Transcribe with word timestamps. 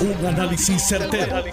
Un 0.00 0.24
análisis 0.24 0.82
certero, 0.88 1.44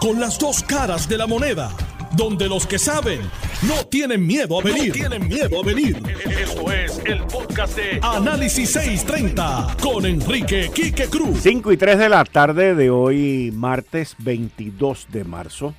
Con 0.00 0.18
las 0.18 0.36
dos 0.36 0.64
caras 0.64 1.08
de 1.08 1.16
la 1.16 1.28
moneda. 1.28 1.70
Donde 2.16 2.48
los 2.48 2.66
que 2.66 2.76
saben 2.76 3.20
no 3.68 3.86
tienen 3.86 4.26
miedo 4.26 4.58
a 4.58 4.64
venir. 4.64 4.92
tienen 4.92 5.28
miedo 5.28 5.60
a 5.60 5.64
venir. 5.64 6.02
Esto 6.28 6.72
es 6.72 7.00
el 7.04 7.22
podcast 7.22 7.76
de 7.76 8.00
Análisis 8.02 8.72
630 8.72 9.76
con 9.80 10.04
Enrique 10.06 10.72
Quique 10.74 11.06
Cruz. 11.06 11.38
5 11.40 11.70
y 11.70 11.76
3 11.76 11.98
de 11.98 12.08
la 12.08 12.24
tarde 12.24 12.74
de 12.74 12.90
hoy, 12.90 13.52
martes 13.54 14.16
22 14.18 15.06
de 15.12 15.22
marzo 15.22 15.74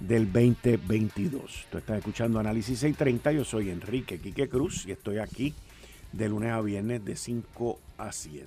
del 0.00 0.32
2022. 0.32 1.66
Tú 1.70 1.78
estás 1.78 1.98
escuchando 1.98 2.40
Análisis 2.40 2.80
630. 2.80 3.30
Yo 3.30 3.44
soy 3.44 3.70
Enrique 3.70 4.18
Quique 4.18 4.48
Cruz 4.48 4.84
y 4.86 4.90
estoy 4.90 5.18
aquí 5.18 5.54
de 6.10 6.28
lunes 6.28 6.50
a 6.50 6.60
viernes 6.60 7.04
de 7.04 7.14
5 7.14 7.78
a 7.96 8.10
7. 8.10 8.46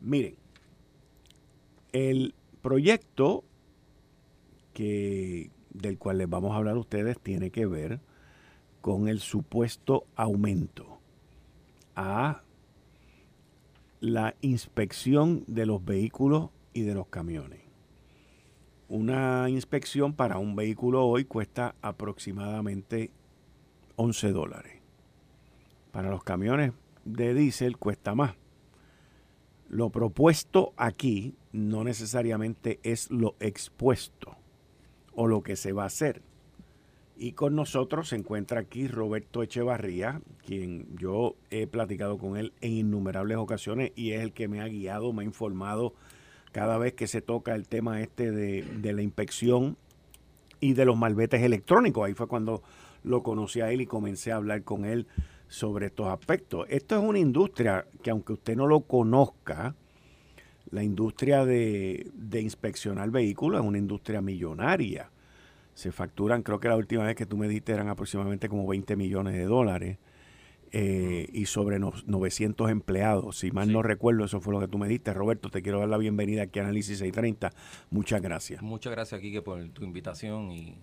Miren, 0.00 0.34
el 1.92 2.34
proyecto 2.62 3.44
que, 4.72 5.50
del 5.70 5.98
cual 5.98 6.18
les 6.18 6.28
vamos 6.28 6.52
a 6.52 6.56
hablar 6.56 6.76
a 6.76 6.80
ustedes 6.80 7.18
tiene 7.20 7.50
que 7.50 7.66
ver 7.66 8.00
con 8.80 9.08
el 9.08 9.20
supuesto 9.20 10.06
aumento 10.16 10.98
a 11.94 12.42
la 14.00 14.34
inspección 14.40 15.44
de 15.46 15.66
los 15.66 15.84
vehículos 15.84 16.50
y 16.72 16.82
de 16.82 16.94
los 16.94 17.08
camiones. 17.08 17.60
Una 18.88 19.50
inspección 19.50 20.14
para 20.14 20.38
un 20.38 20.56
vehículo 20.56 21.04
hoy 21.04 21.24
cuesta 21.24 21.74
aproximadamente 21.82 23.10
11 23.96 24.32
dólares. 24.32 24.80
Para 25.90 26.10
los 26.10 26.22
camiones 26.22 26.72
de 27.04 27.34
diésel 27.34 27.76
cuesta 27.76 28.14
más. 28.14 28.34
Lo 29.68 29.90
propuesto 29.90 30.72
aquí 30.76 31.34
no 31.52 31.84
necesariamente 31.84 32.80
es 32.82 33.10
lo 33.10 33.36
expuesto 33.40 34.36
o 35.14 35.26
lo 35.26 35.42
que 35.42 35.56
se 35.56 35.72
va 35.72 35.84
a 35.84 35.86
hacer. 35.86 36.22
Y 37.16 37.32
con 37.32 37.56
nosotros 37.56 38.10
se 38.10 38.16
encuentra 38.16 38.60
aquí 38.60 38.86
Roberto 38.86 39.42
Echevarría, 39.42 40.20
quien 40.46 40.86
yo 40.96 41.34
he 41.50 41.66
platicado 41.66 42.16
con 42.16 42.36
él 42.36 42.52
en 42.60 42.72
innumerables 42.72 43.38
ocasiones 43.38 43.92
y 43.96 44.12
es 44.12 44.22
el 44.22 44.32
que 44.32 44.46
me 44.46 44.60
ha 44.60 44.68
guiado, 44.68 45.12
me 45.12 45.22
ha 45.22 45.24
informado 45.24 45.94
cada 46.52 46.78
vez 46.78 46.94
que 46.94 47.08
se 47.08 47.20
toca 47.20 47.56
el 47.56 47.66
tema 47.66 48.00
este 48.00 48.30
de, 48.30 48.62
de 48.62 48.92
la 48.92 49.02
inspección 49.02 49.76
y 50.60 50.74
de 50.74 50.84
los 50.84 50.96
malbetes 50.96 51.42
electrónicos. 51.42 52.06
Ahí 52.06 52.14
fue 52.14 52.28
cuando 52.28 52.62
lo 53.02 53.22
conocí 53.22 53.60
a 53.60 53.72
él 53.72 53.80
y 53.80 53.86
comencé 53.86 54.30
a 54.30 54.36
hablar 54.36 54.62
con 54.62 54.84
él 54.84 55.06
sobre 55.48 55.86
estos 55.86 56.06
aspectos. 56.06 56.66
Esto 56.68 56.96
es 56.96 57.02
una 57.02 57.18
industria 57.18 57.86
que 58.02 58.10
aunque 58.10 58.34
usted 58.34 58.56
no 58.56 58.66
lo 58.66 58.80
conozca, 58.80 59.74
la 60.70 60.82
industria 60.82 61.44
de, 61.44 62.10
inspeccionar 62.32 63.10
vehículos 63.10 63.60
es 63.60 63.66
una 63.66 63.78
industria 63.78 64.20
millonaria. 64.20 65.10
Se 65.74 65.92
facturan, 65.92 66.42
creo 66.42 66.60
que 66.60 66.68
la 66.68 66.76
última 66.76 67.04
vez 67.04 67.14
que 67.14 67.26
tú 67.26 67.36
me 67.36 67.48
diste 67.48 67.72
eran 67.72 67.88
aproximadamente 67.88 68.48
como 68.48 68.66
20 68.66 68.96
millones 68.96 69.34
de 69.34 69.44
dólares. 69.44 69.98
Eh, 70.70 71.30
y 71.32 71.46
sobre 71.46 71.78
900 71.78 72.70
empleados. 72.70 73.38
Si 73.38 73.50
mal 73.50 73.72
no 73.72 73.82
recuerdo, 73.82 74.26
eso 74.26 74.38
fue 74.42 74.52
lo 74.52 74.60
que 74.60 74.68
tú 74.68 74.76
me 74.76 74.86
diste. 74.86 75.14
Roberto, 75.14 75.48
te 75.48 75.62
quiero 75.62 75.78
dar 75.78 75.88
la 75.88 75.96
bienvenida 75.96 76.42
aquí 76.42 76.58
a 76.58 76.64
Análisis 76.64 76.98
630. 76.98 77.52
Muchas 77.88 78.20
gracias. 78.20 78.60
Muchas 78.60 78.92
gracias, 78.92 79.18
Kike, 79.18 79.40
por 79.40 79.66
tu 79.70 79.82
invitación 79.82 80.50
y, 80.50 80.76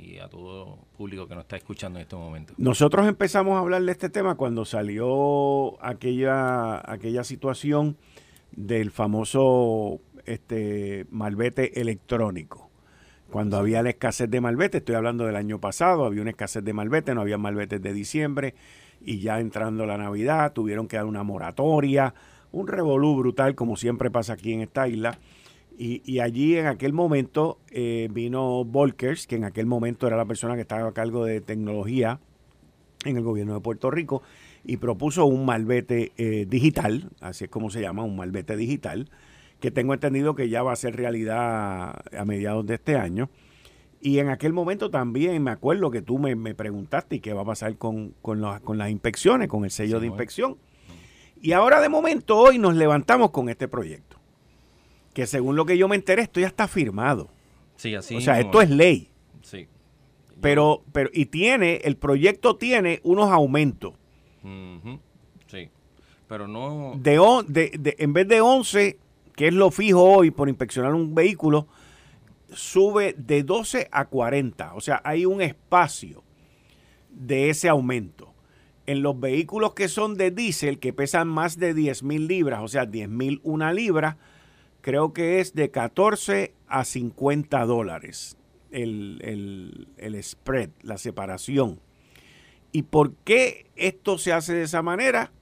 y 0.00 0.18
a 0.18 0.28
todo 0.28 0.78
público 0.96 1.26
que 1.26 1.34
nos 1.34 1.44
está 1.44 1.56
escuchando 1.56 1.98
en 1.98 2.02
este 2.02 2.16
momento. 2.16 2.54
Nosotros 2.56 3.06
empezamos 3.06 3.56
a 3.56 3.60
hablar 3.60 3.82
de 3.82 3.92
este 3.92 4.08
tema 4.08 4.34
cuando 4.34 4.64
salió 4.64 5.82
aquella, 5.82 6.80
aquella 6.90 7.24
situación 7.24 7.96
del 8.52 8.90
famoso 8.90 10.00
este, 10.26 11.06
malvete 11.10 11.80
electrónico. 11.80 12.70
Cuando 13.30 13.56
había 13.58 13.82
la 13.82 13.90
escasez 13.90 14.28
de 14.28 14.40
malvete, 14.40 14.78
estoy 14.78 14.96
hablando 14.96 15.24
del 15.24 15.36
año 15.36 15.60
pasado, 15.60 16.04
había 16.04 16.22
una 16.22 16.30
escasez 16.30 16.64
de 16.64 16.72
malvete, 16.72 17.14
no 17.14 17.20
había 17.20 17.38
malvetes 17.38 17.80
de 17.80 17.92
diciembre 17.92 18.54
y 19.00 19.20
ya 19.20 19.40
entrando 19.40 19.86
la 19.86 19.96
Navidad 19.96 20.52
tuvieron 20.52 20.88
que 20.88 20.96
dar 20.96 21.06
una 21.06 21.22
moratoria, 21.22 22.14
un 22.50 22.66
revolú 22.66 23.16
brutal 23.16 23.54
como 23.54 23.76
siempre 23.76 24.10
pasa 24.10 24.32
aquí 24.32 24.52
en 24.52 24.62
esta 24.62 24.88
isla 24.88 25.18
y, 25.82 26.18
allí 26.18 26.58
en 26.58 26.66
aquel 26.66 26.92
momento 26.92 27.58
eh, 27.70 28.08
vino 28.10 28.66
Volkers, 28.66 29.26
que 29.26 29.36
en 29.36 29.44
aquel 29.44 29.64
momento 29.64 30.06
era 30.06 30.16
la 30.18 30.26
persona 30.26 30.54
que 30.54 30.60
estaba 30.60 30.86
a 30.86 30.92
cargo 30.92 31.24
de 31.24 31.40
tecnología 31.40 32.20
en 33.06 33.16
el 33.16 33.22
gobierno 33.22 33.54
de 33.54 33.60
Puerto 33.60 33.90
Rico, 33.90 34.22
y 34.64 34.76
propuso 34.76 35.26
un 35.26 35.44
malvete 35.44 36.12
eh, 36.16 36.46
digital, 36.48 37.10
así 37.20 37.44
es 37.44 37.50
como 37.50 37.70
se 37.70 37.80
llama, 37.80 38.04
un 38.04 38.16
malvete 38.16 38.56
digital, 38.56 39.10
que 39.60 39.70
tengo 39.70 39.94
entendido 39.94 40.34
que 40.34 40.48
ya 40.48 40.62
va 40.62 40.72
a 40.72 40.76
ser 40.76 40.96
realidad 40.96 42.02
a 42.16 42.24
mediados 42.24 42.66
de 42.66 42.74
este 42.74 42.96
año. 42.96 43.30
Y 44.00 44.18
en 44.18 44.30
aquel 44.30 44.52
momento 44.54 44.90
también 44.90 45.42
me 45.42 45.50
acuerdo 45.50 45.90
que 45.90 46.00
tú 46.00 46.18
me, 46.18 46.54
preguntaste 46.54 47.16
y 47.16 47.20
qué 47.20 47.34
va 47.34 47.42
a 47.42 47.44
pasar 47.44 47.76
con, 47.76 48.14
con, 48.22 48.42
con 48.60 48.78
las 48.78 48.90
inspecciones, 48.90 49.48
con 49.48 49.64
el 49.64 49.70
sello 49.70 50.00
de 50.00 50.06
inspección. 50.06 50.56
Y 51.42 51.52
ahora 51.52 51.80
de 51.80 51.88
momento 51.88 52.38
hoy 52.38 52.58
nos 52.58 52.74
levantamos 52.74 53.30
con 53.30 53.48
este 53.50 53.68
proyecto 53.68 54.20
que 55.12 55.26
según 55.26 55.56
lo 55.56 55.66
que 55.66 55.76
yo 55.76 55.88
me 55.88 55.96
enteré, 55.96 56.22
esto 56.22 56.40
ya 56.40 56.46
está 56.46 56.68
firmado. 56.68 57.30
Sí, 57.76 57.94
así. 57.94 58.16
O 58.16 58.20
sea, 58.20 58.40
esto 58.40 58.60
es 58.60 58.70
ley. 58.70 59.10
Sí. 59.42 59.66
Pero, 60.40 60.84
pero, 60.92 61.10
y 61.12 61.26
tiene, 61.26 61.80
el 61.84 61.96
proyecto 61.96 62.56
tiene 62.56 63.00
unos 63.02 63.30
aumentos. 63.30 63.94
Sí. 65.46 65.70
Pero 66.28 66.46
no. 66.46 66.94
De, 66.96 67.72
de, 67.78 67.96
en 67.98 68.12
vez 68.12 68.28
de 68.28 68.40
11, 68.40 68.98
que 69.34 69.48
es 69.48 69.54
lo 69.54 69.70
fijo 69.70 70.02
hoy 70.02 70.30
por 70.30 70.48
inspeccionar 70.48 70.94
un 70.94 71.14
vehículo, 71.14 71.66
sube 72.52 73.14
de 73.18 73.42
12 73.42 73.88
a 73.90 74.06
40. 74.06 74.74
O 74.74 74.80
sea, 74.80 75.00
hay 75.04 75.26
un 75.26 75.42
espacio 75.42 76.22
de 77.10 77.50
ese 77.50 77.68
aumento. 77.68 78.32
En 78.86 79.02
los 79.02 79.18
vehículos 79.18 79.74
que 79.74 79.88
son 79.88 80.16
de 80.16 80.30
diésel, 80.30 80.78
que 80.78 80.92
pesan 80.92 81.28
más 81.28 81.58
de 81.58 81.74
10 81.74 82.02
mil 82.02 82.26
libras, 82.26 82.60
o 82.62 82.68
sea, 82.68 82.86
10 82.86 83.08
mil 83.08 83.40
una 83.44 83.72
libra, 83.72 84.16
creo 84.80 85.12
que 85.12 85.40
es 85.40 85.54
de 85.54 85.70
14 85.70 86.54
a 86.66 86.84
50 86.84 87.64
dólares 87.66 88.36
el, 88.70 90.18
spread, 90.22 90.70
la 90.82 90.98
separación. 90.98 91.80
¿Y 92.72 92.82
por 92.82 93.14
qué 93.24 93.66
esto 93.76 94.18
se 94.18 94.32
hace 94.32 94.54
de 94.54 94.62
esa 94.62 94.82
manera? 94.82 95.32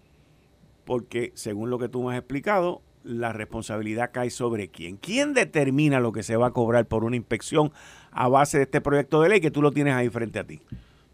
Porque, 0.84 1.32
según 1.34 1.70
lo 1.70 1.78
que 1.78 1.88
tú 1.88 2.02
me 2.02 2.12
has 2.12 2.18
explicado, 2.18 2.82
la 3.04 3.32
responsabilidad 3.32 4.10
cae 4.12 4.30
sobre 4.30 4.68
quién. 4.68 4.96
¿Quién 4.96 5.34
determina 5.34 6.00
lo 6.00 6.12
que 6.12 6.22
se 6.22 6.36
va 6.36 6.48
a 6.48 6.50
cobrar 6.52 6.86
por 6.86 7.04
una 7.04 7.16
inspección 7.16 7.72
a 8.10 8.28
base 8.28 8.58
de 8.58 8.64
este 8.64 8.80
proyecto 8.80 9.20
de 9.20 9.28
ley 9.28 9.40
que 9.40 9.50
tú 9.50 9.62
lo 9.62 9.70
tienes 9.70 9.94
ahí 9.94 10.08
frente 10.08 10.38
a 10.38 10.44
ti? 10.44 10.60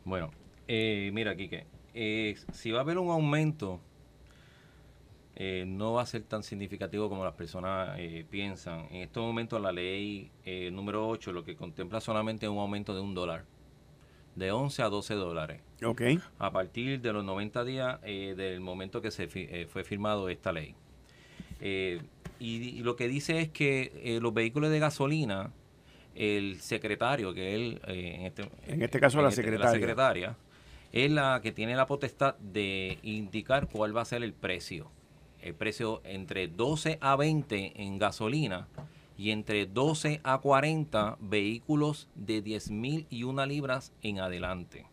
Bueno, 0.04 0.30
eh, 0.68 1.10
mira, 1.12 1.36
Quique, 1.36 1.66
eh, 1.94 2.36
si 2.52 2.70
va 2.70 2.78
a 2.78 2.82
haber 2.82 2.98
un 2.98 3.10
aumento 3.10 3.80
eh, 5.36 5.64
no 5.66 5.94
va 5.94 6.02
a 6.02 6.06
ser 6.06 6.22
tan 6.22 6.44
significativo 6.44 7.08
como 7.08 7.24
las 7.24 7.34
personas 7.34 7.96
eh, 7.98 8.24
piensan. 8.28 8.86
En 8.90 9.02
estos 9.02 9.24
momentos 9.24 9.60
la 9.60 9.72
ley 9.72 10.30
eh, 10.44 10.70
número 10.70 11.08
8 11.08 11.32
lo 11.32 11.44
que 11.44 11.56
contempla 11.56 12.00
solamente 12.00 12.48
un 12.48 12.58
aumento 12.58 12.94
de 12.94 13.00
un 13.00 13.14
dólar, 13.14 13.44
de 14.36 14.52
11 14.52 14.82
a 14.82 14.88
12 14.88 15.14
dólares. 15.14 15.60
Ok. 15.84 16.02
A 16.38 16.50
partir 16.50 17.00
de 17.00 17.12
los 17.12 17.24
90 17.24 17.64
días 17.64 18.00
del 18.02 18.60
momento 18.60 19.00
que 19.00 19.10
se 19.10 19.28
fue 19.28 19.84
firmado 19.84 20.28
esta 20.28 20.52
ley. 20.52 20.74
Y, 22.40 22.82
lo 22.82 22.96
que 22.96 23.08
dice 23.08 23.40
es 23.40 23.48
que 23.48 24.18
los 24.20 24.34
vehículos 24.34 24.70
de 24.70 24.78
gasolina, 24.78 25.52
el 26.14 26.60
secretario, 26.60 27.32
que 27.32 27.54
él, 27.54 27.80
en, 27.86 28.26
este, 28.26 28.48
en 28.66 28.82
este 28.82 29.00
caso 29.00 29.22
la, 29.22 29.28
este, 29.28 29.42
secretaria. 29.42 29.72
la 29.72 29.78
secretaria, 29.78 30.36
es 30.92 31.10
la 31.10 31.40
que 31.42 31.52
tiene 31.52 31.74
la 31.76 31.86
potestad 31.86 32.36
de 32.38 32.98
indicar 33.02 33.68
cuál 33.68 33.96
va 33.96 34.02
a 34.02 34.04
ser 34.04 34.22
el 34.22 34.32
precio 34.32 34.90
el 35.44 35.54
precio 35.54 36.00
entre 36.04 36.48
12 36.48 36.98
a 37.02 37.16
20 37.16 37.82
en 37.82 37.98
gasolina 37.98 38.66
y 39.16 39.30
entre 39.30 39.66
12 39.66 40.20
a 40.24 40.38
40 40.38 41.18
vehículos 41.20 42.08
de 42.14 42.42
10 42.42 42.70
mil 42.70 43.06
y 43.10 43.24
una 43.24 43.46
libras 43.46 43.92
en 44.02 44.18
adelante. 44.18 44.86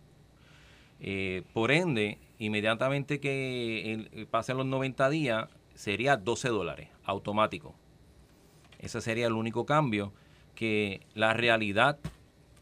Eh, 0.99 1.43
por 1.53 1.71
ende, 1.71 2.19
inmediatamente 2.37 3.19
que 3.19 4.27
pasen 4.29 4.57
los 4.57 4.65
90 4.67 5.09
días, 5.09 5.49
sería 5.73 6.17
12 6.17 6.49
dólares, 6.49 6.89
automático. 7.03 7.73
Ese 8.79 9.01
sería 9.01 9.27
el 9.27 9.33
único 9.33 9.65
cambio, 9.65 10.13
que 10.53 11.01
la 11.15 11.33
realidad 11.33 11.97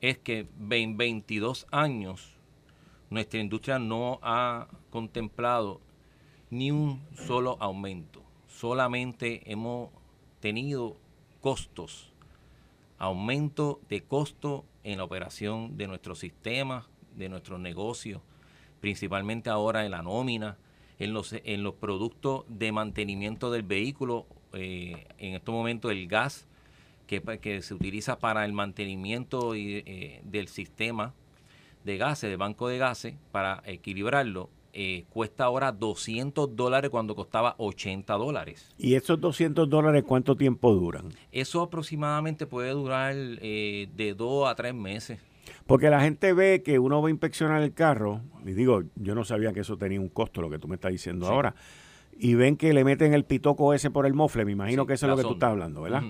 es 0.01 0.17
que 0.17 0.47
en 0.69 0.97
22 0.97 1.67
años 1.71 2.35
nuestra 3.09 3.39
industria 3.39 3.79
no 3.79 4.19
ha 4.21 4.67
contemplado 4.89 5.81
ni 6.49 6.71
un 6.71 7.01
solo 7.15 7.57
aumento. 7.59 8.23
Solamente 8.47 9.51
hemos 9.51 9.89
tenido 10.39 10.97
costos, 11.41 12.11
aumento 12.97 13.79
de 13.89 14.01
costo 14.01 14.65
en 14.83 14.97
la 14.97 15.03
operación 15.03 15.77
de 15.77 15.87
nuestros 15.87 16.19
sistemas, 16.19 16.85
de 17.15 17.29
nuestros 17.29 17.59
negocios, 17.59 18.21
principalmente 18.81 19.49
ahora 19.49 19.85
en 19.85 19.91
la 19.91 20.01
nómina, 20.01 20.57
en 20.99 21.13
los, 21.13 21.33
en 21.33 21.63
los 21.63 21.75
productos 21.75 22.43
de 22.47 22.71
mantenimiento 22.71 23.51
del 23.51 23.63
vehículo 23.63 24.25
eh, 24.53 25.07
en 25.17 25.35
estos 25.35 25.53
momentos 25.53 25.91
el 25.91 26.07
gas 26.07 26.47
que, 27.07 27.21
que, 27.39 27.61
se 27.61 27.73
utiliza 27.73 28.19
para 28.19 28.45
el 28.45 28.53
mantenimiento 28.53 29.55
y, 29.55 29.81
del 30.23 30.47
sistema 30.47 31.13
de 31.83 31.97
gases, 31.97 32.29
de 32.29 32.35
banco 32.35 32.67
de 32.67 32.77
gases, 32.77 33.15
para 33.31 33.63
equilibrarlo, 33.65 34.49
eh, 34.81 35.03
cuesta 35.09 35.43
ahora 35.43 35.73
200 35.73 36.55
dólares 36.55 36.89
cuando 36.89 37.13
costaba 37.13 37.53
80 37.57 38.13
dólares. 38.13 38.73
¿Y 38.77 38.95
esos 38.95 39.19
200 39.19 39.69
dólares 39.69 40.05
cuánto 40.07 40.37
tiempo 40.37 40.73
duran? 40.73 41.09
Eso 41.33 41.61
aproximadamente 41.61 42.45
puede 42.45 42.69
durar 42.69 43.13
eh, 43.13 43.89
de 43.93 44.13
dos 44.13 44.47
a 44.47 44.55
tres 44.55 44.73
meses. 44.73 45.19
Porque 45.65 45.89
la 45.89 45.99
gente 45.99 46.31
ve 46.31 46.63
que 46.63 46.79
uno 46.79 47.01
va 47.01 47.09
a 47.09 47.11
inspeccionar 47.11 47.61
el 47.61 47.73
carro, 47.73 48.21
y 48.45 48.53
digo, 48.53 48.83
yo 48.95 49.15
no 49.15 49.25
sabía 49.25 49.51
que 49.51 49.59
eso 49.59 49.75
tenía 49.75 49.99
un 49.99 50.07
costo, 50.07 50.39
lo 50.41 50.49
que 50.49 50.59
tú 50.59 50.69
me 50.69 50.75
estás 50.75 50.93
diciendo 50.93 51.27
ahora, 51.27 51.55
y 52.17 52.35
ven 52.35 52.55
que 52.55 52.71
le 52.71 52.85
meten 52.85 53.13
el 53.13 53.25
pitoco 53.25 53.73
ese 53.73 53.91
por 53.91 54.05
el 54.05 54.13
mofle, 54.13 54.45
me 54.45 54.53
imagino 54.53 54.85
que 54.85 54.93
eso 54.93 55.07
es 55.07 55.09
lo 55.09 55.17
que 55.17 55.23
tú 55.23 55.33
estás 55.33 55.49
hablando, 55.49 55.81
¿verdad? 55.81 56.03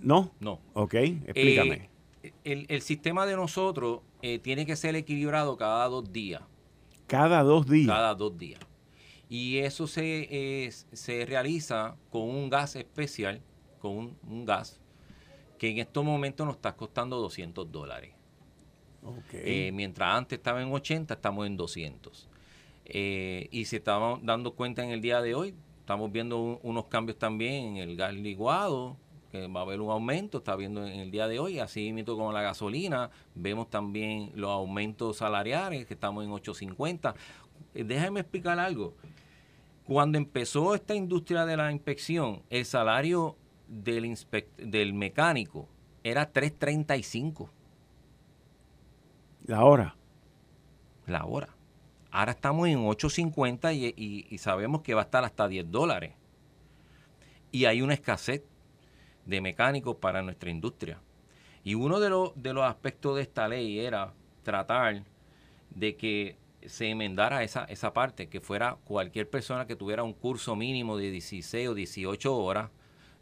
no, 0.00 0.32
no, 0.40 0.60
Ok, 0.72 0.94
explícame. 0.94 1.90
Eh, 2.24 2.32
el, 2.42 2.66
el, 2.70 2.82
sistema 2.82 3.24
de 3.24 3.36
nosotros 3.36 4.00
tiene 4.42 4.66
que 4.66 4.74
ser 4.74 4.96
equilibrado 4.96 5.56
cada 5.56 5.86
dos 5.86 6.12
días. 6.12 6.42
Cada 7.08 7.42
dos 7.42 7.66
días. 7.66 7.88
Cada 7.88 8.14
dos 8.14 8.36
días. 8.38 8.60
Y 9.28 9.58
eso 9.58 9.86
se, 9.86 10.70
se 10.92 11.26
realiza 11.26 11.96
con 12.10 12.22
un 12.22 12.48
gas 12.48 12.76
especial, 12.76 13.42
con 13.80 14.16
un, 14.26 14.44
gas 14.44 14.80
que 15.58 15.70
en 15.70 15.78
estos 15.78 16.04
momentos 16.04 16.46
nos 16.46 16.56
está 16.56 16.76
costando 16.76 17.16
200 17.16 17.70
dólares. 17.72 18.14
Eh, 19.32 19.70
mientras 19.72 20.16
antes 20.16 20.38
estaba 20.38 20.62
en 20.62 20.70
80, 20.70 21.14
estamos 21.14 21.46
en 21.46 21.56
200. 21.56 22.28
Eh, 22.84 23.48
y 23.50 23.64
se 23.64 23.76
estamos 23.76 24.20
dando 24.22 24.54
cuenta 24.54 24.84
en 24.84 24.90
el 24.90 25.00
día 25.00 25.20
de 25.20 25.34
hoy, 25.34 25.54
estamos 25.80 26.12
viendo 26.12 26.58
unos 26.62 26.86
cambios 26.86 27.18
también 27.18 27.76
en 27.76 27.88
el 27.88 27.96
gas 27.96 28.14
licuado, 28.14 28.96
que 29.30 29.46
va 29.46 29.60
a 29.60 29.62
haber 29.62 29.80
un 29.80 29.90
aumento, 29.90 30.38
está 30.38 30.56
viendo 30.56 30.86
en 30.86 31.00
el 31.00 31.10
día 31.10 31.28
de 31.28 31.38
hoy, 31.38 31.58
así 31.58 31.92
mismo 31.92 32.16
con 32.16 32.32
la 32.32 32.42
gasolina, 32.42 33.10
vemos 33.34 33.68
también 33.68 34.32
los 34.34 34.50
aumentos 34.50 35.18
salariales, 35.18 35.86
que 35.86 35.94
estamos 35.94 36.24
en 36.24 36.30
8.50. 36.30 37.14
Eh, 37.74 37.84
déjame 37.84 38.20
explicar 38.20 38.58
algo. 38.58 38.94
Cuando 39.84 40.18
empezó 40.18 40.74
esta 40.74 40.94
industria 40.94 41.44
de 41.44 41.56
la 41.56 41.72
inspección, 41.72 42.42
el 42.50 42.64
salario 42.64 43.36
del, 43.66 44.16
del 44.56 44.94
mecánico 44.94 45.68
era 46.02 46.32
3.35. 46.32 47.50
La 49.46 49.64
hora. 49.64 49.96
La 51.06 51.24
hora. 51.24 51.48
Ahora 52.10 52.32
estamos 52.32 52.68
en 52.68 52.78
8.50 52.78 53.94
y, 53.96 54.26
y 54.28 54.38
sabemos 54.38 54.82
que 54.82 54.94
va 54.94 55.02
a 55.02 55.04
estar 55.04 55.24
hasta 55.24 55.48
10 55.48 55.70
dólares. 55.70 56.14
Y 57.50 57.64
hay 57.64 57.80
una 57.80 57.94
escasez 57.94 58.42
de 59.28 59.42
mecánicos 59.42 59.96
para 59.96 60.22
nuestra 60.22 60.50
industria. 60.50 61.00
Y 61.62 61.74
uno 61.74 62.00
de, 62.00 62.08
los, 62.08 62.32
de 62.34 62.54
los 62.54 62.64
aspectos 62.64 63.16
de 63.16 63.22
esta 63.22 63.46
ley 63.46 63.78
era 63.78 64.14
tratar 64.42 65.04
de 65.70 65.96
que 65.96 66.38
se 66.64 66.88
enmendara 66.88 67.42
esa, 67.42 67.64
esa 67.64 67.92
parte, 67.92 68.28
que 68.28 68.40
fuera 68.40 68.78
cualquier 68.84 69.28
persona 69.28 69.66
que 69.66 69.76
tuviera 69.76 70.02
un 70.02 70.14
curso 70.14 70.56
mínimo 70.56 70.96
de 70.96 71.10
16 71.10 71.68
o 71.68 71.74
18 71.74 72.36
horas, 72.36 72.70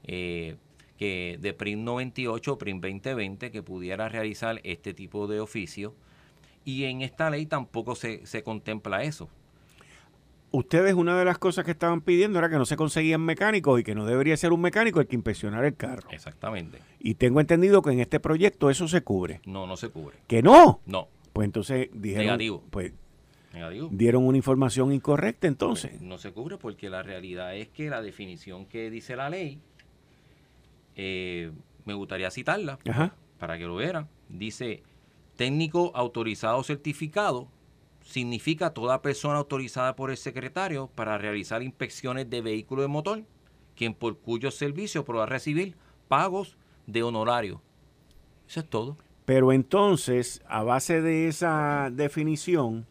eh, 0.04 0.56
que 0.96 1.38
de 1.40 1.52
PRIM 1.52 1.84
98 1.84 2.52
o 2.52 2.58
PRIM 2.58 2.80
2020, 2.80 3.50
que 3.50 3.62
pudiera 3.62 4.08
realizar 4.08 4.60
este 4.62 4.94
tipo 4.94 5.26
de 5.26 5.40
oficio. 5.40 5.94
Y 6.64 6.84
en 6.84 7.02
esta 7.02 7.30
ley 7.30 7.46
tampoco 7.46 7.96
se, 7.96 8.24
se 8.26 8.44
contempla 8.44 9.02
eso 9.02 9.28
ustedes 10.50 10.94
una 10.94 11.18
de 11.18 11.24
las 11.24 11.38
cosas 11.38 11.64
que 11.64 11.70
estaban 11.72 12.00
pidiendo 12.00 12.38
era 12.38 12.48
que 12.48 12.56
no 12.56 12.66
se 12.66 12.76
conseguían 12.76 13.20
mecánicos 13.20 13.80
y 13.80 13.84
que 13.84 13.94
no 13.94 14.06
debería 14.06 14.36
ser 14.36 14.52
un 14.52 14.60
mecánico 14.60 15.00
el 15.00 15.06
que 15.06 15.16
inspeccionara 15.16 15.66
el 15.66 15.76
carro. 15.76 16.08
Exactamente. 16.10 16.78
Y 17.00 17.14
tengo 17.14 17.40
entendido 17.40 17.82
que 17.82 17.90
en 17.90 18.00
este 18.00 18.20
proyecto 18.20 18.70
eso 18.70 18.88
se 18.88 19.02
cubre. 19.02 19.40
No, 19.44 19.66
no 19.66 19.76
se 19.76 19.88
cubre. 19.88 20.16
¿Que 20.26 20.42
no? 20.42 20.80
No. 20.86 21.08
Pues 21.32 21.46
entonces 21.46 21.88
dijeron... 21.92 22.26
Negativo. 22.26 22.64
Pues 22.70 22.92
Negativo. 23.52 23.88
dieron 23.92 24.26
una 24.26 24.36
información 24.36 24.92
incorrecta 24.92 25.46
entonces. 25.46 25.90
Pues 25.90 26.02
no 26.02 26.18
se 26.18 26.32
cubre 26.32 26.56
porque 26.56 26.90
la 26.90 27.02
realidad 27.02 27.54
es 27.56 27.68
que 27.68 27.90
la 27.90 28.02
definición 28.02 28.66
que 28.66 28.90
dice 28.90 29.16
la 29.16 29.30
ley, 29.30 29.60
eh, 30.96 31.52
me 31.84 31.94
gustaría 31.94 32.30
citarla 32.30 32.78
para 33.38 33.58
que 33.58 33.64
lo 33.64 33.76
vieran. 33.76 34.08
Dice, 34.28 34.82
técnico 35.36 35.92
autorizado 35.94 36.62
certificado 36.62 37.48
significa 38.06 38.70
toda 38.70 39.02
persona 39.02 39.38
autorizada 39.38 39.96
por 39.96 40.10
el 40.10 40.16
secretario 40.16 40.88
para 40.94 41.18
realizar 41.18 41.62
inspecciones 41.62 42.30
de 42.30 42.40
vehículos 42.40 42.84
de 42.84 42.88
motor, 42.88 43.22
quien 43.74 43.94
por 43.94 44.18
cuyo 44.18 44.50
servicio 44.50 45.04
podrá 45.04 45.26
recibir 45.26 45.74
pagos 46.08 46.56
de 46.86 47.02
honorario. 47.02 47.60
Eso 48.48 48.60
es 48.60 48.70
todo. 48.70 48.96
Pero 49.24 49.52
entonces, 49.52 50.40
a 50.46 50.62
base 50.62 51.02
de 51.02 51.26
esa 51.26 51.90
definición, 51.92 52.86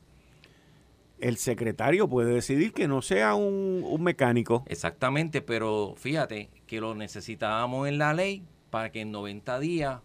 el 1.21 1.37
secretario 1.37 2.09
puede 2.09 2.33
decidir 2.33 2.73
que 2.73 2.89
no 2.89 3.01
sea 3.01 3.35
un, 3.35 4.03
mecánico. 4.03 4.65
Exactamente, 4.67 5.41
pero 5.41 5.95
fíjate 5.97 6.49
que 6.67 6.81
lo 6.81 6.93
necesitábamos 6.93 7.87
en 7.87 7.97
la 7.99 8.13
ley 8.13 8.43
para 8.69 8.91
que 8.91 8.99
en 9.01 9.13
90 9.13 9.59
días 9.59 10.01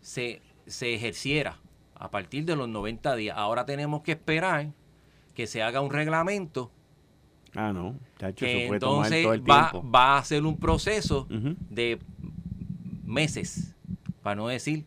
se, 0.00 0.40
se 0.66 0.94
ejerciera 0.94 1.58
a 1.98 2.10
partir 2.10 2.44
de 2.44 2.56
los 2.56 2.68
90 2.68 3.16
días. 3.16 3.36
Ahora 3.36 3.66
tenemos 3.66 4.02
que 4.02 4.12
esperar 4.12 4.68
que 5.34 5.46
se 5.46 5.62
haga 5.62 5.80
un 5.80 5.90
reglamento. 5.90 6.70
Ah, 7.54 7.72
no. 7.72 7.96
que 8.36 8.66
entonces 8.66 9.26
va, 9.26 9.72
va, 9.72 10.18
a 10.18 10.24
ser 10.24 10.44
un 10.44 10.58
proceso 10.58 11.26
de 11.70 11.98
meses, 13.04 13.74
para 14.22 14.36
no 14.36 14.48
decir. 14.48 14.84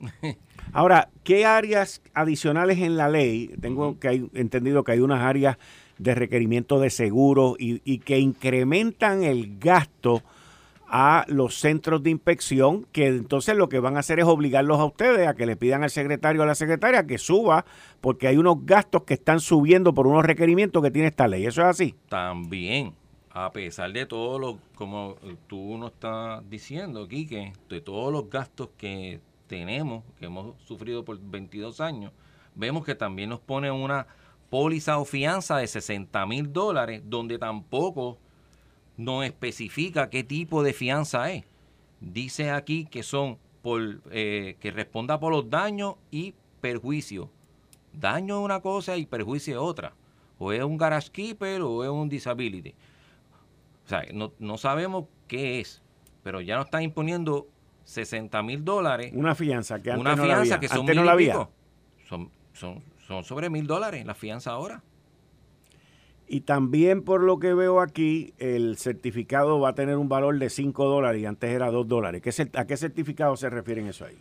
Ahora, 0.72 1.10
¿qué 1.22 1.46
áreas 1.46 2.02
adicionales 2.14 2.78
en 2.78 2.96
la 2.96 3.08
ley? 3.08 3.54
Tengo 3.60 3.98
que 3.98 4.08
hay, 4.08 4.30
entendido 4.34 4.82
que 4.84 4.92
hay 4.92 5.00
unas 5.00 5.20
áreas 5.20 5.58
de 5.98 6.14
requerimiento 6.14 6.80
de 6.80 6.90
seguro 6.90 7.56
y, 7.58 7.80
y 7.84 7.98
que 7.98 8.18
incrementan 8.18 9.22
el 9.22 9.58
gasto 9.58 10.22
a 10.94 11.24
los 11.26 11.58
centros 11.58 12.02
de 12.02 12.10
inspección, 12.10 12.86
que 12.92 13.06
entonces 13.06 13.56
lo 13.56 13.70
que 13.70 13.78
van 13.78 13.96
a 13.96 14.00
hacer 14.00 14.18
es 14.18 14.26
obligarlos 14.26 14.78
a 14.78 14.84
ustedes 14.84 15.26
a 15.26 15.32
que 15.32 15.46
le 15.46 15.56
pidan 15.56 15.82
al 15.82 15.88
secretario 15.88 16.42
o 16.42 16.44
a 16.44 16.46
la 16.46 16.54
secretaria 16.54 17.06
que 17.06 17.16
suba, 17.16 17.64
porque 18.02 18.28
hay 18.28 18.36
unos 18.36 18.66
gastos 18.66 19.04
que 19.04 19.14
están 19.14 19.40
subiendo 19.40 19.94
por 19.94 20.06
unos 20.06 20.22
requerimientos 20.22 20.82
que 20.82 20.90
tiene 20.90 21.08
esta 21.08 21.26
ley. 21.26 21.46
¿Eso 21.46 21.62
es 21.62 21.68
así? 21.68 21.94
También, 22.10 22.92
a 23.30 23.50
pesar 23.52 23.90
de 23.94 24.04
todo 24.04 24.38
lo, 24.38 24.58
como 24.74 25.16
tú 25.46 25.78
nos 25.78 25.92
estás 25.92 26.42
diciendo, 26.50 27.08
Quique, 27.08 27.54
de 27.70 27.80
todos 27.80 28.12
los 28.12 28.28
gastos 28.28 28.68
que 28.76 29.18
tenemos, 29.46 30.04
que 30.18 30.26
hemos 30.26 30.60
sufrido 30.60 31.06
por 31.06 31.18
22 31.18 31.80
años, 31.80 32.12
vemos 32.54 32.84
que 32.84 32.94
también 32.94 33.30
nos 33.30 33.40
pone 33.40 33.70
una 33.70 34.06
póliza 34.50 34.98
o 34.98 35.06
fianza 35.06 35.56
de 35.56 35.66
60 35.66 36.26
mil 36.26 36.52
dólares, 36.52 37.00
donde 37.06 37.38
tampoco 37.38 38.18
no 39.04 39.22
especifica 39.22 40.10
qué 40.10 40.24
tipo 40.24 40.62
de 40.62 40.72
fianza 40.72 41.30
es. 41.32 41.44
Dice 42.00 42.50
aquí 42.50 42.86
que 42.86 43.02
son 43.02 43.38
por 43.62 44.00
eh, 44.10 44.56
que 44.60 44.70
responda 44.70 45.20
por 45.20 45.32
los 45.32 45.48
daños 45.48 45.94
y 46.10 46.34
perjuicios. 46.60 47.28
Daño 47.92 48.38
es 48.38 48.44
una 48.44 48.60
cosa 48.60 48.96
y 48.96 49.06
perjuicio 49.06 49.54
es 49.54 49.60
otra. 49.60 49.94
O 50.38 50.52
es 50.52 50.62
un 50.62 50.76
garage 50.76 51.10
keeper 51.10 51.62
o 51.62 51.84
es 51.84 51.90
un 51.90 52.08
disability. 52.08 52.74
O 53.84 53.88
sea, 53.88 54.04
no, 54.12 54.58
sabemos 54.58 55.06
qué 55.28 55.60
es, 55.60 55.82
pero 56.22 56.40
ya 56.40 56.56
nos 56.56 56.66
están 56.66 56.82
imponiendo 56.82 57.48
60 57.84 58.42
mil 58.42 58.64
dólares. 58.64 59.12
Una 59.14 59.34
fianza 59.34 59.82
que 59.82 59.90
antes 59.90 60.00
una 60.00 60.16
no 60.16 60.24
fianza 60.24 60.54
la 60.54 60.60
que 60.60 60.68
son 60.68 60.86
no 60.86 61.04
la 61.04 61.48
Son, 62.08 62.30
son, 62.52 62.82
son 63.06 63.24
sobre 63.24 63.50
mil 63.50 63.66
dólares 63.66 64.04
la 64.06 64.14
fianza 64.14 64.52
ahora. 64.52 64.82
Y 66.32 66.40
también 66.40 67.02
por 67.02 67.22
lo 67.22 67.38
que 67.38 67.52
veo 67.52 67.82
aquí, 67.82 68.32
el 68.38 68.78
certificado 68.78 69.60
va 69.60 69.68
a 69.68 69.74
tener 69.74 69.98
un 69.98 70.08
valor 70.08 70.38
de 70.38 70.48
5 70.48 70.86
dólares 70.86 71.20
y 71.20 71.26
antes 71.26 71.50
era 71.50 71.70
2 71.70 71.86
dólares. 71.86 72.22
¿A 72.54 72.64
qué 72.64 72.76
certificado 72.78 73.36
se 73.36 73.50
refieren 73.50 73.86
eso 73.86 74.06
ahí? 74.06 74.16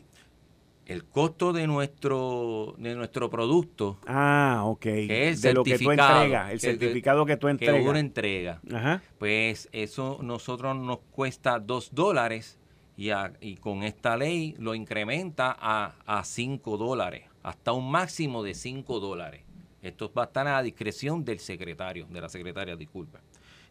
El 0.87 1.05
costo 1.05 1.53
de 1.53 1.67
nuestro 1.67 2.75
de 2.77 2.95
nuestro 2.95 3.29
producto. 3.29 3.97
Ah, 4.05 4.63
ok. 4.65 4.81
Que 4.81 5.29
es 5.29 5.37
el 5.37 5.41
de 5.41 5.53
lo 5.53 5.63
que 5.63 5.79
tú 5.79 5.89
entregas, 5.89 6.51
el 6.51 6.59
certificado 6.59 7.25
que, 7.25 7.37
tú 7.37 7.47
entregas. 7.47 7.81
Que 7.81 7.89
uno 7.89 7.97
entrega. 7.97 8.59
Ajá. 8.73 9.01
Pues 9.17 9.69
eso 9.71 10.19
nosotros 10.21 10.75
nos 10.75 10.99
cuesta 11.11 11.59
2 11.59 11.95
dólares 11.95 12.59
y, 12.97 13.11
y, 13.39 13.55
con 13.55 13.83
esta 13.83 14.17
ley 14.17 14.53
lo 14.59 14.75
incrementa 14.75 15.55
a, 15.57 15.93
a 16.05 16.25
5 16.25 16.75
dólares, 16.75 17.23
hasta 17.41 17.71
un 17.71 17.89
máximo 17.89 18.43
de 18.43 18.53
5 18.53 18.99
dólares. 18.99 19.43
Esto 19.81 20.11
va 20.13 20.23
a 20.23 20.25
estar 20.25 20.47
a 20.47 20.53
la 20.53 20.63
discreción 20.63 21.25
del 21.25 21.39
secretario, 21.39 22.05
de 22.07 22.21
la 22.21 22.29
secretaria, 22.29 22.75
disculpa, 22.75 23.19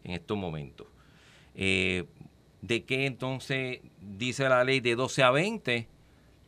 en 0.03 0.11
estos 0.11 0.37
momentos. 0.37 0.87
Eh, 1.55 2.05
¿De 2.61 2.83
qué 2.83 3.05
entonces 3.05 3.79
dice 3.99 4.47
la 4.47 4.63
ley 4.63 4.81
de 4.81 4.95
12 4.95 5.23
a 5.23 5.31
20? 5.31 5.87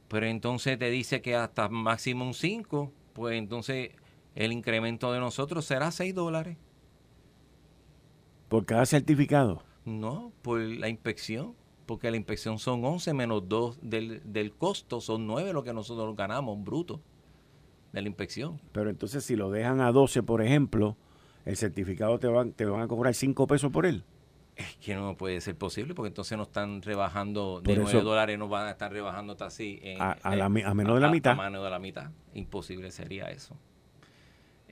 Pero 0.10 0.26
entonces 0.26 0.78
te 0.78 0.90
dice 0.90 1.22
que 1.22 1.36
hasta 1.36 1.70
máximo 1.70 2.26
un 2.26 2.34
5, 2.34 2.92
pues 3.14 3.38
entonces 3.38 3.92
el 4.36 4.52
incremento 4.52 5.12
de 5.12 5.20
nosotros 5.20 5.66
será 5.66 5.92
6 5.92 6.14
dólares. 6.14 6.58
¿Por 8.50 8.66
cada 8.66 8.86
certificado? 8.86 9.64
No, 9.86 10.32
por 10.42 10.60
la 10.60 10.90
inspección, 10.90 11.56
porque 11.86 12.12
la 12.12 12.18
inspección 12.18 12.60
son 12.60 12.84
11 12.86 13.14
menos 13.14 13.48
2 13.48 13.80
del, 13.82 14.22
del 14.26 14.54
costo, 14.54 15.02
son 15.02 15.26
9 15.26 15.54
lo 15.54 15.64
que 15.64 15.74
nosotros 15.74 16.16
ganamos 16.16 16.64
bruto 16.64 17.02
de 17.94 18.02
la 18.02 18.08
inspección. 18.08 18.60
Pero 18.74 18.90
entonces 18.90 19.24
si 19.24 19.36
lo 19.36 19.50
dejan 19.50 19.80
a 19.80 19.92
12, 19.92 20.24
por 20.24 20.42
ejemplo, 20.42 20.98
el 21.46 21.56
certificado 21.56 22.20
te 22.20 22.28
van, 22.28 22.52
te 22.52 22.66
van 22.66 22.82
a 22.82 22.88
cobrar 22.88 23.14
5 23.14 23.48
pesos 23.48 23.72
por 23.72 23.86
él. 23.86 24.04
Es 24.56 24.76
que 24.78 24.94
no 24.94 25.16
puede 25.16 25.42
ser 25.42 25.56
posible 25.56 25.96
porque 25.96 26.10
entonces 26.10 26.38
nos 26.38 26.48
están 26.48 26.82
rebajando 26.82 27.62
de 27.62 27.76
9 27.76 28.02
dólares, 28.02 28.38
nos 28.38 28.50
van 28.50 28.68
a 28.68 28.72
estar 28.72 28.92
rebajando 28.92 29.36
así 29.40 29.82
a, 29.98 30.18
a, 30.22 30.50
menos 30.50 30.96
de 30.96 31.02
la 31.02 31.10
mitad. 31.10 31.34
A 31.40 31.50
menos 31.50 31.64
de 31.64 31.70
la 31.70 31.80
mitad. 31.80 32.12
Imposible 32.34 32.92
sería 32.92 33.26
eso. 33.32 33.58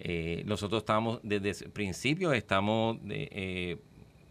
Eh, 0.03 0.43
nosotros 0.45 0.81
estamos, 0.81 1.19
desde 1.21 1.65
el 1.65 1.71
principio, 1.71 2.33
estamos 2.33 2.97
eh, 3.09 3.77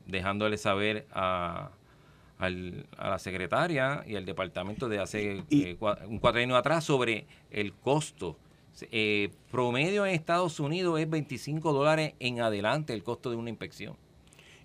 dejándole 0.06 0.56
saber 0.56 1.06
a, 1.12 1.70
la 2.40 3.18
secretaria 3.18 4.02
y 4.06 4.16
al 4.16 4.24
departamento 4.24 4.88
de 4.88 4.98
hace 4.98 5.44
eh, 5.50 5.76
un 6.08 6.18
cuatro 6.18 6.40
años 6.40 6.58
atrás 6.58 6.84
sobre 6.84 7.26
el 7.50 7.74
costo. 7.74 8.38
Promedio 9.50 10.06
en 10.06 10.14
Estados 10.14 10.60
Unidos 10.60 11.00
es 11.00 11.08
25 11.08 11.72
dólares 11.72 12.14
en 12.18 12.40
adelante 12.40 12.92
el 12.92 13.02
costo 13.02 13.30
de 13.30 13.36
una 13.36 13.50
inspección. 13.50 13.96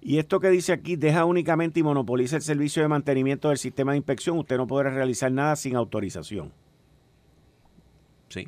Y 0.01 0.19
esto 0.19 0.39
que 0.39 0.49
dice 0.49 0.71
aquí, 0.71 0.97
deja 0.97 1.25
únicamente 1.25 1.79
y 1.79 1.83
monopoliza 1.83 2.35
el 2.35 2.43
servicio 2.43 2.83
de 2.83 2.87
mantenimiento 2.87 3.49
del 3.49 3.57
sistema 3.57 3.93
de 3.93 3.97
inspección. 3.97 4.37
Usted 4.37 4.57
no 4.57 4.67
podrá 4.67 4.91
realizar 4.91 5.31
nada 5.31 5.55
sin 5.55 5.75
autorización. 5.75 6.53
Sí. 8.29 8.47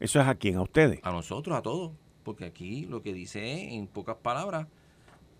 ¿Eso 0.00 0.20
es 0.20 0.26
a 0.26 0.34
quién? 0.34 0.56
¿A 0.56 0.62
ustedes? 0.62 0.98
A 1.04 1.12
nosotros, 1.12 1.56
a 1.56 1.62
todos. 1.62 1.92
Porque 2.24 2.44
aquí 2.44 2.86
lo 2.86 3.02
que 3.02 3.12
dice 3.12 3.52
es, 3.52 3.72
en 3.72 3.86
pocas 3.86 4.16
palabras, 4.16 4.66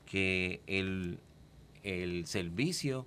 que 0.07 0.61
el, 0.69 1.19
el 1.83 2.27
servicio, 2.27 3.07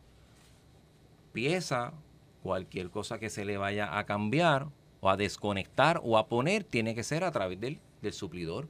pieza, 1.31 1.93
cualquier 2.41 2.89
cosa 2.89 3.19
que 3.19 3.29
se 3.29 3.45
le 3.45 3.57
vaya 3.57 3.97
a 3.97 4.05
cambiar 4.05 4.67
o 5.03 5.09
a 5.09 5.17
desconectar 5.17 5.99
o 6.03 6.17
a 6.17 6.27
poner, 6.27 6.63
tiene 6.63 6.95
que 6.95 7.03
ser 7.03 7.23
a 7.23 7.31
través 7.31 7.59
del, 7.59 7.79
del 8.01 8.13
suplidor 8.13 8.67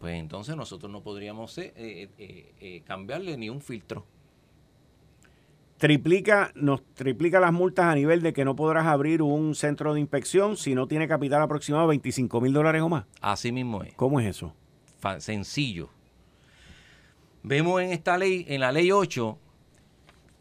pues 0.00 0.14
entonces 0.14 0.56
nosotros 0.56 0.90
no 0.90 1.02
podríamos 1.02 1.58
eh, 1.58 1.74
eh, 1.76 2.52
eh, 2.58 2.82
cambiarle 2.86 3.36
ni 3.36 3.50
un 3.50 3.60
filtro. 3.60 4.06
Triplica, 5.76 6.52
nos 6.54 6.82
triplica 6.94 7.38
las 7.38 7.52
multas 7.52 7.84
a 7.84 7.94
nivel 7.94 8.22
de 8.22 8.32
que 8.32 8.46
no 8.46 8.56
podrás 8.56 8.86
abrir 8.86 9.20
un 9.20 9.54
centro 9.54 9.92
de 9.92 10.00
inspección 10.00 10.56
si 10.56 10.74
no 10.74 10.88
tiene 10.88 11.06
capital 11.06 11.42
aproximado 11.42 11.84
de 11.84 11.88
25 11.88 12.40
mil 12.40 12.54
dólares 12.54 12.80
o 12.80 12.88
más. 12.88 13.04
Así 13.20 13.52
mismo 13.52 13.82
es. 13.82 13.92
¿Cómo 13.94 14.20
es 14.20 14.26
eso? 14.26 14.54
sencillo. 15.18 15.90
Vemos 17.42 17.82
en 17.82 17.92
esta 17.92 18.16
ley, 18.16 18.46
en 18.48 18.60
la 18.60 18.72
ley 18.72 18.92
8, 18.92 19.38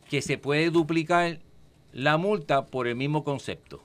que 0.09 0.21
se 0.21 0.37
puede 0.37 0.69
duplicar 0.69 1.39
la 1.91 2.17
multa 2.17 2.65
por 2.65 2.87
el 2.87 2.95
mismo 2.95 3.25
concepto. 3.25 3.83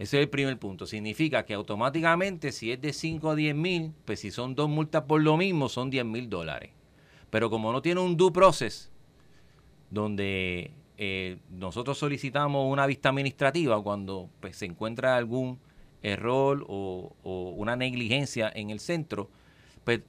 Ese 0.00 0.16
es 0.16 0.22
el 0.22 0.30
primer 0.30 0.58
punto. 0.58 0.86
Significa 0.86 1.44
que 1.44 1.52
automáticamente 1.52 2.52
si 2.52 2.72
es 2.72 2.80
de 2.80 2.94
5 2.94 3.32
a 3.32 3.34
10 3.34 3.54
mil, 3.54 3.92
pues 4.06 4.20
si 4.20 4.30
son 4.30 4.54
dos 4.54 4.66
multas 4.66 5.02
por 5.02 5.20
lo 5.20 5.36
mismo, 5.36 5.68
son 5.68 5.90
10 5.90 6.06
mil 6.06 6.30
dólares. 6.30 6.70
Pero 7.28 7.50
como 7.50 7.70
no 7.70 7.82
tiene 7.82 8.00
un 8.00 8.16
due 8.16 8.32
process, 8.32 8.90
donde 9.90 10.70
eh, 10.96 11.36
nosotros 11.50 11.98
solicitamos 11.98 12.72
una 12.72 12.86
vista 12.86 13.10
administrativa 13.10 13.82
cuando 13.82 14.30
pues, 14.40 14.56
se 14.56 14.64
encuentra 14.64 15.18
algún 15.18 15.58
error 16.02 16.64
o, 16.66 17.14
una 17.58 17.76
negligencia 17.76 18.50
en 18.54 18.70
el 18.70 18.80
centro, 18.80 19.28
pues 19.84 20.00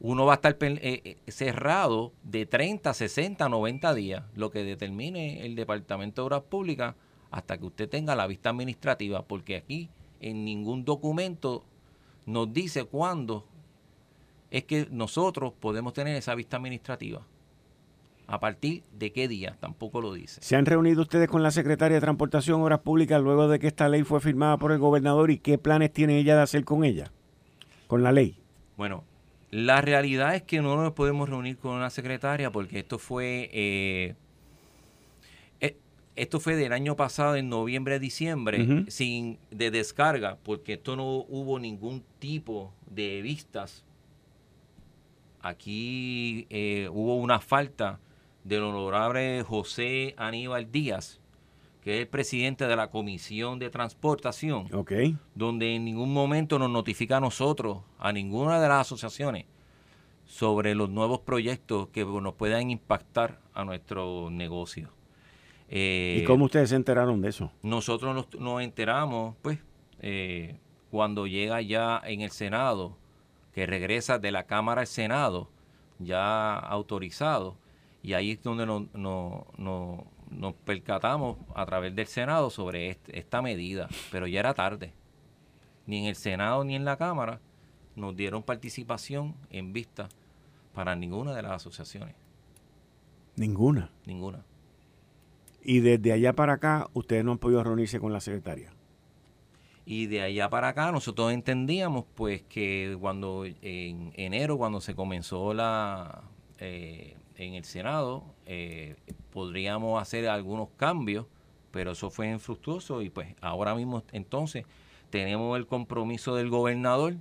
uno 0.00 0.26
va 0.26 0.32
a 0.32 0.36
estar 0.36 0.56
eh, 0.60 0.78
eh, 1.04 1.30
cerrado 1.30 2.12
de 2.24 2.46
30, 2.46 2.92
60, 2.92 3.48
90 3.48 3.94
días, 3.94 4.24
lo 4.34 4.50
que 4.50 4.64
determine 4.64 5.46
el 5.46 5.54
Departamento 5.54 6.22
de 6.22 6.26
Obras 6.26 6.42
Públicas 6.42 6.96
hasta 7.30 7.58
que 7.58 7.66
usted 7.66 7.88
tenga 7.88 8.14
la 8.14 8.26
vista 8.26 8.50
administrativa, 8.50 9.22
porque 9.22 9.56
aquí 9.56 9.88
en 10.20 10.44
ningún 10.44 10.84
documento 10.84 11.64
nos 12.24 12.52
dice 12.52 12.84
cuándo 12.84 13.44
es 14.50 14.64
que 14.64 14.88
nosotros 14.90 15.52
podemos 15.58 15.92
tener 15.92 16.16
esa 16.16 16.34
vista 16.34 16.56
administrativa. 16.56 17.22
¿A 18.28 18.40
partir 18.40 18.82
de 18.92 19.12
qué 19.12 19.28
día? 19.28 19.56
Tampoco 19.60 20.00
lo 20.00 20.12
dice. 20.12 20.40
¿Se 20.42 20.56
han 20.56 20.66
reunido 20.66 21.02
ustedes 21.02 21.28
con 21.28 21.44
la 21.44 21.52
secretaria 21.52 21.96
de 21.96 22.00
Transportación 22.00 22.60
Obras 22.60 22.80
Públicas 22.80 23.22
luego 23.22 23.48
de 23.48 23.60
que 23.60 23.68
esta 23.68 23.88
ley 23.88 24.02
fue 24.02 24.20
firmada 24.20 24.56
por 24.56 24.72
el 24.72 24.78
gobernador 24.78 25.30
y 25.30 25.38
qué 25.38 25.58
planes 25.58 25.92
tiene 25.92 26.18
ella 26.18 26.34
de 26.34 26.42
hacer 26.42 26.64
con 26.64 26.84
ella? 26.84 27.12
Con 27.86 28.02
la 28.02 28.10
ley. 28.10 28.36
Bueno, 28.76 29.04
la 29.50 29.80
realidad 29.80 30.34
es 30.34 30.42
que 30.42 30.60
no 30.60 30.76
nos 30.76 30.92
podemos 30.92 31.28
reunir 31.28 31.56
con 31.56 31.76
una 31.76 31.88
secretaria 31.90 32.50
porque 32.50 32.80
esto 32.80 32.98
fue 32.98 33.48
eh, 33.52 34.14
esto 36.16 36.40
fue 36.40 36.56
del 36.56 36.72
año 36.72 36.96
pasado, 36.96 37.36
en 37.36 37.50
noviembre, 37.50 38.00
diciembre, 38.00 38.86
sin 38.88 39.38
de 39.50 39.70
descarga, 39.70 40.38
porque 40.42 40.74
esto 40.74 40.96
no 40.96 41.04
hubo 41.28 41.58
ningún 41.58 42.02
tipo 42.18 42.72
de 42.90 43.20
vistas. 43.20 43.84
Aquí 45.42 46.46
eh, 46.48 46.88
hubo 46.90 47.16
una 47.16 47.38
falta 47.38 48.00
del 48.44 48.62
honorable 48.62 49.42
José 49.42 50.14
Aníbal 50.16 50.72
Díaz, 50.72 51.20
que 51.82 51.96
es 51.96 52.00
el 52.00 52.08
presidente 52.08 52.66
de 52.66 52.76
la 52.76 52.90
Comisión 52.90 53.58
de 53.58 53.68
Transportación, 53.68 54.68
donde 55.34 55.74
en 55.74 55.84
ningún 55.84 56.12
momento 56.14 56.58
nos 56.58 56.70
notifica 56.70 57.18
a 57.18 57.20
nosotros, 57.20 57.82
a 57.98 58.12
ninguna 58.12 58.58
de 58.58 58.68
las 58.68 58.86
asociaciones, 58.86 59.44
sobre 60.24 60.74
los 60.74 60.88
nuevos 60.88 61.20
proyectos 61.20 61.88
que 61.88 62.04
nos 62.04 62.34
puedan 62.34 62.70
impactar 62.70 63.38
a 63.52 63.64
nuestro 63.64 64.30
negocio. 64.30 64.95
¿Y 65.68 66.24
cómo 66.24 66.44
ustedes 66.44 66.70
se 66.70 66.76
enteraron 66.76 67.20
de 67.20 67.28
eso? 67.28 67.50
Nosotros 67.62 68.28
nos, 68.38 68.62
enteramos, 68.62 69.36
pues, 69.42 69.58
eh, 70.00 70.58
cuando 70.90 71.26
llega 71.26 71.60
ya 71.60 72.00
en 72.04 72.20
el 72.20 72.30
Senado, 72.30 72.96
que 73.52 73.66
regresa 73.66 74.18
de 74.18 74.30
la 74.30 74.44
Cámara 74.44 74.82
al 74.82 74.86
Senado, 74.86 75.50
ya 75.98 76.56
autorizado, 76.56 77.56
y 78.02 78.12
ahí 78.12 78.32
es 78.32 78.42
donde 78.42 78.66
nos, 78.66 80.54
percatamos 80.64 81.38
a 81.54 81.66
través 81.66 81.94
del 81.96 82.06
Senado 82.06 82.50
sobre 82.50 82.98
esta 83.08 83.42
medida, 83.42 83.88
pero 84.12 84.26
ya 84.26 84.40
era 84.40 84.54
tarde. 84.54 84.92
Ni 85.86 85.98
en 85.98 86.04
el 86.06 86.16
Senado 86.16 86.62
ni 86.64 86.76
en 86.76 86.84
la 86.84 86.96
Cámara 86.96 87.40
nos 87.96 88.14
dieron 88.14 88.42
participación 88.42 89.34
en 89.50 89.72
vista 89.72 90.08
para 90.72 90.94
ninguna 90.94 91.34
de 91.34 91.42
las 91.42 91.52
asociaciones. 91.52 92.14
¿Ninguna? 93.36 93.90
Ninguna. 94.04 94.44
Y 95.68 95.80
desde 95.80 96.12
allá 96.12 96.32
para 96.32 96.52
acá, 96.52 96.88
ustedes 96.92 97.24
no 97.24 97.32
han 97.32 97.38
podido 97.38 97.64
reunirse 97.64 97.98
con 97.98 98.12
la 98.12 98.20
secretaria. 98.20 98.70
Y 99.84 100.06
de 100.06 100.22
allá 100.22 100.48
para 100.48 100.68
acá 100.68 100.92
nosotros 100.92 101.32
entendíamos 101.32 102.04
pues 102.14 102.42
que 102.42 102.96
cuando 103.00 103.44
en 103.44 104.12
enero, 104.14 104.58
cuando 104.58 104.80
se 104.80 104.94
comenzó 104.94 105.54
la 105.54 106.22
eh, 106.60 107.16
en 107.34 107.54
el 107.54 107.64
Senado, 107.64 108.22
eh, 108.46 108.94
podríamos 109.32 110.00
hacer 110.00 110.28
algunos 110.28 110.68
cambios, 110.76 111.26
pero 111.72 111.90
eso 111.90 112.10
fue 112.10 112.30
infructuoso 112.30 113.02
y 113.02 113.10
pues 113.10 113.34
ahora 113.40 113.74
mismo 113.74 114.04
entonces 114.12 114.64
tenemos 115.10 115.58
el 115.58 115.66
compromiso 115.66 116.36
del 116.36 116.48
gobernador 116.48 117.16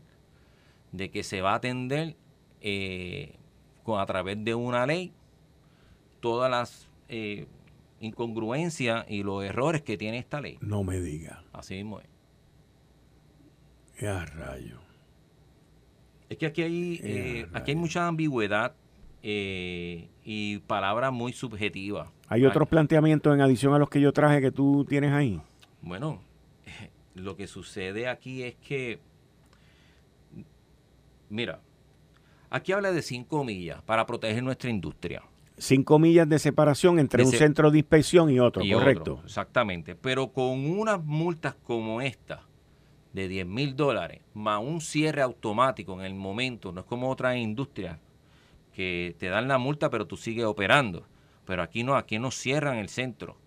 de 0.92 1.10
que 1.10 1.24
se 1.24 1.42
va 1.42 1.54
a 1.54 1.56
atender 1.56 2.16
eh, 2.62 3.38
con, 3.84 4.00
a 4.00 4.06
través 4.06 4.44
de 4.44 4.54
una 4.54 4.86
ley 4.86 5.14
todas 6.20 6.52
las 6.52 6.88
incongruencia 8.06 9.06
y 9.08 9.24
los 9.24 9.44
errores 9.44 9.82
que 9.82 9.98
tiene 9.98 10.18
esta 10.18 10.42
ley. 10.42 10.58
No 10.62 10.84
me 10.84 11.00
diga. 11.00 11.44
Así 11.54 11.76
mismo 11.76 12.00
es. 12.00 12.08
Ya 14.00 14.26
rayo. 14.26 14.80
Es 16.30 16.38
que 16.38 16.46
aquí 16.48 16.62
hay, 16.64 17.00
eh, 17.04 17.48
aquí 17.54 17.72
hay 17.72 17.78
mucha 17.78 18.08
ambigüedad 18.08 18.74
eh, 19.22 20.10
y 20.24 20.60
palabras 20.60 21.14
muy 21.14 21.34
subjetivas. 21.34 22.10
¿Hay 22.28 22.46
otros 22.46 22.68
planteamientos 22.68 23.34
en 23.34 23.42
adición 23.42 23.74
a 23.74 23.80
los 23.80 23.90
que 23.90 24.02
yo 24.02 24.12
traje 24.12 24.42
que 24.42 24.52
tú 24.52 24.86
tienes 24.86 25.12
ahí? 25.12 25.40
Bueno, 25.82 26.22
lo 27.16 27.36
que 27.36 27.48
sucede 27.48 28.08
aquí 28.08 28.44
es 28.44 28.56
que, 28.56 29.00
mira, 31.30 31.62
aquí 32.50 32.72
habla 32.72 32.92
de 32.92 33.02
cinco 33.02 33.44
millas 33.44 33.82
para 33.84 34.06
proteger 34.06 34.44
nuestra 34.44 34.70
industria 34.70 35.22
cinco 35.58 36.00
millas 36.00 36.28
de 36.28 36.40
separación 36.40 37.00
entre 37.00 37.24
un 37.24 37.32
centro 37.32 37.72
de 37.72 37.80
inspección 37.80 38.30
y 38.30 38.40
otro, 38.40 38.64
correcto. 38.72 39.22
exactamente. 39.26 39.96
Pero 39.96 40.32
con 40.32 40.66
unas 40.66 41.04
multas 41.04 41.56
como 41.64 42.02
esta, 42.02 42.44
de 43.14 43.30
10 43.30 43.48
mil 43.48 43.76
dólares, 43.76 44.22
más 44.34 44.62
un 44.62 44.82
cierre 44.82 45.22
automático 45.22 45.94
en 45.94 46.06
el 46.06 46.14
momento, 46.14 46.74
no 46.74 46.82
es 46.82 46.86
como 46.86 47.10
otras 47.10 47.38
industrias 47.38 47.98
que 48.74 49.16
te 49.18 49.30
dan 49.30 49.48
la 49.48 49.58
multa 49.58 49.90
pero 49.90 50.06
tú 50.06 50.18
sigues 50.18 50.44
operando. 50.44 51.06
Pero 51.46 51.62
aquí 51.62 51.84
no, 51.84 51.96
aquí 51.96 52.20
no 52.20 52.32
cierran 52.32 52.78
el 52.78 52.90
centro. 52.90 53.38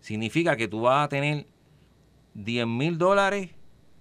Significa 0.00 0.56
que 0.56 0.68
tú 0.68 0.82
vas 0.82 1.06
a 1.06 1.08
tener 1.08 1.46
10 2.34 2.66
mil 2.66 2.98
dólares 2.98 3.50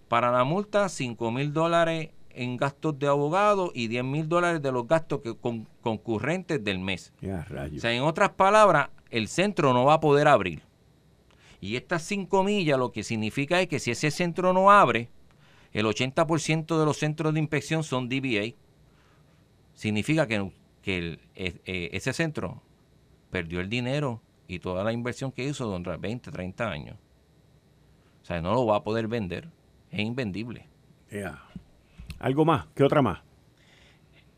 para 0.10 0.32
la 0.32 0.44
multa, 0.44 0.89
5 0.89 1.32
mil 1.32 1.53
dólares 1.53 2.10
en 2.34 2.58
gastos 2.58 2.98
de 3.00 3.08
abogado 3.08 3.72
y 3.74 3.88
10 3.88 4.04
mil 4.04 4.30
dólares 4.30 4.62
de 4.62 4.72
los 4.72 4.88
gastos 4.88 5.22
que, 5.22 5.36
concurrentes 5.82 6.63
del 6.63 6.80
mes. 6.80 7.13
o 7.22 7.80
sea, 7.80 7.94
en 7.94 8.04
otras 8.04 8.32
palabras, 8.32 8.90
el 9.10 9.28
centro 9.28 9.74
no 9.74 9.86
va 9.86 9.96
a 9.96 10.00
poder 10.00 10.28
abrir. 10.28 10.63
Y 11.62 11.75
estas 11.75 12.04
5 12.04 12.44
millas 12.44 12.78
lo 12.78 12.92
que 12.92 13.04
significa 13.04 13.62
es 13.62 13.68
que 13.68 13.80
si 13.80 13.92
ese 13.92 14.12
centro 14.12 14.52
no 14.52 14.72
abre, 14.72 15.10
el 15.72 15.86
80% 15.86 16.80
de 16.80 16.86
los 16.86 16.98
centros 16.98 17.34
de 17.34 17.40
inspección 17.40 17.84
son 17.84 18.10
DBA. 18.10 18.56
Significa 19.74 20.28
que, 20.28 20.52
que 20.82 21.20
e, 21.36 21.62
e, 21.66 21.90
ese 21.94 22.13
centro 22.13 22.62
perdió 23.32 23.60
el 23.60 23.70
dinero 23.70 24.22
y 24.48 24.60
toda 24.60 24.84
la 24.84 24.94
inversión 24.94 25.32
que 25.32 25.46
hizo 25.46 25.66
durante 25.66 25.96
20, 25.98 26.32
30 26.32 26.70
años. 26.70 26.98
O 28.22 28.25
sea, 28.25 28.42
no 28.42 28.54
lo 28.54 28.66
va 28.66 28.78
a 28.78 28.84
poder 28.84 29.08
vender. 29.08 29.50
Es 29.90 30.00
invendible. 30.00 30.68
¿Algo 32.24 32.46
más? 32.46 32.68
¿Qué 32.74 32.86
otra 32.86 33.01
más? 33.01 33.20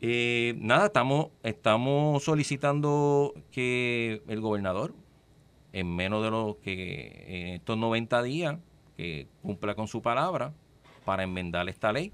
Eh, 0.00 0.56
nada, 0.58 0.86
estamos, 0.86 1.28
estamos 1.44 2.24
solicitando 2.24 3.32
que 3.52 4.24
el 4.26 4.40
gobernador, 4.40 4.92
en 5.72 5.94
menos 5.94 6.24
de 6.24 6.32
lo 6.32 6.58
que 6.60 7.24
en 7.28 7.46
estos 7.54 7.78
90 7.78 8.24
días, 8.24 8.58
que 8.96 9.28
cumpla 9.40 9.76
con 9.76 9.86
su 9.86 10.02
palabra 10.02 10.52
para 11.04 11.22
enmendar 11.22 11.68
esta 11.68 11.92
ley 11.92 12.12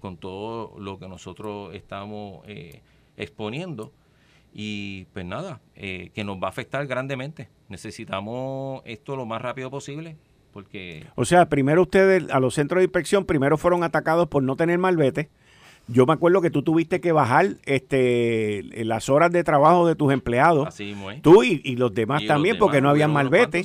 con 0.00 0.18
todo 0.18 0.78
lo 0.78 1.00
que 1.00 1.08
nosotros 1.08 1.74
estamos 1.74 2.42
eh, 2.46 2.82
exponiendo. 3.16 3.92
Y 4.52 5.06
pues 5.06 5.24
nada, 5.26 5.60
eh, 5.74 6.12
que 6.14 6.22
nos 6.22 6.36
va 6.36 6.46
a 6.46 6.50
afectar 6.50 6.86
grandemente. 6.86 7.48
Necesitamos 7.68 8.82
esto 8.84 9.16
lo 9.16 9.26
más 9.26 9.42
rápido 9.42 9.68
posible 9.68 10.16
porque... 10.58 11.06
O 11.14 11.24
sea, 11.24 11.48
primero 11.48 11.82
ustedes 11.82 12.28
a 12.30 12.40
los 12.40 12.54
centros 12.54 12.80
de 12.80 12.84
inspección, 12.84 13.24
primero 13.24 13.56
fueron 13.56 13.84
atacados 13.84 14.26
por 14.26 14.42
no 14.42 14.56
tener 14.56 14.76
malvete. 14.76 15.28
Yo 15.86 16.04
me 16.04 16.14
acuerdo 16.14 16.42
que 16.42 16.50
tú 16.50 16.62
tuviste 16.62 17.00
que 17.00 17.12
bajar 17.12 17.54
este 17.64 18.64
las 18.84 19.08
horas 19.08 19.30
de 19.30 19.44
trabajo 19.44 19.86
de 19.86 19.94
tus 19.94 20.12
empleados. 20.12 20.66
Así 20.66 20.96
Tú 21.22 21.44
y, 21.44 21.76
los 21.76 21.94
demás 21.94 22.26
también, 22.26 22.58
porque 22.58 22.80
no 22.80 22.90
habían 22.90 23.12
malvete. 23.12 23.64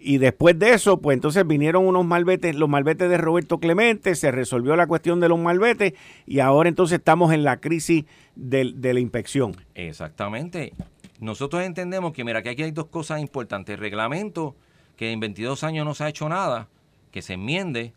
Y 0.00 0.16
después 0.16 0.58
de 0.58 0.72
eso, 0.72 0.98
pues 0.98 1.14
entonces 1.14 1.46
vinieron 1.46 1.86
unos 1.86 2.06
malvetes, 2.06 2.56
los 2.56 2.68
malvetes 2.68 3.08
de 3.10 3.18
Roberto 3.18 3.58
Clemente, 3.58 4.14
se 4.14 4.30
resolvió 4.30 4.76
la 4.76 4.86
cuestión 4.86 5.20
de 5.20 5.28
los 5.28 5.38
malvetes 5.38 5.92
y 6.26 6.40
ahora 6.40 6.70
entonces 6.70 6.98
estamos 6.98 7.32
en 7.32 7.44
la 7.44 7.58
crisis 7.58 8.04
de, 8.34 8.72
de 8.74 8.94
la 8.94 9.00
inspección. 9.00 9.54
Exactamente. 9.74 10.72
Nosotros 11.20 11.62
entendemos 11.62 12.12
que, 12.12 12.24
mira, 12.24 12.42
que 12.42 12.48
aquí 12.48 12.62
hay 12.62 12.72
dos 12.72 12.86
cosas 12.86 13.20
importantes. 13.20 13.74
El 13.74 13.80
reglamento 13.80 14.56
que 14.96 15.12
en 15.12 15.20
22 15.20 15.64
años 15.64 15.84
no 15.84 15.94
se 15.94 16.04
ha 16.04 16.08
hecho 16.08 16.28
nada, 16.28 16.68
que 17.10 17.22
se 17.22 17.34
enmiende, 17.34 17.92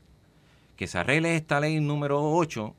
que 0.75 0.87
se 0.87 0.97
arregle 0.97 1.35
esta 1.35 1.59
ley 1.59 1.79
número 1.79 2.21
8 2.21 2.75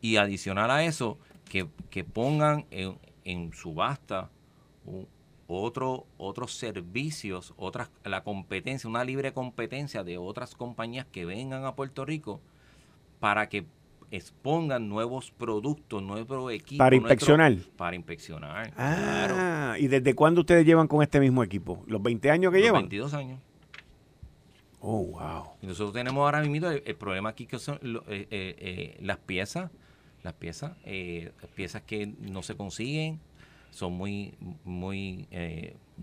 y 0.00 0.16
adicional 0.16 0.70
a 0.70 0.84
eso, 0.84 1.18
que, 1.48 2.04
pongan 2.04 2.66
en, 2.70 3.52
subasta 3.52 4.30
otro, 5.46 6.06
otros 6.18 6.52
servicios, 6.54 7.54
otras, 7.56 7.90
la 8.04 8.22
competencia, 8.24 8.88
una 8.90 9.04
libre 9.04 9.32
competencia 9.32 10.04
de 10.04 10.18
otras 10.18 10.54
compañías 10.54 11.06
que 11.06 11.24
vengan 11.24 11.64
a 11.64 11.74
Puerto 11.74 12.04
Rico 12.04 12.40
para 13.20 13.48
que 13.48 13.64
expongan 14.10 14.88
nuevos 14.88 15.30
productos, 15.30 16.02
nuevos 16.02 16.52
equipos. 16.52 16.78
Para 16.78 16.96
inspeccionar. 16.96 17.56
para 17.76 17.96
inspeccionar. 17.96 18.72
Ah, 18.76 19.76
¿y 19.78 19.88
desde 19.88 20.14
cuándo 20.14 20.42
ustedes 20.42 20.64
llevan 20.64 20.88
con 20.88 21.02
este 21.02 21.20
mismo 21.20 21.42
equipo? 21.42 21.82
¿Los 21.86 22.02
20 22.02 22.30
años 22.30 22.52
que 22.52 22.60
llevan? 22.60 22.82
22 22.82 23.14
años. 23.14 23.40
Oh, 24.88 25.02
wow. 25.02 25.48
Y 25.60 25.66
nosotros 25.66 25.92
tenemos 25.92 26.22
ahora 26.22 26.40
mismo 26.42 26.68
el, 26.68 26.94
problema 26.94 27.30
aquí 27.30 27.46
que 27.46 27.58
son 27.58 27.80
eh, 27.82 27.98
eh, 28.08 28.26
eh, 28.30 28.96
las 29.00 29.18
piezas, 29.18 29.68
las 30.22 30.34
piezas, 30.34 30.76
piezas 31.56 31.82
que 31.82 32.06
no 32.06 32.44
se 32.44 32.56
consiguen, 32.56 33.18
son 33.72 33.94
muy, 33.94 34.34
muy, 34.62 35.26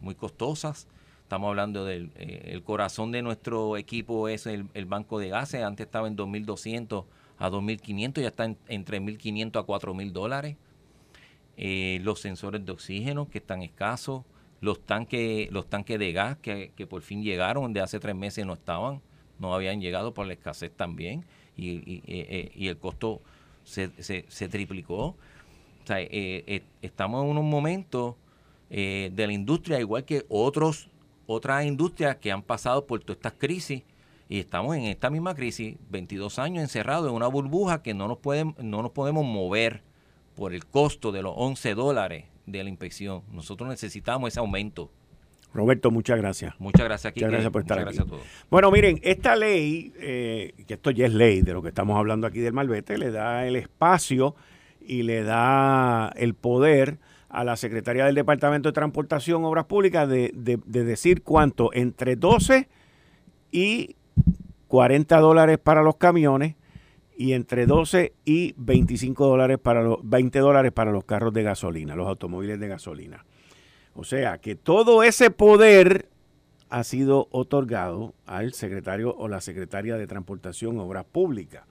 muy 0.01 0.15
costosas. 0.15 0.89
Estamos 1.21 1.47
hablando 1.47 1.85
del 1.85 2.11
el 2.17 2.61
corazón 2.63 3.13
de 3.13 3.21
nuestro 3.21 3.77
equipo 3.77 4.27
es 4.27 4.47
el, 4.47 4.65
banco 4.85 5.17
de 5.17 5.29
gases. 5.29 5.63
Antes 5.63 5.85
estaba 5.85 6.09
en 6.09 6.17
2.200 6.17 7.05
a 7.37 7.49
2.500, 7.49 8.21
ya 8.21 8.27
está 8.27 8.43
en, 8.43 8.57
entre 8.67 8.99
1.500 8.99 9.61
a 9.61 9.65
4.000 9.65 10.11
dólares. 10.11 10.57
los 12.03 12.19
sensores 12.19 12.65
de 12.65 12.73
oxígeno 12.73 13.29
que 13.29 13.37
están 13.37 13.63
escasos 13.63 14.23
los 14.63 14.79
tanques, 14.79 15.51
los 15.51 15.67
tanques 15.67 15.99
de 15.99 16.13
gas 16.13 16.37
que, 16.37 16.71
por 16.89 17.01
fin 17.01 17.21
llegaron, 17.21 17.73
de 17.73 17.81
hace 17.81 17.99
tres 17.99 18.15
meses 18.15 18.45
no 18.45 18.53
estaban, 18.53 19.01
no 19.37 19.53
habían 19.53 19.81
llegado 19.81 20.13
por 20.13 20.25
la 20.25 20.31
escasez 20.31 20.71
también, 20.71 21.25
y, 21.57 21.71
y, 21.71 21.97
eh, 22.07 22.51
eh, 22.55 22.69
el 22.69 22.77
costo 22.77 23.21
se, 23.65 23.91
se, 24.01 24.47
triplicó. 24.47 25.07
O 25.07 25.15
sea, 25.85 25.97
eh, 25.99 26.63
estamos 26.81 27.29
en 27.29 27.37
un 27.37 27.49
momento 27.49 28.17
de 28.69 29.11
la 29.27 29.33
industria, 29.33 29.81
igual 29.81 30.05
que 30.05 30.25
otros 30.29 30.89
otras 31.27 31.65
industrias 31.65 32.15
que 32.15 32.31
han 32.31 32.41
pasado 32.41 32.87
por 32.87 33.01
todas 33.01 33.17
estas 33.17 33.33
crisis, 33.33 33.83
y 34.29 34.39
estamos 34.39 34.77
en 34.77 34.83
esta 34.83 35.09
misma 35.09 35.35
crisis, 35.35 35.75
22 35.89 36.39
años 36.39 36.63
encerrados 36.63 37.09
en 37.09 37.15
una 37.15 37.27
burbuja 37.27 37.83
que 37.83 37.93
no 37.93 38.07
nos, 38.07 38.19
pueden, 38.19 38.55
no 38.59 38.81
nos 38.81 38.91
podemos 38.91 39.25
mover 39.25 39.83
por 40.35 40.53
el 40.53 40.65
costo 40.65 41.11
de 41.11 41.21
los 41.21 41.33
11 41.35 41.75
dólares 41.75 42.32
de 42.45 42.63
la 42.63 42.69
inspección. 42.69 43.23
Nosotros 43.31 43.69
necesitamos 43.69 44.29
ese 44.29 44.39
aumento. 44.39 44.91
Roberto, 45.53 45.91
muchas 45.91 46.17
gracias. 46.17 46.53
Muchas 46.59 46.83
gracias, 46.83 47.11
aquí. 47.11 47.19
Muchas 47.19 47.31
gracias 47.31 47.51
por 47.51 47.61
estar 47.61 47.79
aquí. 47.79 47.99
a 47.99 48.05
todos. 48.05 48.23
Bueno, 48.49 48.71
miren, 48.71 48.99
esta 49.03 49.35
ley, 49.35 49.93
eh, 49.99 50.53
que 50.67 50.73
esto 50.73 50.89
ya 50.91 51.05
es 51.05 51.13
ley 51.13 51.41
de 51.41 51.53
lo 51.53 51.61
que 51.61 51.69
estamos 51.69 51.97
hablando 51.97 52.25
aquí 52.25 52.39
del 52.39 52.53
malvete, 52.53 52.97
le 52.97 53.11
da 53.11 53.45
el 53.45 53.55
espacio 53.55 54.35
y 54.81 55.03
le 55.03 55.23
da 55.23 56.11
el 56.15 56.33
poder 56.33 56.97
a 57.29 57.43
la 57.43 57.55
Secretaría 57.55 58.05
del 58.05 58.15
Departamento 58.15 58.69
de 58.69 58.73
Transportación, 58.73 59.43
Obras 59.45 59.65
Públicas, 59.65 60.09
de, 60.09 60.31
de, 60.33 60.59
de 60.65 60.83
decir 60.83 61.21
cuánto, 61.21 61.71
entre 61.73 62.15
12 62.15 62.67
y 63.51 63.95
40 64.67 65.19
dólares 65.19 65.59
para 65.59 65.83
los 65.83 65.97
camiones 65.97 66.55
y 67.17 67.33
entre 67.33 67.65
12 67.65 68.13
y 68.25 68.53
25 68.57 69.27
dólares 69.27 69.59
para 69.59 69.83
los 69.83 69.97
20 70.03 70.39
dólares 70.39 70.71
para 70.71 70.91
los 70.91 71.03
carros 71.03 71.33
de 71.33 71.43
gasolina, 71.43 71.95
los 71.95 72.07
automóviles 72.07 72.59
de 72.59 72.67
gasolina. 72.67 73.25
O 73.95 74.03
sea 74.03 74.39
que 74.39 74.55
todo 74.55 75.03
ese 75.03 75.29
poder 75.29 76.09
ha 76.69 76.83
sido 76.83 77.27
otorgado 77.29 78.15
al 78.25 78.53
secretario 78.53 79.15
o 79.15 79.27
la 79.27 79.41
secretaria 79.41 79.95
de 79.95 80.07
Transportación 80.07 80.79
Obras 80.79 81.05
Públicas. 81.05 81.63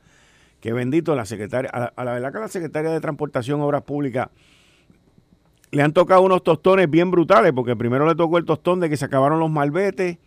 Que 0.61 0.73
bendito 0.73 1.17
la 1.17 1.25
secretaria, 1.25 1.71
a 1.71 2.05
la, 2.05 2.13
verdad 2.13 2.31
que 2.31 2.39
a 2.39 2.43
la 2.43 2.49
secretaria 2.49 2.91
de 2.93 3.01
Transportación 3.01 3.61
Obras 3.63 3.83
Públicas 3.83 4.29
le 5.73 5.83
han 5.83 5.93
tocado 5.93 6.23
unos 6.23 6.45
tostones 6.45 6.89
bien 6.89 7.11
brutales, 7.11 7.53
porque 7.53 7.75
primero 7.75 8.07
le 8.07 8.15
tocó 8.15 8.39
el 8.39 8.45
tostón 8.45 8.79
de 8.79 8.89
que 8.89 8.97
se 8.97 9.07
acabaron 9.07 9.41
los 9.41 9.51
malbetes, 9.51 10.19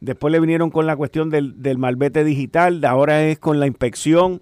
después 0.00 0.30
le 0.30 0.38
vinieron 0.38 0.70
con 0.70 0.86
la 0.86 0.94
cuestión 0.94 1.28
del, 1.28 1.60
del 1.60 1.78
malvete 1.78 2.22
digital, 2.22 2.84
ahora 2.84 3.24
es 3.24 3.40
con 3.40 3.58
la 3.58 3.66
inspección 3.66 4.40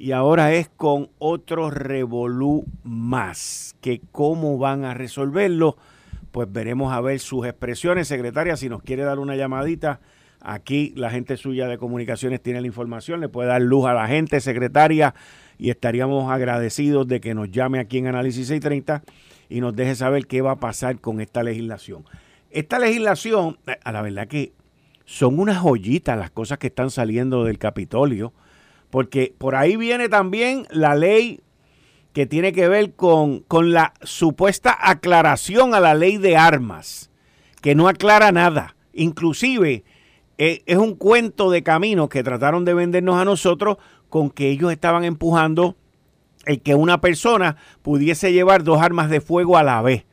y 0.00 0.12
ahora 0.12 0.54
es 0.54 0.70
con 0.70 1.10
otro 1.18 1.68
revolú 1.68 2.64
más. 2.84 3.76
Que 3.82 4.00
cómo 4.12 4.56
van 4.56 4.86
a 4.86 4.94
resolverlo, 4.94 5.76
pues 6.32 6.50
veremos 6.50 6.90
a 6.94 7.02
ver 7.02 7.20
sus 7.20 7.44
expresiones. 7.44 8.08
Secretaria, 8.08 8.56
si 8.56 8.70
nos 8.70 8.82
quiere 8.82 9.02
dar 9.02 9.18
una 9.18 9.36
llamadita, 9.36 10.00
aquí 10.40 10.94
la 10.96 11.10
gente 11.10 11.36
suya 11.36 11.68
de 11.68 11.76
comunicaciones 11.76 12.40
tiene 12.40 12.62
la 12.62 12.66
información, 12.66 13.20
le 13.20 13.28
puede 13.28 13.50
dar 13.50 13.60
luz 13.60 13.84
a 13.84 13.92
la 13.92 14.08
gente, 14.08 14.40
secretaria, 14.40 15.14
y 15.58 15.68
estaríamos 15.68 16.32
agradecidos 16.32 17.06
de 17.06 17.20
que 17.20 17.34
nos 17.34 17.50
llame 17.50 17.78
aquí 17.78 17.98
en 17.98 18.06
Análisis 18.06 18.46
630 18.46 19.02
y 19.50 19.60
nos 19.60 19.76
deje 19.76 19.94
saber 19.96 20.26
qué 20.26 20.40
va 20.40 20.52
a 20.52 20.60
pasar 20.60 20.98
con 20.98 21.20
esta 21.20 21.42
legislación. 21.42 22.06
Esta 22.50 22.78
legislación, 22.78 23.58
eh, 23.66 23.76
a 23.84 23.92
la 23.92 24.00
verdad 24.00 24.28
que 24.28 24.54
son 25.04 25.38
unas 25.38 25.58
joyitas 25.58 26.16
las 26.16 26.30
cosas 26.30 26.56
que 26.56 26.68
están 26.68 26.90
saliendo 26.90 27.44
del 27.44 27.58
Capitolio 27.58 28.32
porque 28.90 29.34
por 29.38 29.54
ahí 29.54 29.76
viene 29.76 30.08
también 30.08 30.66
la 30.70 30.94
ley 30.94 31.40
que 32.12 32.26
tiene 32.26 32.52
que 32.52 32.68
ver 32.68 32.94
con, 32.94 33.44
la 33.50 33.94
supuesta 34.02 34.76
aclaración 34.80 35.74
a 35.74 35.80
la 35.80 35.94
ley 35.94 36.16
de 36.16 36.36
armas, 36.36 37.10
que 37.62 37.74
no 37.74 37.88
aclara 37.88 38.32
nada. 38.32 38.76
Inclusive 38.92 39.84
eh, 40.38 40.62
es 40.66 40.76
un 40.76 40.94
cuento 40.94 41.50
de 41.50 41.62
camino 41.62 42.08
que 42.08 42.24
trataron 42.24 42.64
de 42.64 42.74
vendernos 42.74 43.16
a 43.16 43.24
nosotros 43.24 43.76
con 44.08 44.30
que 44.30 44.50
ellos 44.50 44.72
estaban 44.72 45.04
empujando 45.04 45.76
el 46.46 46.60
que 46.62 46.74
una 46.74 47.00
persona 47.00 47.56
pudiese 47.82 48.32
llevar 48.32 48.64
dos 48.64 48.80
armas 48.80 49.08
de 49.08 49.20
fuego 49.20 49.56
a 49.56 49.62
la 49.62 49.80
vez. 49.82 50.04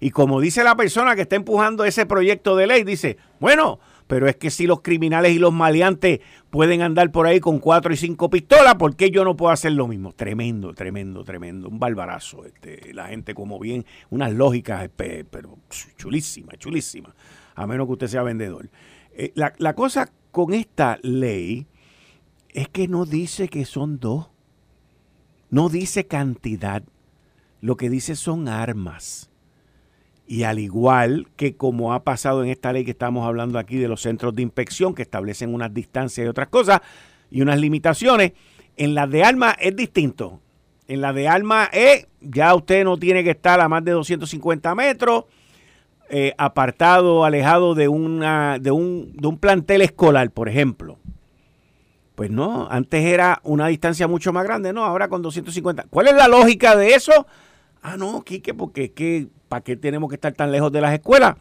Y 0.00 0.10
como 0.10 0.40
dice 0.40 0.64
la 0.64 0.74
persona 0.74 1.14
que 1.14 1.22
está 1.22 1.36
empujando 1.36 1.84
ese 1.84 2.06
proyecto 2.06 2.56
de 2.56 2.66
ley, 2.66 2.82
dice, 2.82 3.18
bueno, 3.40 3.78
pero 4.12 4.28
es 4.28 4.36
que 4.36 4.50
si 4.50 4.66
los 4.66 4.82
criminales 4.82 5.32
y 5.32 5.38
los 5.38 5.54
maleantes 5.54 6.20
pueden 6.50 6.82
andar 6.82 7.10
por 7.10 7.26
ahí 7.26 7.40
con 7.40 7.58
cuatro 7.58 7.94
y 7.94 7.96
cinco 7.96 8.28
pistolas, 8.28 8.74
¿por 8.74 8.94
qué 8.94 9.10
yo 9.10 9.24
no 9.24 9.38
puedo 9.38 9.50
hacer 9.50 9.72
lo 9.72 9.88
mismo? 9.88 10.12
Tremendo, 10.12 10.74
tremendo, 10.74 11.24
tremendo. 11.24 11.70
Un 11.70 11.78
barbarazo. 11.78 12.44
Este, 12.44 12.92
la 12.92 13.06
gente 13.06 13.32
como 13.32 13.58
bien, 13.58 13.86
unas 14.10 14.34
lógicas, 14.34 14.90
pero 14.94 15.56
chulísima, 15.96 16.52
chulísima. 16.58 17.14
A 17.54 17.66
menos 17.66 17.86
que 17.86 17.92
usted 17.94 18.08
sea 18.08 18.22
vendedor. 18.22 18.68
Eh, 19.14 19.32
la, 19.34 19.54
la 19.56 19.74
cosa 19.74 20.12
con 20.30 20.52
esta 20.52 20.98
ley 21.00 21.66
es 22.50 22.68
que 22.68 22.88
no 22.88 23.06
dice 23.06 23.48
que 23.48 23.64
son 23.64 23.98
dos. 23.98 24.28
no 25.48 25.70
dice 25.70 26.06
cantidad, 26.06 26.82
lo 27.62 27.78
que 27.78 27.88
dice 27.88 28.14
son 28.14 28.46
armas. 28.46 29.31
Y 30.32 30.44
al 30.44 30.58
igual 30.58 31.28
que 31.36 31.58
como 31.58 31.92
ha 31.92 32.04
pasado 32.04 32.42
en 32.42 32.48
esta 32.48 32.72
ley 32.72 32.86
que 32.86 32.92
estamos 32.92 33.26
hablando 33.26 33.58
aquí 33.58 33.76
de 33.76 33.86
los 33.86 34.00
centros 34.00 34.34
de 34.34 34.40
inspección 34.40 34.94
que 34.94 35.02
establecen 35.02 35.52
unas 35.52 35.74
distancias 35.74 36.24
y 36.24 36.26
otras 36.26 36.48
cosas 36.48 36.80
y 37.30 37.42
unas 37.42 37.60
limitaciones, 37.60 38.32
en 38.78 38.94
las 38.94 39.10
de 39.10 39.24
armas 39.24 39.56
es 39.60 39.76
distinto. 39.76 40.40
En 40.88 41.02
la 41.02 41.12
de 41.12 41.28
armas 41.28 41.68
es, 41.74 42.06
ya 42.22 42.54
usted 42.54 42.82
no 42.82 42.96
tiene 42.96 43.22
que 43.22 43.32
estar 43.32 43.60
a 43.60 43.68
más 43.68 43.84
de 43.84 43.90
250 43.90 44.74
metros, 44.74 45.26
eh, 46.08 46.32
apartado, 46.38 47.26
alejado 47.26 47.74
de, 47.74 47.88
una, 47.88 48.58
de, 48.58 48.70
un, 48.70 49.12
de 49.14 49.28
un 49.28 49.36
plantel 49.36 49.82
escolar, 49.82 50.30
por 50.30 50.48
ejemplo. 50.48 50.96
Pues 52.14 52.30
no, 52.30 52.68
antes 52.70 53.04
era 53.04 53.42
una 53.44 53.66
distancia 53.66 54.08
mucho 54.08 54.32
más 54.32 54.44
grande, 54.44 54.72
no, 54.72 54.82
ahora 54.86 55.08
con 55.08 55.20
250. 55.20 55.88
¿Cuál 55.90 56.08
es 56.08 56.14
la 56.14 56.26
lógica 56.26 56.74
de 56.74 56.94
eso? 56.94 57.26
Ah, 57.82 57.96
no, 57.98 58.22
Quique, 58.22 58.54
porque 58.54 58.84
es 58.84 58.90
que, 58.92 59.26
¿para 59.52 59.64
qué 59.64 59.76
tenemos 59.76 60.08
que 60.08 60.14
estar 60.14 60.32
tan 60.32 60.50
lejos 60.50 60.72
de 60.72 60.80
las 60.80 60.94
escuelas? 60.94 61.36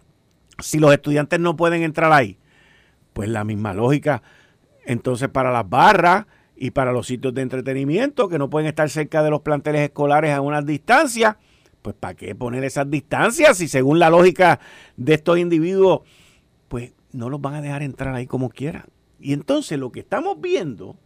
Si 0.60 0.80
los 0.80 0.92
estudiantes 0.92 1.40
no 1.40 1.56
pueden 1.56 1.82
entrar 1.82 2.12
ahí. 2.12 2.38
Pues 3.14 3.30
la 3.30 3.46
misma 3.46 3.74
lógica. 3.74 4.22
Entonces, 4.86 5.30
para 5.30 5.50
las 5.50 5.70
barras 5.70 6.26
y 6.58 6.72
para 6.72 6.92
los 6.92 7.08
sitios 7.08 7.34
de 7.34 7.42
entretenimiento 7.42 8.28
que 8.28 8.38
no 8.38 8.50
pueden 8.50 8.68
estar 8.68 8.90
cerca 8.90 9.24
de 9.24 9.30
los 9.30 9.40
planteles 9.44 9.84
escolares 9.84 10.34
a 10.34 10.42
unas 10.42 10.66
distancias, 10.66 11.38
pues 11.82 11.96
¿para 11.98 12.16
qué 12.16 12.36
poner 12.36 12.66
esas 12.66 12.92
distancias 12.92 13.60
si 13.60 13.70
según 13.70 13.98
la 13.98 14.10
lógica 14.10 14.60
de 14.98 15.14
estos 15.14 15.38
individuos, 15.38 16.02
pues 16.68 16.92
no 17.14 17.30
los 17.30 17.40
van 17.40 17.54
a 17.54 17.62
dejar 17.62 17.82
entrar 17.82 18.14
ahí 18.14 18.28
como 18.28 18.50
quieran? 18.50 18.88
Y 19.22 19.32
entonces 19.32 19.80
lo 19.80 19.94
que 19.94 20.02
estamos 20.02 20.42
viendo, 20.42 20.98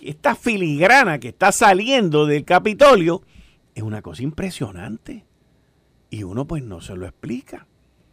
esta 0.00 0.36
filigrana 0.36 1.18
que 1.18 1.30
está 1.30 1.50
saliendo 1.50 2.24
del 2.24 2.44
Capitolio, 2.44 3.22
es 3.74 3.82
una 3.82 4.00
cosa 4.00 4.22
impresionante. 4.22 5.24
Y 6.14 6.22
uno 6.22 6.44
pues 6.44 6.62
no 6.62 6.80
se 6.80 6.94
lo 6.94 7.06
explica. 7.06 7.66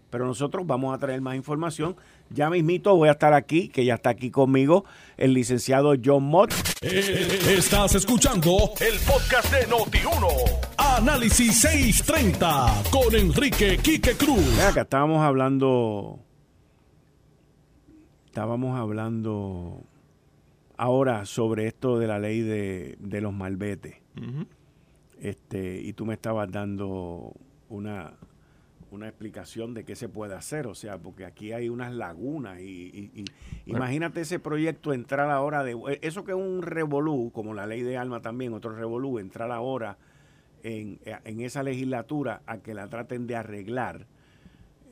Pero 0.10 0.26
nosotros 0.26 0.66
vamos 0.66 0.92
a 0.92 0.98
traer 0.98 1.22
más 1.22 1.36
información. 1.36 1.96
Ya 2.32 2.50
mismito 2.50 2.96
voy 2.96 3.10
a 3.10 3.12
estar 3.12 3.32
aquí, 3.36 3.68
que 3.68 3.86
ya 3.86 3.94
está 3.94 4.10
aquí 4.10 4.32
conmigo, 4.32 4.86
el 5.18 5.36
licenciado 5.36 5.94
John 6.04 6.24
Mott. 6.24 6.52
Eh, 6.82 7.40
estás 7.56 7.94
escuchando 7.94 8.72
el 8.80 8.98
podcast 9.02 9.54
de 9.54 9.68
Noti1. 9.68 10.28
Análisis 10.80 11.62
630 11.62 12.86
con 12.90 13.14
Enrique 13.14 13.78
Quique 13.78 14.16
Cruz. 14.16 14.60
acá 14.62 14.82
estábamos 14.82 15.22
hablando. 15.22 16.18
Estábamos 18.26 18.80
hablando 18.80 19.84
ahora 20.76 21.26
sobre 21.26 21.68
esto 21.68 22.00
de 22.00 22.08
la 22.08 22.18
ley 22.18 22.42
de, 22.42 23.22
los 23.22 23.32
malbetes 23.32 23.98
este, 25.22 25.80
y 25.80 25.94
tú 25.94 26.08
me 26.08 26.16
estabas 26.16 26.52
dando 26.52 27.34
una, 27.72 28.14
una 28.92 29.08
explicación 29.08 29.74
de 29.74 29.84
qué 29.84 29.96
se 29.96 30.10
puede 30.10 30.36
hacer, 30.36 30.68
o 30.68 30.76
sea, 30.76 30.98
porque 30.98 31.26
aquí 31.26 31.54
hay 31.54 31.70
unas 31.70 31.94
lagunas 31.94 32.60
y, 32.60 33.26
imagínate 33.66 34.22
ese 34.22 34.40
proyecto 34.40 34.94
entrar 34.94 35.30
ahora 35.30 35.64
de 35.64 35.72
eh, 35.72 36.00
eso 36.02 36.24
que 36.24 36.32
es 36.32 36.38
un 36.38 36.62
revolú, 36.62 37.32
como 37.34 37.54
la 37.54 37.66
ley 37.66 37.82
de 37.82 37.98
alma 37.98 38.22
también, 38.22 38.54
otro 38.54 38.76
revolú, 38.76 39.20
entrar 39.20 39.52
ahora 39.52 39.98
en, 40.64 41.00
en 41.06 41.42
esa 41.42 41.64
legislatura 41.64 42.42
a 42.46 42.58
que 42.60 42.74
la 42.74 42.88
traten 42.88 43.28
de 43.28 43.36
arreglar. 43.36 44.06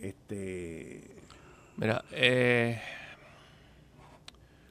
Este 0.01 1.03
Mira, 1.77 2.03
eh 2.11 2.79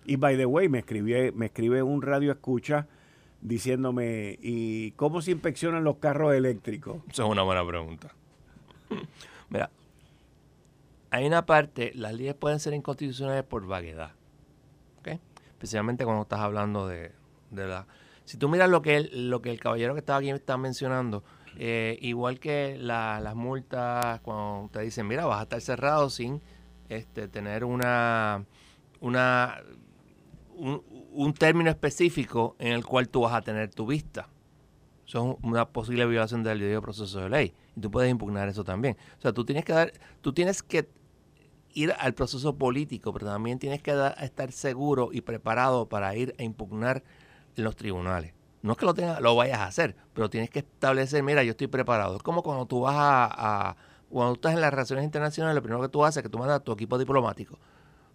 y 0.08 0.16
by 0.16 0.38
the 0.38 0.46
way, 0.46 0.70
me 0.70 0.78
escribe, 0.78 1.32
me 1.32 1.46
escribe 1.46 1.82
un 1.82 2.00
radio 2.00 2.32
escucha 2.32 2.86
diciéndome, 3.40 4.38
¿y 4.40 4.92
cómo 4.92 5.22
se 5.22 5.30
inspeccionan 5.30 5.84
los 5.84 5.96
carros 5.96 6.34
eléctricos? 6.34 6.98
Esa 7.10 7.24
es 7.24 7.28
una 7.28 7.42
buena 7.42 7.66
pregunta. 7.66 8.14
Mira, 9.50 9.70
hay 11.10 11.26
una 11.26 11.46
parte, 11.46 11.92
las 11.94 12.14
leyes 12.14 12.34
pueden 12.34 12.60
ser 12.60 12.74
inconstitucionales 12.74 13.44
por 13.44 13.66
vaguedad. 13.66 14.12
¿ok? 14.98 15.18
Especialmente 15.50 16.04
cuando 16.04 16.22
estás 16.22 16.40
hablando 16.40 16.86
de, 16.86 17.12
la... 17.50 17.86
Si 18.24 18.36
tú 18.36 18.48
miras 18.48 18.68
lo 18.68 18.82
que 18.82 18.96
el, 18.96 19.30
lo 19.30 19.40
que 19.40 19.50
el 19.50 19.60
caballero 19.60 19.94
que 19.94 20.00
estaba 20.00 20.18
aquí 20.18 20.30
está 20.30 20.58
mencionando, 20.58 21.24
eh, 21.56 21.98
igual 22.02 22.38
que 22.38 22.76
las 22.78 23.34
multas, 23.34 24.20
cuando 24.20 24.68
te 24.70 24.80
dicen, 24.80 25.06
mira, 25.06 25.24
vas 25.24 25.40
a 25.40 25.42
estar 25.44 25.60
cerrado 25.60 26.10
sin 26.10 26.42
este, 26.88 27.26
tener 27.28 27.64
una, 27.64 28.44
una 29.00 29.62
un, 30.58 31.34
término 31.34 31.70
específico 31.70 32.56
en 32.58 32.72
el 32.72 32.84
cual 32.84 33.08
tú 33.08 33.22
vas 33.22 33.34
a 33.34 33.42
tener 33.42 33.74
tu 33.74 33.86
vista. 33.86 34.28
Eso 35.06 35.32
es 35.32 35.44
una 35.44 35.68
posible 35.68 36.04
violación 36.06 36.42
del 36.42 36.58
debido 36.58 36.82
proceso 36.82 37.20
de 37.20 37.30
ley. 37.30 37.54
Y 37.76 37.80
tú 37.80 37.90
puedes 37.90 38.10
impugnar 38.10 38.48
eso 38.48 38.64
también. 38.64 38.96
O 39.18 39.20
sea, 39.20 39.32
tú 39.32 39.44
tienes 39.44 39.64
que 39.64 39.72
dar, 39.72 39.92
tú 40.20 40.32
tienes 40.32 40.62
que 40.62 40.88
ir 41.72 41.94
al 41.98 42.14
proceso 42.14 42.56
político, 42.56 43.12
pero 43.12 43.26
también 43.26 43.58
tienes 43.58 43.82
que 43.82 43.92
estar 44.20 44.52
seguro 44.52 45.10
y 45.12 45.20
preparado 45.20 45.88
para 45.88 46.14
ir 46.14 46.34
a 46.38 46.42
impugnar 46.42 47.02
en 47.56 47.64
los 47.64 47.76
tribunales. 47.76 48.34
No 48.62 48.72
es 48.72 48.78
que 48.78 48.86
lo, 48.86 48.94
tengas, 48.94 49.20
lo 49.20 49.36
vayas 49.36 49.60
a 49.60 49.66
hacer, 49.66 49.96
pero 50.12 50.28
tienes 50.28 50.50
que 50.50 50.60
establecer, 50.60 51.22
mira, 51.22 51.44
yo 51.44 51.52
estoy 51.52 51.68
preparado. 51.68 52.16
Es 52.16 52.22
como 52.22 52.42
cuando 52.42 52.66
tú 52.66 52.80
vas 52.80 52.96
a, 52.96 53.76
cuando 54.10 54.34
tú 54.34 54.38
estás 54.40 54.54
en 54.54 54.60
las 54.60 54.70
relaciones 54.72 55.04
internacionales, 55.04 55.54
lo 55.54 55.62
primero 55.62 55.80
que 55.82 55.88
tú 55.88 56.04
haces 56.04 56.18
es 56.18 56.22
que 56.24 56.28
tú 56.28 56.38
mandas 56.38 56.56
a 56.56 56.60
tu 56.60 56.72
equipo 56.72 56.98
diplomático. 56.98 57.58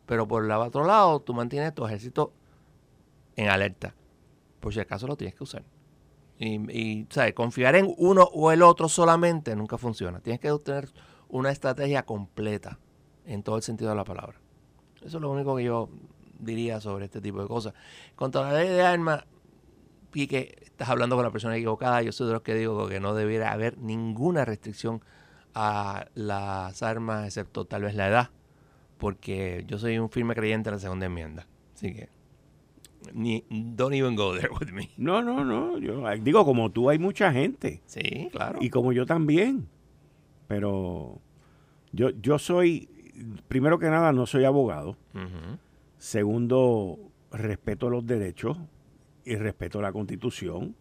Pero 0.06 0.28
por 0.28 0.44
el 0.44 0.52
otro 0.52 0.86
lado, 0.86 1.22
tú 1.22 1.34
mantienes 1.34 1.74
tu 1.74 1.86
ejército 1.86 2.34
en 3.36 3.50
alerta. 3.50 3.96
Por 4.60 4.74
si 4.74 4.80
acaso 4.80 5.08
lo 5.08 5.16
tienes 5.16 5.36
que 5.36 5.44
usar. 5.44 5.64
Y, 6.40 7.08
¿sabes? 7.10 7.34
Confiar 7.34 7.76
en 7.76 7.94
uno 7.98 8.24
o 8.24 8.52
el 8.52 8.64
otro 8.64 8.90
solamente 8.90 9.56
nunca 9.56 9.78
funciona. 9.78 10.20
Tienes 10.20 10.42
que 10.42 10.52
tener 10.60 10.90
una 11.30 11.52
estrategia 11.52 12.04
completa 12.04 12.80
en 13.26 13.44
todo 13.44 13.56
el 13.56 13.64
sentido 13.64 13.92
de 13.92 13.96
la 13.96 14.04
palabra. 14.04 14.40
Eso 15.02 15.18
es 15.18 15.22
lo 15.22 15.32
único 15.32 15.56
que 15.56 15.64
yo 15.64 15.90
diría 16.40 16.82
sobre 16.82 17.06
este 17.06 17.22
tipo 17.22 17.42
de 17.42 17.48
cosas. 17.48 17.74
Contra 18.16 18.42
la 18.42 18.54
ley 18.54 18.68
de 18.70 18.82
armas, 18.82 19.26
Pique, 20.12 20.56
estás 20.62 20.90
hablando 20.90 21.16
con 21.16 21.24
la 21.24 21.32
persona 21.32 21.56
equivocada. 21.56 22.02
Yo 22.02 22.12
soy 22.12 22.28
de 22.28 22.34
los 22.34 22.42
que 22.42 22.54
digo 22.54 22.88
que 22.88 23.00
no 23.00 23.14
debiera 23.14 23.52
haber 23.52 23.78
ninguna 23.78 24.46
restricción 24.46 25.02
a 25.56 26.08
las 26.14 26.84
armas, 26.84 27.26
excepto 27.26 27.66
tal 27.66 27.84
vez 27.84 27.96
la 27.96 28.08
edad, 28.08 28.30
porque 29.04 29.66
yo 29.68 29.78
soy 29.78 30.00
un 30.00 30.10
firme 30.10 30.34
creyente 30.34 30.70
en 30.70 30.76
la 30.76 30.80
segunda 30.80 31.08
enmienda. 31.08 31.46
Así 31.76 31.94
que 31.94 32.08
ni, 33.12 33.44
don't 33.50 33.94
even 33.94 34.16
go 34.16 34.34
there 34.34 34.48
with 34.50 34.72
me. 34.72 34.92
No, 34.96 35.22
no, 35.22 35.44
no. 35.44 35.78
Yo 35.78 36.02
digo, 36.22 36.46
como 36.46 36.72
tú 36.72 36.90
hay 36.90 37.00
mucha 37.00 37.34
gente. 37.34 37.82
Sí, 37.86 38.30
claro. 38.32 38.60
Y 38.62 38.70
como 38.70 38.94
yo 38.94 39.06
también. 39.06 39.68
Pero 40.48 41.20
yo, 41.92 42.12
yo 42.12 42.40
soy, 42.40 42.88
primero 43.50 43.78
que 43.78 43.90
nada, 43.90 44.14
no 44.14 44.26
soy 44.26 44.46
abogado. 44.46 44.96
Segundo, 45.98 46.98
respeto 47.30 47.90
los 47.90 48.06
derechos 48.06 48.58
y 49.26 49.36
respeto 49.36 49.82
la 49.82 49.92
constitución. 49.92 50.78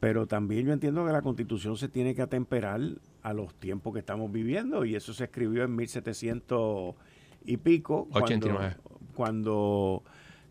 Pero 0.00 0.26
también 0.26 0.66
yo 0.66 0.74
entiendo 0.74 1.06
que 1.06 1.12
la 1.12 1.22
constitución 1.22 1.78
se 1.78 1.88
tiene 1.88 2.14
que 2.14 2.20
atemperar 2.20 2.82
a 3.22 3.32
los 3.32 3.54
tiempos 3.54 3.94
que 3.94 4.00
estamos 4.00 4.30
viviendo. 4.30 4.84
Y 4.84 4.96
eso 4.96 5.14
se 5.14 5.24
escribió 5.24 5.64
en 5.64 5.74
1700 5.74 6.94
y 7.44 7.56
pico. 7.58 8.08
89. 8.12 8.76
Cuando, 8.82 9.14
cuando 9.14 10.02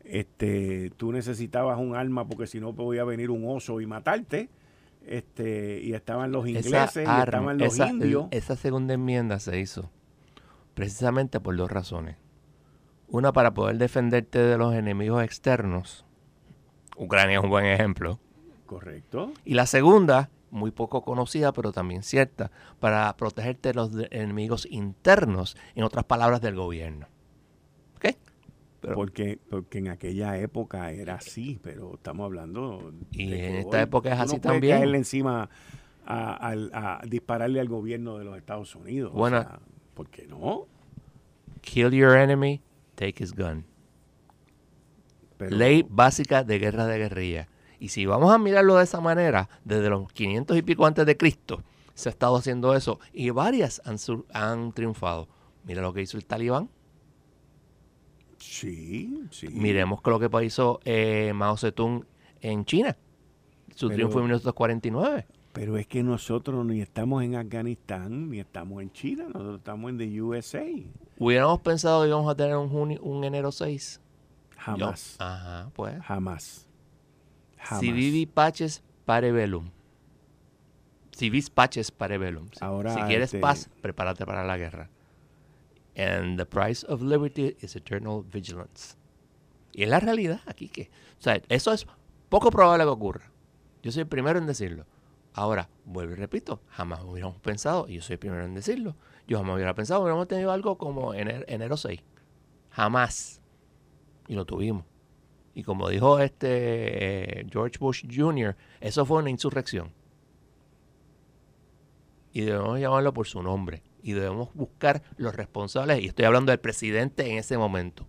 este, 0.04 0.92
tú 0.98 1.12
necesitabas 1.12 1.80
un 1.80 1.96
arma 1.96 2.28
porque 2.28 2.48
si 2.48 2.60
no 2.60 2.74
podía 2.74 3.04
venir 3.04 3.32
un 3.32 3.44
oso 3.48 3.82
y 3.82 3.86
matarte. 3.86 4.50
Este, 5.06 5.82
y 5.82 5.94
estaban 5.94 6.32
los 6.32 6.48
ingleses 6.48 6.98
y 6.98 7.00
estaban 7.00 7.58
los 7.58 7.80
indios. 7.80 8.28
Esa 8.32 8.56
segunda 8.56 8.94
enmienda 8.94 9.40
se 9.40 9.60
hizo 9.60 9.90
precisamente 10.74 11.40
por 11.40 11.56
dos 11.56 11.72
razones. 11.72 12.18
Una 13.08 13.34
para 13.34 13.54
poder 13.54 13.78
defenderte 13.78 14.40
de 14.40 14.58
los 14.58 14.74
enemigos 14.74 15.24
externos. 15.24 16.06
Ucrania 16.98 17.40
es 17.40 17.44
un 17.44 17.50
buen 17.50 17.66
ejemplo. 17.66 18.20
Correcto. 18.66 19.34
Y 19.44 19.56
la 19.56 19.66
segunda, 19.66 20.30
muy 20.52 20.72
poco 20.72 21.02
conocida, 21.02 21.54
pero 21.54 21.72
también 21.72 22.04
cierta, 22.04 22.52
para 22.80 23.16
protegerte 23.18 23.70
de 23.70 23.74
los 23.74 23.92
enemigos 24.12 24.68
internos, 24.70 25.58
en 25.76 25.84
otras 25.84 26.06
palabras, 26.06 26.42
del 26.42 26.56
gobierno. 26.56 27.08
¿Ok? 27.96 28.16
porque, 28.94 29.40
porque 29.50 29.78
en 29.78 29.90
aquella 29.90 30.38
época 30.38 30.92
era 30.92 31.16
así, 31.16 31.60
pero 31.62 31.96
estamos 31.96 32.26
hablando. 32.26 32.94
Y 33.12 33.34
en 33.34 33.56
esta 33.56 33.82
época 33.82 34.14
es 34.14 34.20
así 34.20 34.36
no 34.36 34.42
también. 34.42 34.78
caerle 34.78 34.98
encima 34.98 35.50
a, 36.06 37.02
dispararle 37.08 37.60
al 37.60 37.70
gobierno 37.70 38.18
de 38.18 38.26
los 38.26 38.38
Estados 38.38 38.76
Unidos. 38.76 39.14
Bueno, 39.14 39.46
¿por 39.94 40.10
qué 40.10 40.28
no? 40.28 40.68
Kill 41.62 41.92
your 41.92 42.16
enemy, 42.16 42.62
take 42.96 43.24
his 43.24 43.34
gun. 43.34 43.66
Ley 45.40 45.86
básica 45.88 46.44
de 46.44 46.60
guerra 46.60 46.86
de 46.86 46.98
guerrilla. 46.98 47.48
Y 47.82 47.90
si 47.90 48.06
vamos 48.06 48.32
a 48.32 48.38
mirarlo 48.38 48.76
de 48.76 48.84
esa 48.84 49.02
manera, 49.02 49.50
desde 49.66 49.90
los 49.90 50.14
500 50.14 50.56
y 50.56 50.62
pico 50.62 50.86
antes 50.86 51.04
de 51.04 51.18
Cristo, 51.18 51.64
se 51.96 52.10
ha 52.10 52.12
estado 52.12 52.36
haciendo 52.36 52.76
eso 52.76 53.00
y 53.12 53.32
varias 53.32 53.82
han, 53.86 53.98
han 54.34 54.72
triunfado. 54.72 55.28
Mira 55.64 55.82
lo 55.82 55.92
que 55.92 56.04
hizo 56.04 56.16
el 56.16 56.26
talibán 56.26 56.70
Sí, 58.38 59.28
sí. 59.32 59.48
Miremos 59.50 60.00
lo 60.06 60.20
que 60.20 60.46
hizo 60.46 60.80
eh, 60.86 61.32
Mao 61.34 61.58
Zedong 61.58 62.06
en 62.40 62.66
China. 62.66 62.96
su 63.74 63.90
triunfo 63.90 64.20
en 64.20 64.26
1949. 64.26 65.26
Pero 65.52 65.78
es 65.78 65.88
que 65.88 66.04
nosotros 66.04 66.64
ni 66.64 66.82
estamos 66.82 67.24
en 67.24 67.36
Afganistán, 67.36 68.30
ni 68.30 68.40
estamos 68.40 68.84
en 68.84 68.92
China, 68.92 69.26
nosotros 69.26 69.58
estamos 69.58 69.90
en 69.90 69.98
the 69.98 70.22
USA. 70.22 70.66
¿Hubiéramos 71.18 71.62
pensado 71.62 72.04
que 72.04 72.10
íbamos 72.10 72.32
a 72.32 72.36
tener 72.36 72.56
un, 72.56 73.00
un 73.02 73.24
enero 73.24 73.52
6? 73.52 74.00
Jamás. 74.58 75.16
Ajá, 75.20 75.72
pues. 75.74 76.00
Jamás. 76.04 76.68
Jamás. 77.62 77.80
Si 77.80 77.92
vivi 77.92 78.26
paches 78.26 78.84
pare 79.06 79.32
velum. 79.32 79.70
Si 81.12 81.30
vis 81.30 81.50
paches 81.50 81.92
pare 81.92 82.18
velum. 82.18 82.50
Ahora, 82.60 82.94
si 82.94 83.02
quieres 83.02 83.34
este 83.34 83.40
paz, 83.40 83.70
prepárate 83.82 84.26
para 84.26 84.44
la 84.44 84.58
guerra. 84.58 84.90
And 85.96 86.38
the 86.38 86.46
price 86.46 86.86
of 86.88 87.02
liberty 87.02 87.56
is 87.62 87.76
eternal 87.76 88.24
vigilance. 88.24 88.96
Y 89.74 89.84
es 89.84 89.90
la 89.90 90.00
realidad 90.00 90.42
aquí 90.46 90.70
que, 90.70 90.90
o 91.20 91.22
sea, 91.22 91.42
eso 91.50 91.74
es 91.74 91.86
poco 92.30 92.50
probable 92.50 92.84
que 92.84 92.90
ocurra. 92.90 93.32
Yo 93.84 93.92
soy 93.92 94.02
el 94.02 94.08
primero 94.08 94.40
en 94.40 94.46
decirlo. 94.46 94.86
Ahora, 95.34 95.70
vuelvo 95.86 96.14
y 96.14 96.16
repito, 96.16 96.62
jamás 96.70 97.02
hubiéramos 97.04 97.40
pensado, 97.40 97.88
y 97.88 97.96
yo 97.96 98.02
soy 98.02 98.16
el 98.16 98.20
primero 98.20 98.44
en 98.44 98.54
decirlo, 98.54 98.96
yo 99.28 99.38
jamás 99.38 99.56
hubiera 99.56 99.74
pensado 99.74 100.02
hubiéramos 100.02 100.28
tenido 100.28 100.52
algo 100.52 100.78
como 100.78 101.14
enero, 101.14 101.46
enero 101.48 101.78
6. 101.78 102.02
Jamás. 102.72 103.42
Y 104.28 104.36
lo 104.36 104.46
tuvimos. 104.46 104.86
Y 105.54 105.64
como 105.64 105.90
dijo 105.90 106.20
este 106.20 107.42
eh, 107.42 107.48
George 107.52 107.78
Bush 107.80 108.06
Jr., 108.10 108.56
eso 108.80 109.06
fue 109.06 109.20
una 109.20 109.30
insurrección. 109.30 109.92
Y 112.34 112.42
debemos 112.42 112.80
llamarlo 112.80 113.14
por 113.14 113.28
su 113.28 113.44
nombre. 113.44 113.84
Y 114.04 114.14
debemos 114.14 114.54
buscar 114.54 115.04
los 115.18 115.36
responsables. 115.36 116.02
Y 116.02 116.08
estoy 116.08 116.26
hablando 116.26 116.52
del 116.52 116.60
presidente 116.60 117.30
en 117.30 117.38
ese 117.38 117.58
momento. 117.58 118.06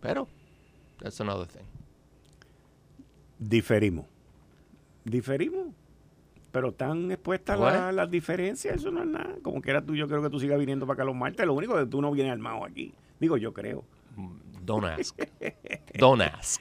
Pero, 0.00 0.28
that's 1.00 1.20
another 1.20 1.46
thing. 1.46 1.66
Diferimos. 3.38 4.06
Diferimos 5.04 5.66
pero 6.50 6.72
tan 6.72 7.10
expuestas 7.10 7.60
las, 7.60 7.94
las 7.94 8.10
diferencias, 8.10 8.76
eso 8.76 8.90
no 8.90 9.02
es 9.02 9.06
nada. 9.06 9.36
Como 9.42 9.60
que 9.60 9.70
era 9.70 9.80
tú, 9.80 9.94
yo 9.94 10.08
creo 10.08 10.22
que 10.22 10.30
tú 10.30 10.40
sigas 10.40 10.58
viniendo 10.58 10.86
para 10.86 10.94
acá 10.94 11.04
los 11.04 11.14
martes. 11.14 11.44
Lo 11.46 11.54
único 11.54 11.78
es 11.78 11.84
que 11.84 11.90
tú 11.90 12.00
no 12.00 12.10
vienes 12.10 12.32
armado 12.32 12.64
aquí. 12.64 12.92
Digo, 13.20 13.36
yo 13.36 13.52
creo. 13.52 13.84
Don't 14.68 14.84
ask. 14.84 15.18
Don't 15.94 16.20
ask. 16.20 16.60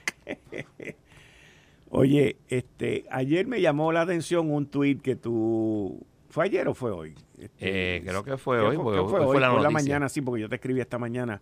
Oye, 1.90 2.38
este, 2.48 3.06
ayer 3.12 3.48
me 3.48 3.60
llamó 3.60 3.92
la 3.92 4.02
atención 4.02 4.50
un 4.50 4.66
tweet 4.68 5.00
que 5.00 5.18
tú. 5.18 6.06
¿Fue 6.30 6.46
ayer 6.46 6.68
o 6.70 6.74
fue 6.74 6.92
hoy? 6.92 7.16
Este, 7.38 7.98
eh, 7.98 8.02
creo 8.06 8.24
que 8.24 8.38
fue 8.38 8.62
hoy. 8.62 8.78
Fue, 8.78 8.84
fue, 8.84 9.20
hoy, 9.20 9.40
la, 9.40 9.52
por 9.52 9.62
la 9.62 9.70
mañana, 9.70 10.08
sí, 10.08 10.22
porque 10.22 10.42
yo 10.42 10.50
te 10.50 10.56
escribí 10.56 10.80
esta 10.80 10.98
mañana 10.98 11.42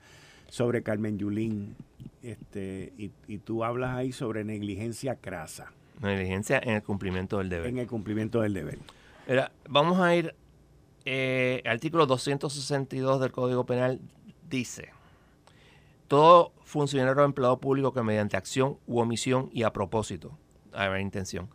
sobre 0.50 0.82
Carmen 0.82 1.20
Yulín. 1.20 1.76
Este, 2.24 2.94
y, 2.98 3.12
y 3.28 3.38
tú 3.38 3.64
hablas 3.64 3.96
ahí 3.96 4.12
sobre 4.12 4.44
negligencia 4.44 5.16
crasa. 5.16 5.72
Negligencia 6.02 6.60
en 6.64 6.72
el 6.72 6.84
cumplimiento 6.84 7.38
del 7.38 7.50
deber. 7.50 7.68
En 7.68 7.78
el 7.78 7.88
cumplimiento 7.88 8.42
del 8.42 8.56
deber. 8.56 8.80
vamos 9.70 10.00
a 10.00 10.16
ir. 10.16 10.34
Eh, 11.08 11.62
artículo 11.66 12.08
262 12.08 13.22
del 13.22 13.32
Código 13.32 13.68
Penal 13.68 14.02
dice: 14.50 14.90
todo 16.08 16.54
funcionario 16.64 17.22
o 17.22 17.26
empleado 17.26 17.60
público 17.60 17.94
que 17.94 18.04
mediante 18.04 18.38
acción 18.38 18.78
u 18.88 19.00
omisión 19.00 19.50
y 19.52 19.64
a 19.64 19.74
propósito, 19.74 20.38
a 20.74 20.88
ver, 20.88 21.02
intención, 21.02 21.50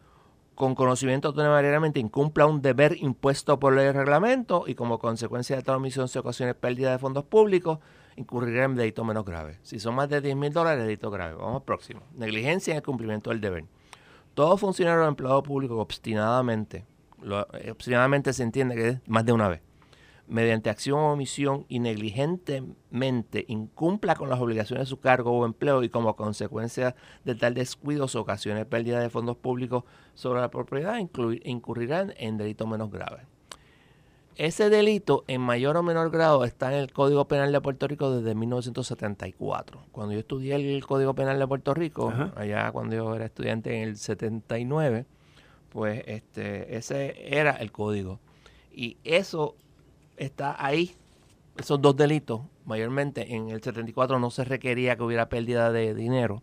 con 0.61 0.75
conocimiento 0.75 1.29
autonomamente 1.29 2.01
incumpla 2.01 2.45
un 2.45 2.61
deber 2.61 2.95
impuesto 2.99 3.59
por 3.59 3.79
el 3.79 3.95
reglamento 3.95 4.65
y 4.67 4.75
como 4.75 4.99
consecuencia 4.99 5.57
de 5.57 5.63
tal 5.63 5.77
omisión 5.77 6.07
se 6.07 6.19
ocasione 6.19 6.53
pérdida 6.53 6.93
de 6.93 6.99
fondos 6.99 7.25
públicos, 7.25 7.79
incurrirá 8.17 8.65
en 8.65 8.75
delito 8.75 9.03
menos 9.03 9.25
grave. 9.25 9.59
Si 9.63 9.81
son 9.81 9.95
más 9.95 10.11
de 10.11 10.21
10 10.21 10.37
mil 10.37 10.53
dólares, 10.53 10.85
delito 10.85 11.11
grave. 11.11 11.35
Vamos 11.35 11.57
al 11.57 11.63
próximo. 11.63 12.03
Negligencia 12.15 12.73
en 12.73 12.77
el 12.77 12.83
cumplimiento 12.83 13.31
del 13.31 13.41
deber. 13.41 13.65
Todo 14.35 14.59
funcionario 14.59 15.05
o 15.05 15.09
empleado 15.09 15.43
público 15.43 15.79
obstinadamente, 15.79 16.85
obstinadamente 17.71 18.35
se 18.35 18.43
entiende 18.43 18.75
que 18.75 18.89
es 18.89 18.99
más 19.09 19.25
de 19.25 19.33
una 19.33 19.49
vez, 19.49 19.63
mediante 20.31 20.71
acción 20.71 20.99
o 21.01 21.13
omisión 21.13 21.67
y 21.69 21.81
negligentemente 21.81 23.45
incumpla 23.49 24.15
con 24.15 24.31
las 24.31 24.41
obligaciones 24.41 24.87
de 24.87 24.91
su 24.91 25.01
cargo 25.01 25.33
o 25.33 25.45
empleo 25.45 25.83
y 25.83 25.89
como 25.89 26.15
consecuencia 26.15 26.95
de 27.25 27.35
tal 27.35 27.53
descuido 27.55 28.07
se 28.07 28.17
ocasione 28.17 28.65
pérdida 28.65 29.01
de 29.01 29.11
fondos 29.11 29.37
públicos 29.37 29.83
sobre 30.15 30.41
la 30.41 30.49
propiedad, 30.49 30.99
incurrirán 31.45 32.15
en 32.17 32.39
delito 32.39 32.67
menos 32.69 32.93
grave. 32.93 33.27
Ese 34.37 34.71
delito, 34.71 35.25
en 35.27 35.41
mayor 35.41 35.77
o 35.77 35.83
menor 35.83 36.11
grado, 36.11 36.45
está 36.45 36.73
en 36.73 36.79
el 36.79 36.93
Código 36.93 37.27
Penal 37.27 37.51
de 37.51 37.61
Puerto 37.61 37.89
Rico 37.89 38.13
desde 38.13 38.37
1974. 38.37 39.83
Cuando 39.91 40.15
yo 40.15 40.21
estudié 40.21 40.55
el 40.55 40.87
Código 40.87 41.13
Penal 41.13 41.41
de 41.41 41.47
Puerto 41.49 41.75
Rico, 41.75 42.13
allá 42.37 42.71
cuando 42.71 42.95
yo 42.95 43.15
era 43.17 43.27
estudiante 43.27 43.83
en 43.83 43.89
el 43.89 43.97
79, 43.97 45.07
pues 45.71 46.05
este, 46.07 46.77
ese 46.77 47.37
era 47.37 47.51
el 47.57 47.73
código. 47.73 48.21
Y 48.73 48.97
eso 49.03 49.57
está 50.21 50.55
ahí, 50.65 50.95
esos 51.57 51.81
dos 51.81 51.97
delitos, 51.97 52.43
mayormente 52.65 53.35
en 53.35 53.49
el 53.49 53.63
74 53.63 54.19
no 54.19 54.31
se 54.31 54.45
requería 54.45 54.97
que 54.97 55.03
hubiera 55.03 55.29
pérdida 55.29 55.73
de 55.73 55.95
dinero. 55.95 56.43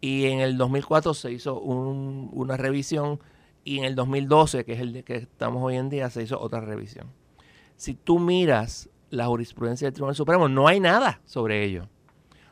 Y 0.00 0.26
en 0.26 0.40
el 0.40 0.58
2004 0.58 1.14
se 1.14 1.32
hizo 1.32 1.60
una 1.60 2.56
revisión 2.56 3.20
y 3.62 3.78
en 3.78 3.84
el 3.84 3.94
2012, 3.94 4.64
que 4.64 4.72
es 4.72 4.80
el 4.80 5.04
que 5.04 5.16
estamos 5.16 5.62
hoy 5.62 5.76
en 5.76 5.88
día, 5.88 6.10
se 6.10 6.22
hizo 6.22 6.40
otra 6.40 6.60
revisión. 6.60 7.12
Si 7.76 7.94
tú 7.94 8.18
miras 8.18 8.90
la 9.10 9.26
jurisprudencia 9.26 9.86
del 9.86 9.94
Tribunal 9.94 10.16
Supremo, 10.16 10.48
no 10.48 10.66
hay 10.66 10.80
nada 10.80 11.20
sobre 11.24 11.64
ello. 11.64 11.88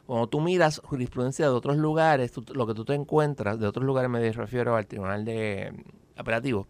Cuando 0.07 0.29
tú 0.29 0.41
miras 0.41 0.81
jurisprudencia 0.85 1.47
de 1.47 1.53
otros 1.53 1.77
lugares, 1.77 2.33
lo 2.55 2.67
que 2.67 2.75
tú 2.75 2.85
te 2.85 2.95
encuentras, 2.95 3.59
de 3.59 3.67
otros 3.67 3.85
lugares 3.85 4.11
me 4.11 4.33
refiero 4.33 4.77
al 4.77 4.87
Tribunal 4.87 5.25
de 5.25 5.73
mm, 5.73 6.21
Apelativo, 6.21 6.67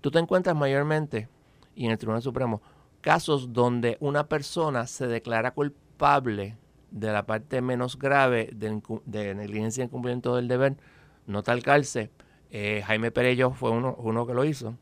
tú 0.00 0.10
te 0.10 0.18
encuentras 0.18 0.56
mayormente, 0.56 1.28
y 1.74 1.86
en 1.86 1.92
el 1.92 1.98
Tribunal 1.98 2.22
Supremo, 2.22 2.60
casos 3.06 3.52
donde 3.52 3.98
una 4.00 4.26
persona 4.26 4.88
se 4.88 5.06
declara 5.06 5.52
culpable 5.52 6.56
de 6.90 7.12
la 7.12 7.24
parte 7.24 7.60
menos 7.60 8.00
grave 8.00 8.50
de, 8.52 8.82
de 9.04 9.32
negligencia 9.36 9.84
en 9.84 9.90
cumplimiento 9.90 10.34
del 10.34 10.48
deber, 10.48 10.76
no 11.24 11.44
tal 11.44 11.62
cárcel, 11.62 12.10
eh, 12.50 12.82
Jaime 12.84 13.12
Perello 13.12 13.52
fue 13.52 13.70
uno, 13.70 13.94
uno 13.96 14.26
que 14.26 14.34
lo 14.34 14.44
hizo 14.44 14.74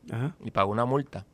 y 0.43 0.49
pagó 0.49 0.71
una 0.71 0.85
multa. 0.85 1.27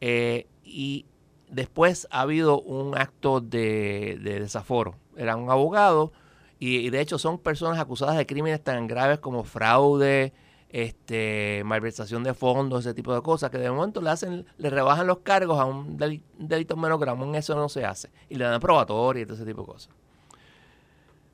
Eh, 0.00 0.46
y 0.62 1.06
después 1.50 2.06
ha 2.12 2.20
habido 2.20 2.60
un 2.60 2.96
acto 2.96 3.40
de, 3.40 4.16
desaforo. 4.22 4.94
Era 5.16 5.34
un 5.34 5.50
abogado 5.50 6.12
y, 6.60 6.90
de 6.90 7.00
hecho 7.00 7.18
son 7.18 7.40
personas 7.40 7.80
acusadas 7.80 8.16
de 8.16 8.24
crímenes 8.24 8.62
tan 8.62 8.86
graves 8.86 9.18
como 9.18 9.42
fraude, 9.42 10.32
este, 10.74 11.62
malversación 11.64 12.24
de 12.24 12.34
fondos, 12.34 12.84
ese 12.84 12.94
tipo 12.94 13.14
de 13.14 13.22
cosas, 13.22 13.48
que 13.48 13.58
de 13.58 13.70
momento 13.70 14.00
le 14.00 14.10
hacen, 14.10 14.44
le 14.58 14.70
rebajan 14.70 15.06
los 15.06 15.18
cargos 15.18 15.60
a 15.60 15.66
un 15.66 15.96
delito, 15.96 16.76
menos 16.76 16.98
grave, 16.98 17.38
eso 17.38 17.54
no 17.54 17.68
se 17.68 17.84
hace. 17.84 18.10
Y 18.28 18.34
le 18.34 18.44
dan 18.44 18.58
probatoria 18.58 19.22
y 19.22 19.24
todo 19.24 19.36
ese 19.36 19.44
tipo 19.44 19.60
de 19.60 19.68
cosas. 19.68 19.94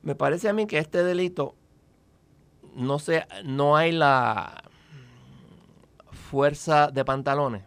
Me 0.02 0.14
parece 0.14 0.50
a 0.50 0.52
mí 0.52 0.66
que 0.66 0.76
este 0.76 1.02
delito 1.02 1.54
no 2.74 2.98
sé, 2.98 3.26
no 3.42 3.78
hay 3.78 3.92
la 3.92 4.62
fuerza 6.10 6.90
de 6.90 7.02
pantalones 7.02 7.62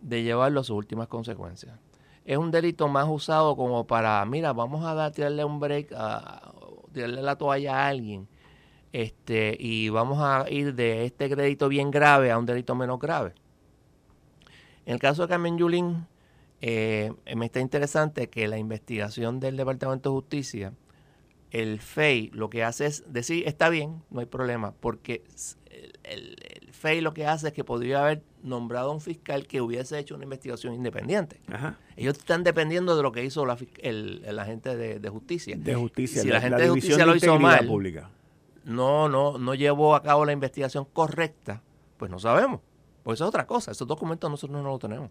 de 0.00 0.22
llevarlo 0.22 0.60
a 0.60 0.64
sus 0.64 0.78
últimas 0.78 1.08
consecuencias. 1.08 1.78
Es 2.24 2.38
un 2.38 2.50
delito 2.50 2.88
más 2.88 3.06
usado 3.06 3.54
como 3.54 3.86
para, 3.86 4.24
mira, 4.24 4.54
vamos 4.54 4.82
a 4.86 4.94
dar, 4.94 5.12
tirarle 5.12 5.44
un 5.44 5.60
break, 5.60 5.92
a, 5.94 6.54
tirarle 6.90 7.20
la 7.20 7.36
toalla 7.36 7.84
a 7.84 7.88
alguien, 7.88 8.28
este, 8.92 9.56
y 9.58 9.88
vamos 9.88 10.18
a 10.20 10.50
ir 10.50 10.74
de 10.74 11.04
este 11.04 11.30
crédito 11.30 11.68
bien 11.68 11.90
grave 11.90 12.30
a 12.30 12.38
un 12.38 12.46
delito 12.46 12.74
menos 12.74 12.98
grave. 12.98 13.34
En 14.84 14.94
el 14.94 15.00
caso 15.00 15.22
de 15.22 15.28
Carmen 15.28 15.58
Yulín, 15.58 16.06
eh, 16.60 17.12
me 17.34 17.46
está 17.46 17.60
interesante 17.60 18.28
que 18.28 18.48
la 18.48 18.58
investigación 18.58 19.40
del 19.40 19.56
Departamento 19.56 20.10
de 20.10 20.14
Justicia 20.14 20.72
el 21.52 21.80
FEI 21.80 22.30
lo 22.32 22.50
que 22.50 22.64
hace 22.64 22.86
es 22.86 23.04
decir, 23.12 23.46
está 23.46 23.68
bien, 23.68 24.02
no 24.10 24.20
hay 24.20 24.26
problema, 24.26 24.72
porque 24.72 25.22
el, 26.04 26.36
FEI 26.72 27.00
lo 27.00 27.14
que 27.14 27.26
hace 27.26 27.48
es 27.48 27.52
que 27.52 27.62
podría 27.62 28.00
haber 28.00 28.22
nombrado 28.42 28.90
a 28.90 28.94
un 28.94 29.00
fiscal 29.00 29.46
que 29.46 29.60
hubiese 29.60 29.98
hecho 29.98 30.14
una 30.14 30.24
investigación 30.24 30.74
independiente. 30.74 31.40
Ellos 31.96 32.18
están 32.18 32.42
dependiendo 32.42 32.96
de 32.96 33.02
lo 33.02 33.12
que 33.12 33.24
hizo 33.24 33.46
la, 33.46 33.56
el, 33.78 34.38
agente 34.38 34.76
de, 34.76 35.08
justicia. 35.08 35.54
De 35.56 35.74
justicia. 35.74 36.22
Si 36.22 36.28
la, 36.28 36.40
gente 36.40 36.62
de 36.62 36.70
justicia 36.70 37.06
lo 37.06 37.14
hizo 37.14 37.38
mal, 37.38 37.66
pública. 37.66 38.10
No, 38.64 39.08
no, 39.08 39.38
no 39.38 39.54
llevó 39.54 39.94
a 39.94 40.02
cabo 40.02 40.24
la 40.24 40.32
investigación 40.32 40.86
correcta, 40.92 41.62
pues 41.96 42.10
no 42.10 42.18
sabemos. 42.18 42.60
Pues 43.02 43.16
eso 43.16 43.24
es 43.24 43.28
otra 43.28 43.46
cosa. 43.46 43.72
Esos 43.72 43.88
documentos 43.88 44.30
nosotros 44.30 44.62
no 44.62 44.68
los 44.68 44.78
tenemos. 44.78 45.10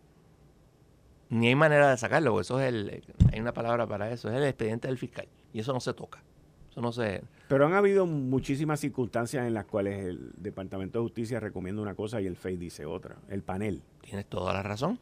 Ni 1.29 1.47
hay 1.47 1.55
manera 1.55 1.89
de 1.89 1.97
sacarlo, 1.97 2.39
eso 2.41 2.59
es 2.59 2.67
el, 2.67 3.03
hay 3.31 3.39
una 3.39 3.53
palabra 3.53 3.87
para 3.87 4.11
eso, 4.11 4.29
es 4.29 4.35
el 4.35 4.43
expediente 4.43 4.89
del 4.89 4.97
fiscal. 4.97 5.27
Y 5.53 5.59
eso 5.59 5.71
no 5.71 5.79
se 5.79 5.93
toca. 5.93 6.21
Eso 6.69 6.81
no 6.81 6.91
sé. 6.91 7.23
Pero 7.47 7.65
han 7.65 7.73
habido 7.73 8.05
muchísimas 8.05 8.79
circunstancias 8.79 9.45
en 9.45 9.53
las 9.53 9.65
cuales 9.65 10.05
el 10.05 10.31
Departamento 10.37 10.99
de 10.99 11.03
Justicia 11.03 11.39
recomienda 11.39 11.81
una 11.81 11.95
cosa 11.95 12.21
y 12.21 12.27
el 12.27 12.35
FEI 12.35 12.57
dice 12.57 12.85
otra. 12.85 13.17
El 13.29 13.43
panel. 13.43 13.81
Tienes 14.01 14.25
toda 14.25 14.53
la 14.53 14.63
razón. 14.63 14.99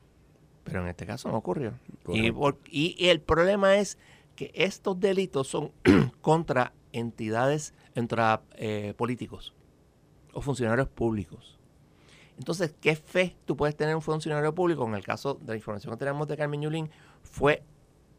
Pero 0.64 0.82
en 0.82 0.88
este 0.88 1.06
caso 1.06 1.30
no 1.30 1.38
ocurrió. 1.38 1.74
Y, 2.72 3.08
el 3.08 3.22
problema 3.22 3.78
es 3.78 3.98
que 4.40 4.52
estos 4.54 4.98
delitos 4.98 5.50
son 5.50 5.74
contra 6.22 6.72
entidades, 6.94 7.74
contra 7.94 8.42
eh, 8.56 8.94
políticos 8.96 9.54
o 10.32 10.40
funcionarios 10.40 10.88
públicos. 10.88 11.60
Entonces, 12.38 12.74
¿qué 12.80 12.96
fe 12.96 13.36
tú 13.44 13.58
puedes 13.58 13.76
tener 13.76 13.94
un 13.94 14.02
funcionario 14.02 14.56
público? 14.56 14.88
En 14.88 14.96
el 14.96 15.04
caso 15.04 15.34
de 15.34 15.48
la 15.48 15.56
información 15.58 15.94
que 15.94 16.00
tenemos 16.00 16.26
de 16.30 16.38
Carmen 16.38 16.62
Yulín, 16.62 16.90
fue 17.22 17.64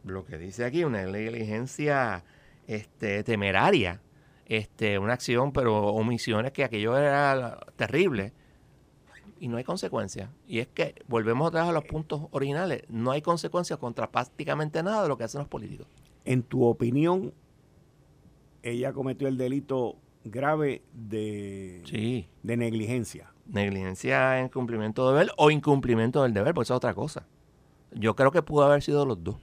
lo 0.04 0.26
que 0.26 0.36
dice 0.36 0.66
aquí, 0.66 0.84
una 0.84 1.02
negligencia 1.06 2.22
este, 2.66 3.24
temeraria, 3.24 4.02
este, 4.44 4.98
una 4.98 5.14
acción, 5.14 5.54
pero 5.54 5.86
omisiones 5.86 6.52
que 6.52 6.64
aquello 6.64 6.98
era 6.98 7.58
terrible 7.76 8.34
y 9.38 9.48
no 9.48 9.56
hay 9.56 9.64
consecuencias. 9.64 10.28
Y 10.46 10.58
es 10.58 10.68
que 10.68 10.96
volvemos 11.08 11.50
vez 11.50 11.62
a 11.62 11.72
los 11.72 11.84
puntos 11.84 12.24
originales, 12.30 12.82
no 12.90 13.10
hay 13.10 13.22
consecuencias 13.22 13.78
contra 13.78 14.10
prácticamente 14.10 14.82
nada 14.82 15.04
de 15.04 15.08
lo 15.08 15.16
que 15.16 15.24
hacen 15.24 15.38
los 15.38 15.48
políticos. 15.48 15.86
En 16.24 16.42
tu 16.42 16.64
opinión, 16.64 17.32
ella 18.62 18.92
cometió 18.92 19.28
el 19.28 19.36
delito 19.36 19.96
grave 20.24 20.82
de, 20.92 22.26
de 22.42 22.56
negligencia. 22.56 23.32
Negligencia 23.46 24.40
en 24.40 24.48
cumplimiento 24.48 25.06
de 25.08 25.18
deber 25.18 25.32
o 25.36 25.50
incumplimiento 25.50 26.22
del 26.22 26.34
deber, 26.34 26.54
pues 26.54 26.66
eso 26.66 26.74
es 26.74 26.76
otra 26.76 26.94
cosa. 26.94 27.26
Yo 27.92 28.14
creo 28.14 28.30
que 28.30 28.42
pudo 28.42 28.64
haber 28.64 28.82
sido 28.82 29.04
los 29.04 29.22
dos. 29.22 29.36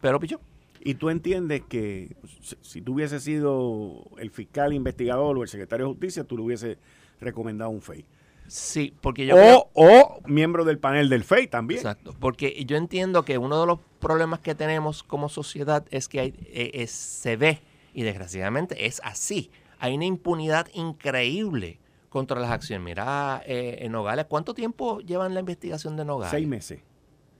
Pero 0.00 0.18
pichó. 0.18 0.40
¿Y 0.84 0.94
tú 0.94 1.10
entiendes 1.10 1.62
que 1.68 2.16
si 2.60 2.82
tú 2.82 2.94
hubiese 2.94 3.20
sido 3.20 4.04
el 4.18 4.30
fiscal 4.30 4.72
investigador 4.72 5.38
o 5.38 5.42
el 5.42 5.48
secretario 5.48 5.86
de 5.86 5.92
justicia, 5.92 6.24
tú 6.24 6.36
le 6.36 6.42
hubiese 6.42 6.78
recomendado 7.20 7.70
un 7.70 7.80
FEI? 7.80 8.04
Sí, 8.46 8.94
porque 9.00 9.26
yo. 9.26 9.36
O, 9.36 9.70
o 9.74 10.20
miembro 10.26 10.64
del 10.64 10.78
panel 10.78 11.08
del 11.08 11.24
FEI 11.24 11.48
también. 11.48 11.78
Exacto. 11.78 12.14
Porque 12.20 12.64
yo 12.66 12.76
entiendo 12.76 13.24
que 13.24 13.38
uno 13.38 13.60
de 13.60 13.66
los 13.66 13.78
problemas 13.98 14.40
que 14.40 14.54
tenemos 14.54 15.02
como 15.02 15.28
sociedad 15.28 15.86
es 15.90 16.08
que 16.08 16.20
hay, 16.20 16.34
e, 16.52 16.86
se 16.86 17.36
ve, 17.36 17.60
y 17.94 18.02
desgraciadamente 18.02 18.86
es 18.86 19.00
así, 19.04 19.50
hay 19.78 19.94
una 19.94 20.04
impunidad 20.04 20.68
increíble 20.74 21.78
contra 22.08 22.38
las 22.38 22.50
acciones. 22.50 22.84
Mira, 22.84 23.42
eh, 23.46 23.78
en 23.80 23.92
Nogales, 23.92 24.26
¿cuánto 24.28 24.54
tiempo 24.54 25.00
llevan 25.00 25.34
la 25.34 25.40
investigación 25.40 25.96
de 25.96 26.04
Nogales? 26.04 26.30
Seis 26.30 26.46
meses. 26.46 26.80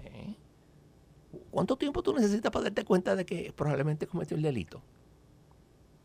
¿Eh? 0.04 0.34
¿Cuánto 1.50 1.76
tiempo 1.76 2.02
tú 2.02 2.14
necesitas 2.14 2.50
para 2.50 2.64
darte 2.64 2.84
cuenta 2.84 3.14
de 3.14 3.26
que 3.26 3.52
probablemente 3.54 4.06
cometió 4.06 4.36
el 4.36 4.42
delito? 4.42 4.82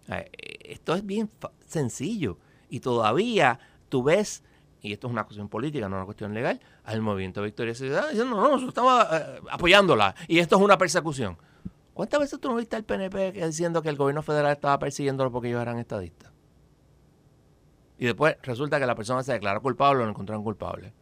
Eh, 0.10 0.29
esto 0.65 0.95
es 0.95 1.05
bien 1.05 1.29
sencillo. 1.65 2.38
Y 2.69 2.81
todavía 2.81 3.60
tú 3.89 4.03
ves, 4.03 4.43
y 4.82 4.94
esto 4.94 5.08
es 5.08 5.13
una 5.13 5.24
cuestión 5.24 5.50
política, 5.50 5.90
no 5.90 5.96
una 5.96 6.06
cuestión 6.06 6.34
legal, 6.34 6.60
al 6.84 7.02
movimiento 7.02 7.42
Victoria 7.42 7.74
Ciudadana 7.74 8.10
diciendo, 8.10 8.36
no, 8.36 8.42
no, 8.42 8.50
nosotros 8.50 8.70
estamos 8.70 9.06
apoyándola 9.52 10.16
y 10.28 10.40
esto 10.40 10.56
es 10.58 10.62
una 10.62 10.78
persecución. 10.78 11.38
¿Cuántas 11.94 12.20
veces 12.20 12.40
tú 12.40 12.50
no 12.50 12.56
viste 12.56 12.76
al 12.76 12.84
PNP 12.84 13.32
diciendo 13.32 13.82
que 13.82 13.90
el 13.90 13.96
gobierno 13.96 14.22
federal 14.22 14.52
estaba 14.52 14.78
persiguiéndolo 14.78 15.32
porque 15.32 15.50
ellos 15.50 15.62
eran 15.62 15.80
estadistas? 15.80 16.32
Y 17.98 18.06
después 18.06 18.38
resulta 18.44 18.80
que 18.80 18.86
la 18.86 18.94
persona 18.94 19.24
se 19.24 19.34
declaró 19.34 19.62
culpable 19.62 20.04
o 20.04 20.06
lo 20.06 20.12
encontraron 20.12 20.44
culpable. 20.44 20.94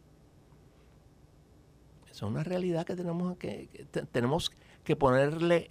Eso 2.10 2.26
es 2.26 2.32
una 2.32 2.42
realidad 2.42 2.86
que 2.86 2.96
tenemos 2.96 3.36
que, 3.36 3.68
tenemos 4.10 4.50
que 4.84 4.96
ponerle. 4.96 5.68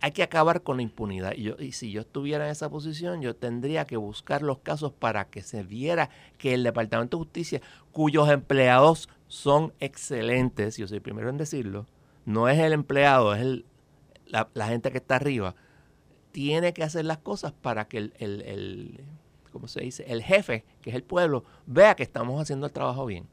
Hay 0.00 0.12
que 0.12 0.22
acabar 0.22 0.62
con 0.62 0.78
la 0.78 0.82
impunidad. 0.82 1.34
Y, 1.36 1.42
yo, 1.42 1.56
y 1.58 1.72
si 1.72 1.92
yo 1.92 2.00
estuviera 2.00 2.46
en 2.46 2.52
esa 2.52 2.70
posición, 2.70 3.20
yo 3.20 3.36
tendría 3.36 3.86
que 3.86 3.96
buscar 3.96 4.42
los 4.42 4.58
casos 4.58 4.92
para 4.92 5.26
que 5.26 5.42
se 5.42 5.62
viera 5.62 6.10
que 6.38 6.54
el 6.54 6.62
Departamento 6.62 7.18
de 7.18 7.24
Justicia, 7.24 7.60
cuyos 7.92 8.30
empleados 8.30 9.08
son 9.28 9.72
excelentes, 9.78 10.76
yo 10.76 10.88
soy 10.88 10.96
el 10.96 11.02
primero 11.02 11.28
en 11.28 11.36
decirlo, 11.36 11.86
no 12.24 12.48
es 12.48 12.58
el 12.58 12.72
empleado, 12.72 13.34
es 13.34 13.40
el, 13.42 13.64
la, 14.26 14.66
gente 14.66 14.90
que 14.90 14.98
está 14.98 15.16
arriba, 15.16 15.54
tiene 16.32 16.72
que 16.72 16.82
hacer 16.82 17.04
las 17.04 17.18
cosas 17.18 17.52
para 17.52 17.86
que 17.86 17.98
el, 17.98 18.14
el, 18.18 18.42
el, 18.42 19.00
se 19.66 19.80
dice? 19.80 20.04
El 20.08 20.22
jefe, 20.22 20.64
que 20.80 20.90
es 20.90 20.96
el 20.96 21.02
pueblo, 21.02 21.44
vea 21.66 21.94
que 21.94 22.02
estamos 22.02 22.40
haciendo 22.40 22.66
el 22.66 22.72
trabajo 22.72 23.06
bien. 23.06 23.26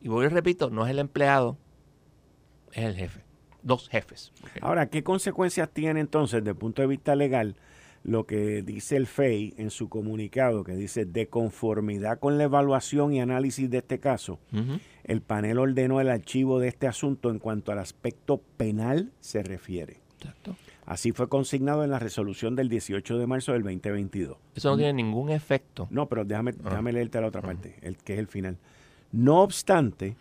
Y 0.00 0.08
voy 0.08 0.26
y 0.26 0.28
repito, 0.28 0.70
no 0.70 0.84
es 0.84 0.90
el 0.90 0.98
empleado, 0.98 1.56
es 2.72 2.84
el 2.84 2.94
jefe. 2.94 3.27
Dos 3.68 3.86
jefes. 3.90 4.32
Ahora, 4.62 4.88
¿qué 4.88 5.02
consecuencias 5.04 5.68
tiene 5.68 6.00
entonces, 6.00 6.40
desde 6.40 6.52
el 6.52 6.56
punto 6.56 6.80
de 6.80 6.88
vista 6.88 7.14
legal, 7.14 7.54
lo 8.02 8.24
que 8.24 8.62
dice 8.62 8.96
el 8.96 9.06
FEI 9.06 9.52
en 9.58 9.68
su 9.68 9.90
comunicado, 9.90 10.64
que 10.64 10.74
dice, 10.74 11.04
de 11.04 11.28
conformidad 11.28 12.18
con 12.18 12.38
la 12.38 12.44
evaluación 12.44 13.12
y 13.12 13.20
análisis 13.20 13.68
de 13.68 13.78
este 13.78 13.98
caso, 13.98 14.38
el 15.04 15.20
panel 15.20 15.58
ordenó 15.58 16.00
el 16.00 16.08
archivo 16.08 16.60
de 16.60 16.68
este 16.68 16.86
asunto 16.86 17.28
en 17.28 17.38
cuanto 17.38 17.70
al 17.70 17.78
aspecto 17.78 18.40
penal 18.56 19.12
se 19.20 19.42
refiere. 19.42 20.00
Así 20.86 21.12
fue 21.12 21.28
consignado 21.28 21.84
en 21.84 21.90
la 21.90 21.98
resolución 21.98 22.56
del 22.56 22.70
18 22.70 23.18
de 23.18 23.26
marzo 23.26 23.52
del 23.52 23.64
2022. 23.64 24.38
Eso 24.54 24.70
no 24.70 24.78
tiene 24.78 24.94
ningún 24.94 25.28
efecto. 25.28 25.86
No, 25.90 26.08
pero 26.08 26.24
déjame, 26.24 26.52
ah. 26.52 26.70
déjame 26.70 26.94
leerte 26.94 27.20
la 27.20 27.26
otra 27.26 27.42
parte, 27.42 27.76
el, 27.82 27.98
que 27.98 28.14
es 28.14 28.18
el 28.18 28.28
final. 28.28 28.56
No 29.12 29.42
obstante, 29.42 30.16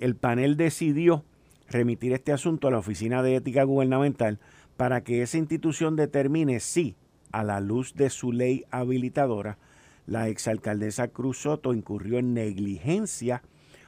el 0.00 0.16
panel 0.16 0.56
decidió 0.56 1.26
remitir 1.68 2.12
este 2.12 2.32
asunto 2.32 2.68
a 2.68 2.70
la 2.70 2.78
Oficina 2.78 3.22
de 3.22 3.36
Ética 3.36 3.64
Gubernamental 3.64 4.38
para 4.76 5.02
que 5.02 5.22
esa 5.22 5.38
institución 5.38 5.96
determine 5.96 6.60
si 6.60 6.96
a 7.32 7.44
la 7.44 7.60
luz 7.60 7.94
de 7.94 8.10
su 8.10 8.32
ley 8.32 8.64
habilitadora, 8.70 9.58
la 10.06 10.28
exalcaldesa 10.28 11.08
Cruz 11.08 11.42
Soto 11.42 11.74
incurrió 11.74 12.18
en 12.18 12.32
negligencia 12.32 13.42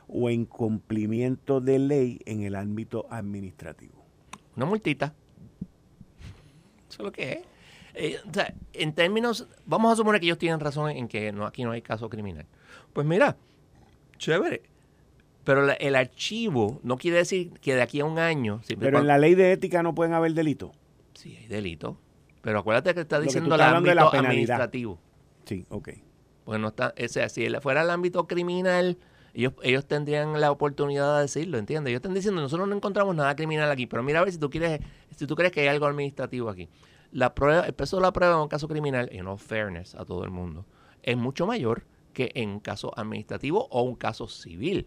o 0.09 0.29
en 0.29 0.45
cumplimiento 0.45 1.61
de 1.61 1.79
ley 1.79 2.21
en 2.27 2.43
el 2.43 2.57
ámbito 2.57 3.07
administrativo. 3.11 4.05
Una 4.57 4.67
multita. 4.67 5.15
Eso 6.89 6.99
es 7.03 7.05
lo 7.05 7.13
que 7.13 7.33
es. 7.33 7.39
Eh, 7.95 8.17
o 8.29 8.33
sea, 8.33 8.53
en 8.73 8.93
términos, 8.95 9.49
vamos 9.65 9.93
a 9.93 9.97
suponer 9.97 10.21
que 10.21 10.27
ellos 10.27 10.39
tienen 10.39 10.61
razón 10.61 10.91
en 10.91 11.09
que 11.09 11.33
aquí 11.47 11.65
no 11.65 11.71
hay 11.71 11.83
caso 11.83 12.11
criminal. 12.11 12.47
Pues 12.93 13.07
mira, 13.07 13.37
chévere. 14.19 14.63
Pero 15.45 15.71
el 15.73 15.97
archivo 15.97 16.81
no 16.83 16.97
quiere 16.97 17.19
decir 17.19 17.53
que 17.61 17.75
de 17.75 17.83
aquí 17.83 18.01
a 18.01 18.05
un 18.05 18.19
año... 18.19 18.61
Pero 18.79 18.99
en 18.99 19.07
la 19.07 19.19
ley 19.19 19.35
de 19.35 19.53
ética 19.53 19.83
no 19.83 19.95
pueden 19.95 20.13
haber 20.13 20.35
delitos. 20.35 20.71
Sí, 21.15 21.37
hay 21.37 21.47
delitos. 21.47 21.97
Pero 22.43 22.61
acuérdate 22.61 22.95
que 22.95 23.01
está 23.01 23.21
diciendo 23.21 23.55
el 23.55 23.61
ámbito 23.61 24.15
administrativo. 24.15 24.99
Sí, 25.45 25.67
ok. 25.69 25.91
Pues 26.45 26.61
no 26.61 26.69
está, 26.69 26.95
o 27.03 27.09
sea, 27.09 27.29
si 27.29 27.49
fuera 27.61 27.83
el 27.83 27.91
ámbito 27.91 28.27
criminal, 28.27 28.99
ellos, 29.35 29.53
ellos 29.63 29.87
tendrían 29.87 30.41
la 30.41 30.51
oportunidad 30.51 31.17
de 31.17 31.23
decirlo, 31.23 31.59
¿entiendes? 31.59 31.91
Ellos 31.91 31.99
están 31.99 32.15
diciendo, 32.15 32.41
nosotros 32.41 32.69
no 32.69 32.75
encontramos 32.75 33.15
nada 33.15 33.37
criminal 33.37 33.71
aquí, 33.71 33.87
pero 33.87 34.03
mira 34.03 34.21
a 34.21 34.25
ver 34.25 34.33
si 34.33 34.39
tú 34.39 34.51
quieres, 34.51 34.81
si 35.15 35.27
tú 35.27 35.37
crees 35.37 35.53
que 35.53 35.61
hay 35.61 35.69
algo 35.69 35.87
administrativo 35.87 36.49
aquí. 36.49 36.69
La 37.13 37.35
prueba, 37.35 37.67
el 37.67 37.73
peso 37.73 37.97
de 37.97 38.03
la 38.03 38.13
prueba 38.13 38.35
en 38.35 38.41
un 38.41 38.49
caso 38.49 38.69
criminal, 38.69 39.09
y 39.13 39.19
no 39.19 39.37
fairness 39.37 39.95
a 39.95 40.05
todo 40.05 40.25
el 40.25 40.31
mundo, 40.31 40.67
es 41.03 41.17
mucho 41.17 41.47
mayor 41.47 41.85
que 42.13 42.31
en 42.35 42.51
un 42.51 42.61
caso 42.61 42.93
administrativo 42.99 43.69
o 43.71 43.83
un 43.83 43.95
caso 43.95 44.29
civil. 44.29 44.87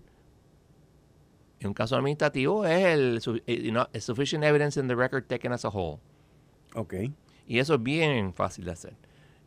En 1.63 1.69
un 1.69 1.73
caso 1.73 1.95
administrativo 1.95 2.65
es 2.65 2.86
el 2.86 3.41
eh, 3.47 4.02
sufficient 4.02 4.43
evidence 4.43 4.80
in 4.80 4.88
the 4.88 4.95
record 4.95 5.28
taken 5.28 5.54
as 5.54 5.63
a 5.63 5.69
whole. 5.69 5.99
Ok. 6.76 6.93
Y 7.47 7.60
eso 7.60 7.76
es 7.76 7.84
bien 7.84 8.34
fácil 8.34 8.65
de 8.65 8.71
hacer. 8.71 8.95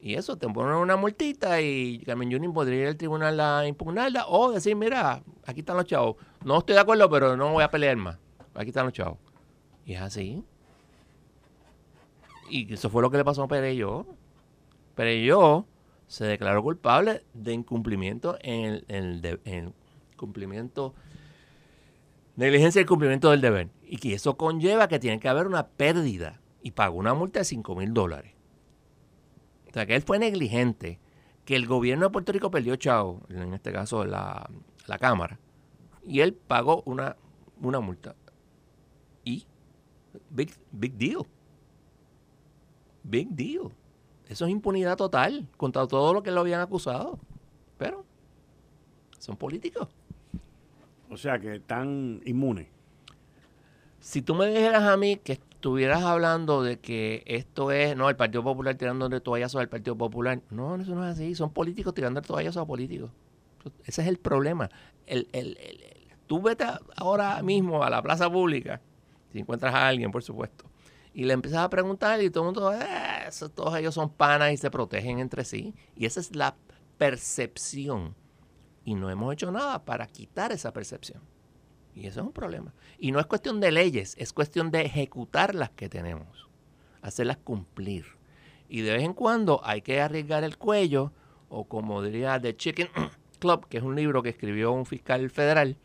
Y 0.00 0.14
eso 0.14 0.36
te 0.36 0.48
ponen 0.48 0.76
una 0.76 0.96
multita 0.96 1.60
y 1.60 1.98
Carmen 2.06 2.30
Yunin 2.30 2.52
podría 2.52 2.82
ir 2.82 2.88
al 2.88 2.96
tribunal 2.96 3.38
a 3.40 3.66
impugnarla 3.66 4.26
o 4.28 4.52
decir, 4.52 4.76
mira, 4.76 5.22
aquí 5.44 5.60
están 5.60 5.76
los 5.76 5.84
chavos. 5.84 6.16
No 6.44 6.58
estoy 6.58 6.74
de 6.74 6.80
acuerdo, 6.80 7.10
pero 7.10 7.36
no 7.36 7.52
voy 7.52 7.62
a 7.62 7.70
pelear 7.70 7.96
más. 7.96 8.18
Aquí 8.54 8.68
están 8.68 8.86
los 8.86 8.94
chavos. 8.94 9.18
Y 9.84 9.94
es 9.94 10.00
así. 10.00 10.42
Y 12.48 12.72
eso 12.72 12.88
fue 12.88 13.02
lo 13.02 13.10
que 13.10 13.18
le 13.18 13.24
pasó 13.24 13.42
a 13.42 13.48
Pereyó. 13.48 14.06
Pereyó 14.94 15.66
se 16.06 16.24
declaró 16.24 16.62
culpable 16.62 17.24
de 17.34 17.52
incumplimiento 17.52 18.38
en 18.40 18.84
el, 18.88 19.40
en 19.44 19.74
cumplimiento, 20.16 20.94
negligencia 22.36 22.80
del 22.80 22.88
cumplimiento 22.88 23.30
del 23.30 23.40
deber. 23.40 23.70
Y 23.82 23.96
que 23.98 24.14
eso 24.14 24.36
conlleva 24.36 24.88
que 24.88 24.98
tiene 24.98 25.18
que 25.18 25.28
haber 25.28 25.46
una 25.46 25.68
pérdida 25.68 26.40
y 26.62 26.72
pagó 26.72 26.98
una 26.98 27.14
multa 27.14 27.40
de 27.40 27.44
5 27.44 27.74
mil 27.76 27.92
dólares. 27.92 28.34
O 29.68 29.72
sea, 29.72 29.86
que 29.86 29.94
él 29.94 30.02
fue 30.02 30.18
negligente, 30.18 31.00
que 31.44 31.56
el 31.56 31.66
gobierno 31.66 32.06
de 32.06 32.10
Puerto 32.10 32.32
Rico 32.32 32.50
perdió 32.50 32.76
chavo, 32.76 33.22
en 33.28 33.54
este 33.54 33.72
caso 33.72 34.04
la, 34.04 34.48
la 34.86 34.98
Cámara, 34.98 35.38
y 36.04 36.20
él 36.20 36.34
pagó 36.34 36.82
una, 36.86 37.16
una 37.60 37.80
multa. 37.80 38.14
Y, 39.24 39.46
big, 40.30 40.54
big 40.72 40.94
deal. 40.96 41.26
Big 43.02 43.28
deal. 43.30 43.72
Eso 44.28 44.46
es 44.46 44.50
impunidad 44.50 44.96
total 44.96 45.46
contra 45.56 45.86
todo 45.86 46.12
lo 46.14 46.22
que 46.22 46.30
lo 46.30 46.40
habían 46.40 46.60
acusado. 46.60 47.18
Pero 47.78 48.04
son 49.18 49.36
políticos. 49.36 49.88
O 51.10 51.16
sea 51.16 51.38
que 51.38 51.56
están 51.56 52.20
inmunes. 52.24 52.68
Si 54.00 54.22
tú 54.22 54.34
me 54.34 54.46
dijeras 54.46 54.82
a 54.84 54.96
mí 54.96 55.16
que 55.16 55.32
estuvieras 55.32 56.02
hablando 56.02 56.62
de 56.62 56.78
que 56.78 57.22
esto 57.26 57.72
es, 57.72 57.96
no, 57.96 58.08
el 58.08 58.16
Partido 58.16 58.44
Popular 58.44 58.76
tirando 58.76 59.08
de 59.08 59.20
toallazos 59.20 59.60
al 59.60 59.68
Partido 59.68 59.96
Popular. 59.96 60.40
No, 60.50 60.76
eso 60.76 60.94
no 60.94 61.04
es 61.04 61.14
así. 61.14 61.34
Son 61.34 61.50
políticos 61.50 61.94
tirando 61.94 62.20
de 62.20 62.26
toallazos 62.26 62.62
a 62.62 62.66
políticos. 62.66 63.10
Ese 63.84 64.02
es 64.02 64.08
el 64.08 64.18
problema. 64.18 64.68
El, 65.06 65.28
el, 65.32 65.58
tú 66.26 66.40
vete 66.40 66.64
ahora 66.96 67.42
mismo 67.42 67.82
a 67.82 67.90
la 67.90 68.02
plaza 68.02 68.30
pública, 68.30 68.80
si 69.32 69.40
encuentras 69.40 69.74
a 69.74 69.88
alguien, 69.88 70.12
por 70.12 70.22
supuesto, 70.22 70.64
y 71.14 71.24
le 71.24 71.32
empiezas 71.32 71.60
a 71.60 71.70
preguntar 71.70 72.22
y 72.22 72.30
todo 72.30 72.44
el 72.44 72.54
mundo, 72.54 72.72
eh, 72.72 73.28
todos 73.54 73.76
ellos 73.76 73.94
son 73.94 74.10
panas 74.10 74.52
y 74.52 74.56
se 74.56 74.70
protegen 74.70 75.18
entre 75.18 75.44
sí. 75.44 75.74
Y 75.96 76.06
esa 76.06 76.20
es 76.20 76.36
la 76.36 76.54
percepción 76.98 78.14
y 78.86 78.94
no 78.94 79.10
hemos 79.10 79.32
hecho 79.32 79.50
nada 79.50 79.84
para 79.84 80.06
quitar 80.06 80.52
esa 80.52 80.72
percepción. 80.72 81.20
Y 81.92 82.06
eso 82.06 82.20
es 82.20 82.26
un 82.26 82.32
problema. 82.32 82.72
Y 82.98 83.10
no 83.10 83.18
es 83.18 83.26
cuestión 83.26 83.58
de 83.60 83.72
leyes, 83.72 84.14
es 84.16 84.32
cuestión 84.32 84.70
de 84.70 84.82
ejecutar 84.82 85.56
las 85.56 85.70
que 85.70 85.88
tenemos, 85.88 86.48
hacerlas 87.02 87.36
cumplir. 87.38 88.06
Y 88.68 88.82
de 88.82 88.92
vez 88.92 89.02
en 89.02 89.12
cuando 89.12 89.60
hay 89.64 89.82
que 89.82 90.00
arriesgar 90.00 90.44
el 90.44 90.56
cuello, 90.56 91.12
o 91.48 91.64
como 91.64 92.00
diría 92.00 92.40
The 92.40 92.56
Chicken 92.56 92.88
Club, 93.40 93.66
que 93.68 93.78
es 93.78 93.82
un 93.82 93.96
libro 93.96 94.22
que 94.22 94.28
escribió 94.28 94.70
un 94.70 94.86
fiscal 94.86 95.28
federal 95.30 95.76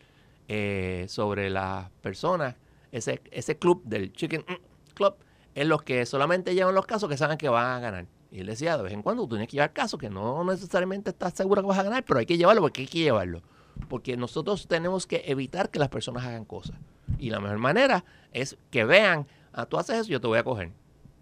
eh, 0.47 1.05
sobre 1.09 1.49
las 1.49 1.89
personas, 2.01 2.55
ese, 2.91 3.19
ese 3.31 3.57
club 3.57 3.81
del 3.83 4.13
Chicken 4.13 4.45
Club, 4.93 5.15
es 5.55 5.65
los 5.65 5.81
que 5.81 6.05
solamente 6.05 6.53
llevan 6.53 6.75
los 6.75 6.85
casos 6.85 7.09
que 7.09 7.17
saben 7.17 7.39
que 7.39 7.49
van 7.49 7.77
a 7.77 7.79
ganar. 7.79 8.05
Y 8.31 8.39
él 8.39 8.47
decía, 8.47 8.77
de 8.77 8.83
vez 8.83 8.93
en 8.93 9.01
cuando 9.01 9.23
tú 9.23 9.29
tienes 9.29 9.49
que 9.49 9.57
llevar 9.57 9.73
casos 9.73 9.99
que 9.99 10.09
no 10.09 10.43
necesariamente 10.45 11.09
estás 11.09 11.33
seguro 11.33 11.61
que 11.61 11.67
vas 11.67 11.77
a 11.77 11.83
ganar, 11.83 12.05
pero 12.05 12.19
hay 12.19 12.25
que 12.25 12.37
llevarlo 12.37 12.61
porque 12.61 12.81
hay 12.81 12.87
que 12.87 12.99
llevarlo. 12.99 13.41
Porque 13.89 14.15
nosotros 14.15 14.67
tenemos 14.67 15.05
que 15.05 15.23
evitar 15.25 15.69
que 15.69 15.79
las 15.79 15.89
personas 15.89 16.23
hagan 16.23 16.45
cosas. 16.45 16.77
Y 17.17 17.29
la 17.29 17.41
mejor 17.41 17.57
manera 17.57 18.05
es 18.31 18.57
que 18.69 18.85
vean, 18.85 19.27
ah, 19.51 19.65
tú 19.65 19.77
haces 19.77 19.97
eso, 19.97 20.09
yo 20.09 20.21
te 20.21 20.27
voy 20.27 20.39
a 20.39 20.43
coger, 20.43 20.71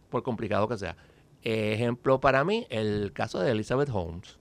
por 0.10 0.22
complicado 0.22 0.68
que 0.68 0.78
sea. 0.78 0.96
Ejemplo 1.42 2.20
para 2.20 2.44
mí, 2.44 2.68
el 2.70 3.12
caso 3.12 3.40
de 3.40 3.52
Elizabeth 3.52 3.90
Holmes, 3.92 4.38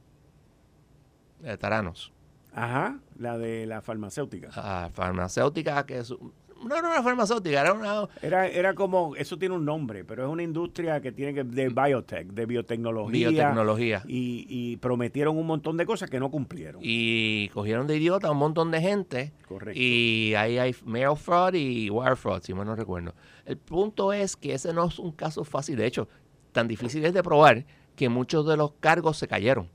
de 1.40 1.56
Taranos. 1.56 2.12
Ajá, 2.52 2.98
la 3.16 3.38
de 3.38 3.66
la 3.66 3.80
farmacéutica. 3.80 4.50
Ah, 4.54 4.90
farmacéutica, 4.92 5.86
que 5.86 5.98
es 5.98 6.14
no 6.62 6.76
era 6.76 6.88
una 6.88 7.02
farmacéutica, 7.02 7.60
era 7.60 7.72
una... 7.72 8.08
Era, 8.22 8.46
era 8.48 8.74
como, 8.74 9.14
eso 9.16 9.38
tiene 9.38 9.54
un 9.54 9.64
nombre, 9.64 10.04
pero 10.04 10.24
es 10.24 10.28
una 10.30 10.42
industria 10.42 11.00
que 11.00 11.12
tiene 11.12 11.34
que, 11.34 11.44
de 11.44 11.68
biotech, 11.68 12.28
de 12.28 12.46
biotecnología. 12.46 13.28
Biotecnología. 13.28 14.02
Y, 14.06 14.76
prometieron 14.78 15.36
un 15.36 15.46
montón 15.46 15.76
de 15.76 15.86
cosas 15.86 16.10
que 16.10 16.20
no 16.20 16.30
cumplieron. 16.30 16.80
Y 16.84 17.48
cogieron 17.50 17.86
de 17.86 17.96
idiota 17.96 18.28
a 18.28 18.32
un 18.32 18.38
montón 18.38 18.70
de 18.70 18.80
gente. 18.80 19.32
Correcto. 19.46 19.78
Y 19.80 20.34
ahí 20.36 20.58
hay 20.58 20.74
mail 20.84 21.16
fraud 21.16 21.54
y 21.54 21.90
wire 21.90 22.16
fraud, 22.16 22.42
si 22.42 22.54
mal 22.54 22.66
no 22.66 22.76
recuerdo. 22.76 23.14
El 23.44 23.56
punto 23.56 24.12
es 24.12 24.36
que 24.36 24.54
ese 24.54 24.72
no 24.72 24.86
es 24.86 24.98
un 24.98 25.12
caso 25.12 25.44
fácil. 25.44 25.76
De 25.76 25.86
hecho, 25.86 26.08
tan 26.52 26.68
difícil 26.68 27.04
es 27.04 27.14
de 27.14 27.22
probar 27.22 27.64
que 27.96 28.08
muchos 28.08 28.46
de 28.46 28.56
los 28.56 28.72
cargos 28.80 29.16
se 29.16 29.26
cayeron. 29.26 29.68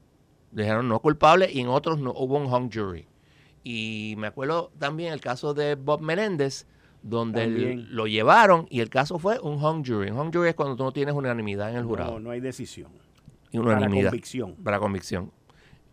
Dijeron 0.51 0.87
no 0.87 0.99
culpable 0.99 1.49
y 1.51 1.61
en 1.61 1.67
otros 1.67 1.99
no 1.99 2.11
hubo 2.11 2.37
un 2.37 2.45
hung 2.45 2.71
jury. 2.71 3.07
Y 3.63 4.15
me 4.17 4.27
acuerdo 4.27 4.71
también 4.77 5.13
el 5.13 5.21
caso 5.21 5.53
de 5.53 5.75
Bob 5.75 6.01
Menéndez, 6.01 6.67
donde 7.01 7.75
lo 7.75 8.07
llevaron 8.07 8.65
y 8.69 8.79
el 8.79 8.89
caso 8.89 9.19
fue 9.19 9.39
un 9.39 9.63
hung 9.63 9.85
jury. 9.85 10.11
Un 10.11 10.19
hung 10.19 10.33
jury 10.33 10.49
es 10.49 10.55
cuando 10.55 10.75
tú 10.75 10.83
no 10.83 10.91
tienes 10.91 11.13
unanimidad 11.15 11.69
en 11.69 11.77
el 11.77 11.83
jurado. 11.83 12.13
No, 12.13 12.19
no 12.19 12.31
hay 12.31 12.39
decisión. 12.39 12.91
Y 13.51 13.57
unanimidad. 13.57 14.09
Para 14.09 14.09
convicción. 14.09 14.55
Para 14.63 14.79
convicción. 14.79 15.31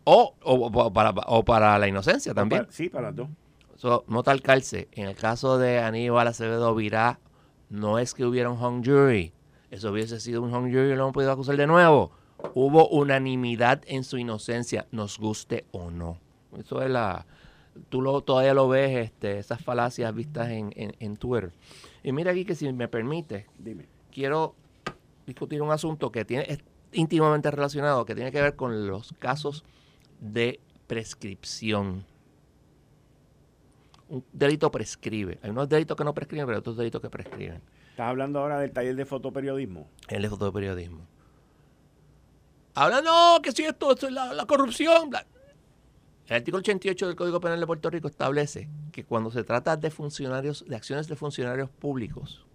O, 0.03 0.35
o, 0.41 0.91
para, 0.93 1.11
o 1.27 1.45
para 1.45 1.77
la 1.77 1.87
inocencia 1.87 2.33
también. 2.33 2.65
sí, 2.69 2.89
para 2.89 3.07
las 3.07 3.15
dos. 3.15 3.29
So, 3.75 4.03
no 4.07 4.23
tal 4.23 4.41
calce. 4.41 4.89
En 4.91 5.07
el 5.07 5.15
caso 5.15 5.57
de 5.57 5.79
Aníbal 5.79 6.27
Acevedo 6.27 6.73
Virá, 6.75 7.19
no 7.69 7.99
es 7.99 8.13
que 8.13 8.25
hubiera 8.25 8.49
un 8.49 8.61
hung 8.61 8.85
jury. 8.85 9.33
Eso 9.69 9.91
hubiese 9.91 10.19
sido 10.19 10.41
un 10.41 10.53
hung 10.53 10.71
jury 10.71 10.91
y 10.91 10.95
lo 10.95 11.03
hemos 11.03 11.13
podido 11.13 11.31
acusar 11.31 11.55
de 11.55 11.67
nuevo. 11.67 12.11
Hubo 12.53 12.87
unanimidad 12.89 13.81
en 13.87 14.03
su 14.03 14.17
inocencia, 14.17 14.87
nos 14.91 15.17
guste 15.17 15.65
o 15.71 15.91
no. 15.91 16.17
Eso 16.57 16.81
es 16.81 16.89
la, 16.89 17.25
tú 17.89 18.01
lo, 18.01 18.21
todavía 18.21 18.53
lo 18.53 18.67
ves, 18.67 19.05
este, 19.05 19.39
esas 19.39 19.61
falacias 19.63 20.13
vistas 20.13 20.49
en, 20.49 20.73
en, 20.75 21.17
Twitter. 21.17 21.51
Y 22.03 22.11
mira 22.11 22.31
aquí 22.31 22.45
que 22.45 22.55
si 22.55 22.71
me 22.73 22.87
permite, 22.87 23.47
Dime. 23.57 23.87
quiero 24.11 24.55
discutir 25.25 25.61
un 25.61 25.71
asunto 25.71 26.11
que 26.11 26.25
tiene, 26.25 26.45
es 26.47 26.59
íntimamente 26.91 27.49
relacionado, 27.51 28.05
que 28.05 28.15
tiene 28.15 28.31
que 28.31 28.41
ver 28.41 28.55
con 28.55 28.87
los 28.87 29.13
casos 29.19 29.63
de 30.19 30.59
prescripción. 30.87 32.05
Un 34.09 34.25
delito 34.33 34.69
prescribe. 34.71 35.39
Hay 35.41 35.51
unos 35.51 35.69
delitos 35.69 35.95
que 35.95 36.03
no 36.03 36.13
prescriben, 36.13 36.45
pero 36.45 36.57
hay 36.57 36.59
otros 36.59 36.75
delitos 36.75 37.01
que 37.01 37.09
prescriben. 37.09 37.61
¿Estás 37.91 38.09
hablando 38.09 38.39
ahora 38.39 38.59
del 38.59 38.71
taller 38.71 38.95
de 38.95 39.05
fotoperiodismo? 39.05 39.87
El 40.09 40.23
de 40.23 40.29
fotoperiodismo. 40.29 41.07
Habla, 42.73 43.01
no, 43.01 43.41
que 43.41 43.51
si 43.51 43.63
esto, 43.63 43.93
es 43.93 44.11
la, 44.11 44.33
la 44.33 44.45
corrupción. 44.45 45.09
Bla. 45.09 45.25
El 46.27 46.35
artículo 46.37 46.59
88 46.59 47.07
del 47.07 47.15
Código 47.15 47.39
Penal 47.41 47.59
de 47.59 47.67
Puerto 47.67 47.89
Rico 47.89 48.07
establece 48.07 48.69
que 48.91 49.03
cuando 49.03 49.31
se 49.31 49.43
trata 49.43 49.75
de 49.75 49.89
funcionarios, 49.91 50.65
de 50.67 50.75
acciones 50.75 51.07
de 51.07 51.15
funcionarios 51.15 51.69
públicos, 51.69 52.45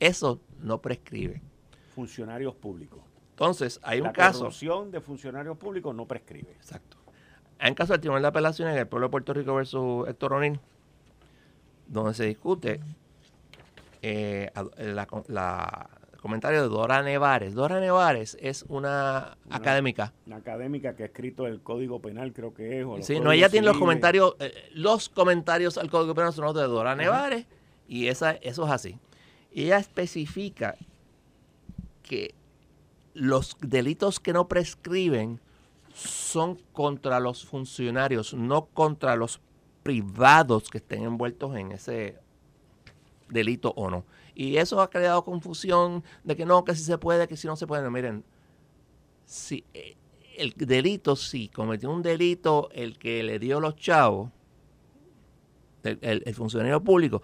eso 0.00 0.40
no 0.60 0.80
prescribe. 0.80 1.42
Funcionarios 1.94 2.54
públicos. 2.54 3.00
Entonces, 3.30 3.78
hay 3.82 4.00
un 4.00 4.06
La 4.06 4.12
caso. 4.12 4.40
corrupción 4.40 4.90
de 4.90 5.00
funcionarios 5.00 5.56
públicos 5.58 5.94
no 5.94 6.06
prescribe. 6.06 6.52
Exacto. 6.52 6.96
Hay 7.58 7.70
un 7.70 7.74
caso 7.74 7.92
del 7.92 8.00
Tribunal 8.00 8.22
de 8.22 8.28
Apelaciones 8.28 8.74
en 8.74 8.80
el 8.80 8.86
pueblo 8.86 9.08
de 9.08 9.10
Puerto 9.10 9.34
Rico 9.34 9.54
versus 9.54 10.08
Héctor 10.08 10.34
O'Neill, 10.34 10.60
donde 11.88 12.14
se 12.14 12.24
discute 12.24 12.80
eh, 14.02 14.50
la, 14.78 15.08
la, 15.26 15.90
comentario 16.20 16.62
de 16.62 16.68
Dora 16.68 17.02
Nevares. 17.02 17.54
Dora 17.54 17.80
Nevares 17.80 18.36
es 18.40 18.64
una, 18.68 19.36
académica. 19.50 20.12
Una 20.26 20.36
académica 20.36 20.94
que 20.94 21.04
ha 21.04 21.06
escrito 21.06 21.46
el 21.46 21.60
Código 21.60 22.00
Penal, 22.00 22.32
creo 22.32 22.52
que 22.52 22.80
es. 22.80 23.06
sí, 23.06 23.20
no, 23.20 23.32
ella 23.32 23.48
tiene 23.48 23.66
los 23.66 23.78
comentarios, 23.78 24.34
eh, 24.40 24.52
los 24.74 25.08
comentarios 25.08 25.78
al 25.78 25.90
Código 25.90 26.14
Penal 26.14 26.32
son 26.32 26.44
los 26.44 26.54
de 26.54 26.62
Dora 26.62 26.94
Nevares 26.96 27.46
y 27.86 28.08
esa, 28.08 28.32
eso 28.32 28.64
es 28.66 28.70
así. 28.70 28.98
Y 29.52 29.64
ella 29.64 29.78
especifica 29.78 30.76
que 32.02 32.34
los 33.14 33.56
delitos 33.60 34.20
que 34.20 34.32
no 34.32 34.48
prescriben 34.48 35.40
son 35.94 36.56
contra 36.72 37.18
los 37.20 37.44
funcionarios, 37.44 38.34
no 38.34 38.66
contra 38.66 39.16
los 39.16 39.40
privados 39.82 40.68
que 40.68 40.78
estén 40.78 41.02
envueltos 41.02 41.56
en 41.56 41.72
ese 41.72 42.18
delito 43.28 43.72
o 43.76 43.90
no. 43.90 44.04
Y 44.38 44.58
eso 44.58 44.80
ha 44.80 44.88
creado 44.88 45.24
confusión 45.24 46.04
de 46.22 46.36
que 46.36 46.46
no, 46.46 46.62
que 46.62 46.76
si 46.76 46.84
se 46.84 46.96
puede, 46.96 47.26
que 47.26 47.36
si 47.36 47.48
no 47.48 47.56
se 47.56 47.66
puede. 47.66 47.90
miren, 47.90 48.22
si 49.24 49.64
eh, 49.74 49.96
el 50.36 50.54
delito, 50.56 51.16
si 51.16 51.48
cometió 51.48 51.90
un 51.90 52.02
delito 52.02 52.68
el 52.72 53.00
que 53.00 53.24
le 53.24 53.40
dio 53.40 53.58
los 53.58 53.74
chavos, 53.74 54.30
el, 55.82 56.34
funcionario 56.36 56.80
público, 56.84 57.20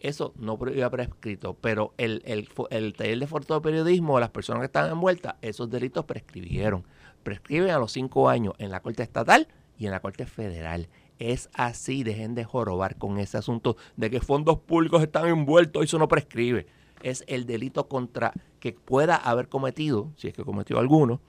eso 0.00 0.34
no 0.36 0.58
iba 0.74 0.90
prescrito. 0.90 1.54
Pero 1.54 1.94
el, 1.98 2.20
el, 2.24 2.48
el 2.70 2.94
taller 2.94 3.20
de 3.20 3.28
fotoperiodismo, 3.28 4.18
las 4.18 4.30
personas 4.30 4.62
que 4.62 4.66
estaban 4.66 4.90
envueltas, 4.90 5.36
esos 5.40 5.70
delitos 5.70 6.04
prescribieron. 6.04 6.84
Prescriben 7.22 7.70
a 7.70 7.78
los 7.78 7.92
cinco 7.92 8.28
años 8.28 8.54
en 8.58 8.72
la 8.72 8.80
Corte 8.80 9.04
Estatal 9.04 9.46
y 9.78 9.84
en 9.86 9.92
la 9.92 10.00
Corte 10.00 10.26
Federal. 10.26 10.88
Es 11.18 11.48
así, 11.54 12.02
dejen 12.02 12.34
de 12.34 12.44
jorobar 12.44 12.96
con 12.96 13.18
ese 13.18 13.38
asunto 13.38 13.76
de 13.96 14.10
que 14.10 14.20
fondos 14.20 14.58
públicos 14.58 15.02
están 15.02 15.26
envueltos, 15.26 15.84
eso 15.84 15.98
no 15.98 16.08
prescribe. 16.08 16.66
Es 17.02 17.24
el 17.28 17.46
delito 17.46 17.88
contra 17.88 18.32
que 18.58 18.72
pueda 18.72 19.16
haber 19.16 19.48
cometido, 19.48 20.12
si 20.16 20.28
es 20.28 20.34
que 20.34 20.44
cometió 20.44 20.78
alguno, 20.78 21.20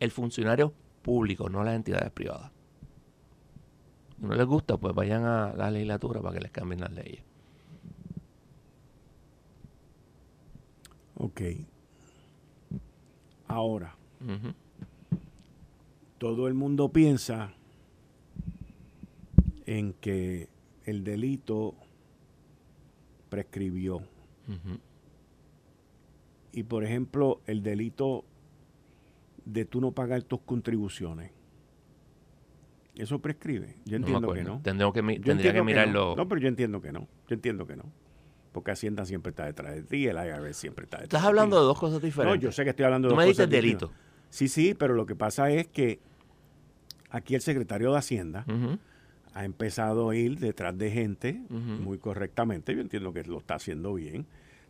el 0.00 0.10
funcionario 0.10 0.74
público, 1.02 1.48
no 1.48 1.64
las 1.64 1.76
entidades 1.76 2.10
privadas. 2.10 2.50
Si 4.18 4.24
no 4.26 4.34
les 4.34 4.46
gusta, 4.46 4.76
pues 4.76 4.94
vayan 4.94 5.24
a 5.24 5.54
la 5.54 5.70
legislatura 5.70 6.20
para 6.20 6.34
que 6.34 6.40
les 6.40 6.50
cambien 6.50 6.80
las 6.80 6.92
leyes. 6.92 7.22
Ok. 11.18 11.40
Ahora, 13.48 13.96
todo 16.18 16.48
el 16.48 16.54
mundo 16.54 16.90
piensa 16.90 17.54
en 19.66 19.92
que 19.94 20.48
el 20.84 21.04
delito 21.04 21.74
prescribió. 23.28 24.02
Y 26.52 26.62
por 26.62 26.84
ejemplo, 26.84 27.40
el 27.46 27.62
delito 27.62 28.24
de 29.44 29.64
tú 29.64 29.80
no 29.80 29.92
pagar 29.92 30.22
tus 30.22 30.40
contribuciones. 30.40 31.32
Eso 32.94 33.18
prescribe. 33.20 33.76
Yo 33.84 33.96
entiendo 33.96 34.32
que 34.32 34.42
no. 34.42 34.60
Tendría 34.62 34.90
que, 34.92 35.02
tendría 35.20 35.52
que 35.52 35.62
mirarlo. 35.62 36.14
no. 36.16 36.28
pero 36.28 36.40
yo 36.40 36.48
entiendo 36.48 36.80
que 36.80 36.92
no. 36.92 37.08
Yo 37.28 37.34
entiendo 37.34 37.66
que 37.66 37.76
no. 37.76 37.84
Porque 38.52 38.70
Hacienda 38.70 39.04
siempre 39.04 39.30
está 39.30 39.44
detrás 39.44 39.74
de 39.74 39.82
ti, 39.82 40.06
el 40.06 40.16
IRS 40.16 40.56
siempre 40.56 40.84
está 40.84 40.96
detrás 40.96 41.20
Estás 41.20 41.28
hablando 41.28 41.58
de 41.60 41.64
dos 41.64 41.78
cosas 41.78 42.00
diferentes. 42.00 42.38
No, 42.38 42.42
yo 42.42 42.52
sé 42.52 42.64
que 42.64 42.70
estoy 42.70 42.86
hablando 42.86 43.08
de 43.08 43.14
dos 43.14 43.22
cosas 43.22 43.50
diferentes. 43.50 43.62
me 43.62 43.88
delito. 43.88 43.92
Sí, 44.30 44.48
sí, 44.48 44.72
pero 44.72 44.94
lo 44.94 45.04
que 45.04 45.14
pasa 45.14 45.50
es 45.50 45.68
que 45.68 46.00
aquí 47.10 47.34
el 47.34 47.42
secretario 47.42 47.92
de 47.92 47.98
Hacienda 47.98 48.46
ha 49.36 49.44
empezado 49.44 50.08
a 50.08 50.16
ir 50.16 50.38
detrás 50.38 50.76
de 50.78 50.90
gente 50.90 51.42
muy 51.50 51.98
correctamente, 51.98 52.74
yo 52.74 52.80
entiendo 52.80 53.12
que 53.12 53.22
lo 53.24 53.36
está 53.36 53.56
haciendo 53.56 53.92
bien, 53.92 54.26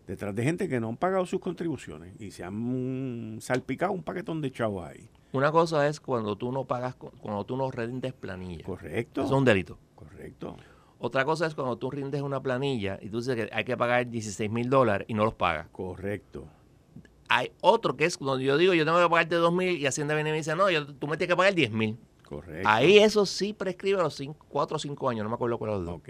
detrás 0.09 0.35
de 0.35 0.43
gente 0.43 0.69
que 0.69 0.81
no 0.81 0.89
han 0.89 0.97
pagado 0.97 1.25
sus 1.25 1.39
contribuciones 1.39 2.14
y 2.19 2.33
se 2.33 2.43
han 2.43 3.39
salpicado 3.41 3.93
un 3.93 4.03
paquetón 4.03 4.41
de 4.41 4.51
chavos 4.51 4.85
ahí. 4.85 5.09
Una 5.33 5.53
cosa 5.53 5.87
es 5.87 6.01
cuando 6.01 6.35
tú 6.35 6.51
no 6.51 6.64
pagas, 6.64 6.97
cuando 6.97 7.45
tú 7.45 7.57
no 7.57 7.71
rindes 7.71 8.12
planilla. 8.12 8.64
Correcto. 8.64 9.21
Eso 9.21 9.35
es 9.35 9.39
un 9.39 9.45
delito. 9.45 9.79
Correcto. 9.95 10.57
Otra 10.99 11.25
cosa 11.25 11.47
es 11.47 11.55
cuando 11.55 11.77
tú 11.77 11.89
rindes 11.89 12.23
una 12.23 12.43
planilla 12.43 12.99
y 13.01 13.09
tú 13.09 13.19
dices 13.19 13.37
que 13.37 13.49
hay 13.53 13.62
que 13.62 13.77
pagar 13.77 14.11
16 14.11 14.51
mil 14.51 14.69
dólares 14.69 15.07
y 15.09 15.14
no 15.14 15.25
los 15.25 15.35
pagas. 15.35 15.69
Correcto. 15.71 16.49
Hay 17.29 17.53
otro 17.61 17.97
que 17.97 18.05
es 18.05 18.19
cuando 18.19 18.41
yo 18.41 18.57
digo 18.57 18.75
yo 18.75 18.85
tengo 18.85 19.01
que 19.01 19.09
pagarte 19.09 19.37
2 19.37 19.53
mil 19.53 19.77
y 19.79 19.87
Hacienda 19.87 20.14
viene 20.14 20.31
y 20.31 20.33
me 20.33 20.39
dice, 20.39 20.57
no, 20.57 20.69
yo, 20.71 20.87
tú 20.87 21.07
me 21.07 21.17
tienes 21.17 21.35
que 21.35 21.37
pagar 21.37 21.55
10 21.55 21.71
mil. 21.71 21.99
Correcto. 22.29 22.68
Ahí 22.68 22.99
eso 22.99 23.24
sí 23.24 23.53
prescribe 23.53 24.01
a 24.01 24.03
los 24.03 24.20
4 24.49 24.77
o 24.77 24.79
5 24.79 25.09
años, 25.09 25.22
no 25.22 25.29
me 25.31 25.35
acuerdo 25.37 25.59
cuál 25.59 25.70
es 25.72 25.77
los 25.79 25.87
dos. 25.87 26.01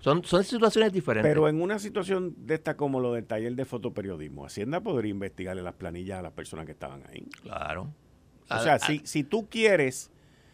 Son, 0.00 0.22
son 0.24 0.44
situaciones 0.44 0.92
diferentes. 0.92 1.28
Pero 1.28 1.48
en 1.48 1.60
una 1.62 1.78
situación 1.78 2.34
de 2.38 2.54
esta 2.54 2.76
como 2.76 3.00
lo 3.00 3.12
del 3.14 3.24
taller 3.24 3.54
de 3.54 3.64
fotoperiodismo, 3.64 4.44
Hacienda 4.44 4.80
podría 4.80 5.10
investigarle 5.10 5.62
las 5.62 5.74
planillas 5.74 6.18
a 6.18 6.22
las 6.22 6.32
personas 6.32 6.66
que 6.66 6.72
estaban 6.72 7.02
ahí. 7.10 7.26
Claro. 7.42 7.92
O 8.50 8.58
sea, 8.58 8.74
a- 8.74 8.78
si, 8.78 9.00
si 9.04 9.24
tú 9.24 9.48
quieres, 9.48 10.10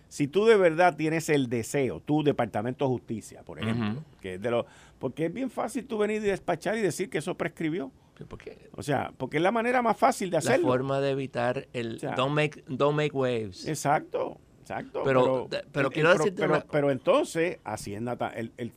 si 0.08 0.28
tú 0.28 0.44
de 0.46 0.56
verdad 0.56 0.96
tienes 0.96 1.28
el 1.28 1.48
deseo, 1.48 1.98
tu 2.00 2.22
Departamento 2.22 2.84
de 2.84 2.90
Justicia, 2.90 3.42
por 3.42 3.58
ejemplo, 3.58 4.02
que 4.20 4.34
es 4.34 4.40
de 4.40 4.50
lo, 4.52 4.66
porque 5.00 5.26
es 5.26 5.32
bien 5.34 5.50
fácil 5.50 5.84
tú 5.86 5.98
venir 5.98 6.22
y 6.22 6.26
despachar 6.26 6.76
y 6.78 6.80
decir 6.80 7.10
que 7.10 7.18
eso 7.18 7.34
prescribió. 7.36 7.90
porque 8.28 8.68
O 8.76 8.82
sea, 8.84 9.12
porque 9.16 9.38
es 9.38 9.42
la 9.42 9.50
manera 9.52 9.82
más 9.82 9.96
fácil 9.96 10.28
de 10.30 10.34
la 10.34 10.38
hacerlo. 10.38 10.68
forma 10.68 11.00
de 11.00 11.10
evitar 11.10 11.66
el 11.72 11.96
O 11.96 11.98
sea, 11.98 12.14
don't 12.14 12.34
make 12.34 12.62
don't 12.68 12.96
make 12.96 13.10
waves. 13.16 13.66
Exacto, 13.66 14.38
exacto. 14.70 15.02
Pero- 15.04 15.48
pero 15.72 15.90
quiero 15.90 16.10
pro- 16.10 16.18
decirte 16.18 16.42
pero, 16.42 16.54
una- 16.54 16.64
pero 16.70 16.90
entonces, 16.90 17.58
Hacienda, 17.64 18.16
el, 18.34 18.52
el 18.56 18.72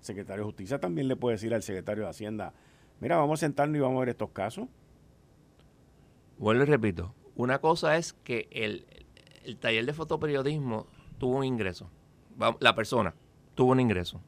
secretario 0.00 0.42
de 0.44 0.46
Justicia 0.46 0.78
también 0.80 1.08
le 1.08 1.16
puede 1.16 1.36
decir 1.36 1.54
al 1.54 1.62
secretario 1.62 2.04
de 2.04 2.10
Hacienda, 2.10 2.52
mira, 3.00 3.16
vamos 3.16 3.40
a 3.40 3.46
sentarnos 3.46 3.76
y 3.76 3.80
vamos 3.80 3.96
a 3.96 4.00
ver 4.00 4.08
estos 4.10 4.30
casos. 4.30 4.68
Vuelvo 6.38 6.62
y 6.62 6.66
repito, 6.66 7.14
una 7.34 7.60
cosa 7.60 7.96
es 7.96 8.12
que 8.12 8.48
el, 8.50 8.86
el 9.44 9.56
taller 9.58 9.86
de 9.86 9.92
fotoperiodismo 9.92 10.86
tuvo 11.18 11.36
un 11.38 11.44
ingreso. 11.44 11.90
La 12.60 12.74
persona 12.74 13.14
tuvo 13.54 13.72
un 13.72 13.80
ingreso. 13.80 14.20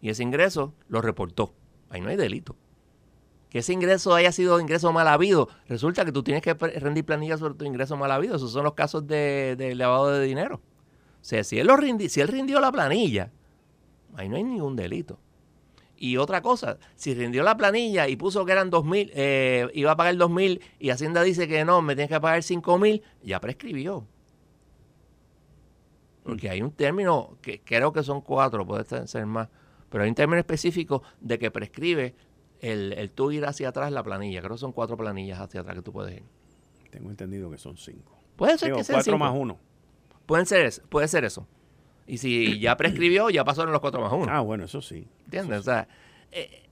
Y 0.00 0.10
ese 0.10 0.22
ingreso 0.22 0.74
lo 0.88 1.00
reportó. 1.00 1.52
Ahí 1.90 2.00
no 2.00 2.08
hay 2.08 2.16
delito. 2.16 2.56
Que 3.52 3.58
ese 3.58 3.74
ingreso 3.74 4.14
haya 4.14 4.32
sido 4.32 4.58
ingreso 4.60 4.94
mal 4.94 5.06
habido, 5.06 5.46
resulta 5.68 6.06
que 6.06 6.12
tú 6.12 6.22
tienes 6.22 6.42
que 6.42 6.54
rendir 6.54 7.04
planillas 7.04 7.38
sobre 7.38 7.52
tu 7.52 7.66
ingreso 7.66 7.98
mal 7.98 8.10
habido. 8.10 8.34
Esos 8.36 8.50
son 8.50 8.64
los 8.64 8.72
casos 8.72 9.06
de, 9.06 9.56
de 9.58 9.74
lavado 9.74 10.08
de 10.08 10.24
dinero. 10.24 10.56
O 10.56 11.24
sea, 11.24 11.44
si 11.44 11.58
él, 11.58 11.66
lo 11.66 11.76
rindi- 11.76 12.08
si 12.08 12.22
él 12.22 12.28
rindió 12.28 12.60
la 12.60 12.72
planilla, 12.72 13.30
ahí 14.16 14.30
no 14.30 14.36
hay 14.36 14.42
ningún 14.44 14.74
delito. 14.74 15.18
Y 15.98 16.16
otra 16.16 16.40
cosa, 16.40 16.78
si 16.94 17.12
rindió 17.12 17.42
la 17.42 17.54
planilla 17.58 18.08
y 18.08 18.16
puso 18.16 18.46
que 18.46 18.52
eran 18.52 18.70
2.000, 18.70 19.10
eh, 19.12 19.68
iba 19.74 19.90
a 19.90 19.96
pagar 19.98 20.14
2.000 20.16 20.58
y 20.78 20.88
Hacienda 20.88 21.22
dice 21.22 21.46
que 21.46 21.66
no, 21.66 21.82
me 21.82 21.94
tienes 21.94 22.08
que 22.08 22.20
pagar 22.22 22.40
5.000, 22.40 23.02
ya 23.22 23.38
prescribió. 23.38 24.06
Porque 26.24 26.48
hay 26.48 26.62
un 26.62 26.72
término, 26.72 27.36
que 27.42 27.60
creo 27.60 27.92
que 27.92 28.02
son 28.02 28.22
cuatro, 28.22 28.66
puede 28.66 29.06
ser 29.06 29.26
más, 29.26 29.48
pero 29.90 30.04
hay 30.04 30.08
un 30.08 30.14
término 30.14 30.38
específico 30.38 31.02
de 31.20 31.38
que 31.38 31.50
prescribe 31.50 32.14
el, 32.62 32.94
el 32.94 33.10
tú 33.10 33.30
ir 33.32 33.44
hacia 33.44 33.68
atrás 33.68 33.92
la 33.92 34.02
planilla. 34.02 34.40
Creo 34.40 34.52
que 34.52 34.58
son 34.58 34.72
cuatro 34.72 34.96
planillas 34.96 35.40
hacia 35.40 35.60
atrás 35.60 35.76
que 35.76 35.82
tú 35.82 35.92
puedes 35.92 36.16
ir. 36.16 36.22
Tengo 36.90 37.10
entendido 37.10 37.50
que 37.50 37.58
son 37.58 37.76
cinco. 37.76 38.16
Puede 38.36 38.56
ser 38.56 38.68
Digo, 38.68 38.78
que 38.78 38.84
sean 38.84 38.96
cuatro 38.96 39.12
cinco. 39.12 39.18
más 39.18 39.34
uno. 39.36 39.58
Pueden 40.24 40.46
ser 40.46 40.64
eso, 40.64 40.82
puede 40.88 41.08
ser 41.08 41.24
eso. 41.24 41.46
Y 42.06 42.18
si 42.18 42.58
ya 42.60 42.76
prescribió, 42.78 43.28
ya 43.28 43.44
pasaron 43.44 43.72
los 43.72 43.80
cuatro 43.80 44.00
más 44.00 44.12
uno. 44.12 44.26
Ah, 44.32 44.40
bueno, 44.40 44.64
eso 44.64 44.80
sí. 44.80 45.06
¿Entiendes? 45.24 45.60
O 45.60 45.62
sea, 45.64 45.88
eh, 46.30 46.62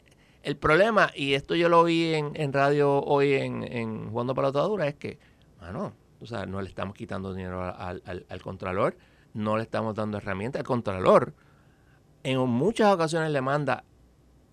el 0.43 0.57
problema, 0.57 1.11
y 1.14 1.34
esto 1.34 1.55
yo 1.55 1.68
lo 1.68 1.84
vi 1.84 2.14
en, 2.14 2.32
en 2.34 2.53
radio 2.53 3.03
hoy 3.03 3.34
en, 3.34 3.62
en 3.64 4.11
Jugando 4.11 4.34
Pelotadura, 4.34 4.86
es 4.86 4.95
que, 4.95 5.18
mano, 5.61 5.93
o 6.20 6.26
sea, 6.26 6.47
no 6.47 6.62
le 6.62 6.68
estamos 6.68 6.95
quitando 6.95 7.34
dinero 7.34 7.62
al, 7.62 8.03
al, 8.07 8.26
al 8.28 8.43
Contralor, 8.43 8.97
no 9.34 9.57
le 9.57 9.62
estamos 9.62 9.95
dando 9.95 10.18
herramientas. 10.18 10.61
El 10.61 10.66
Contralor, 10.66 11.34
en 12.22 12.38
muchas 12.49 12.93
ocasiones 12.93 13.30
le 13.32 13.41
manda 13.41 13.84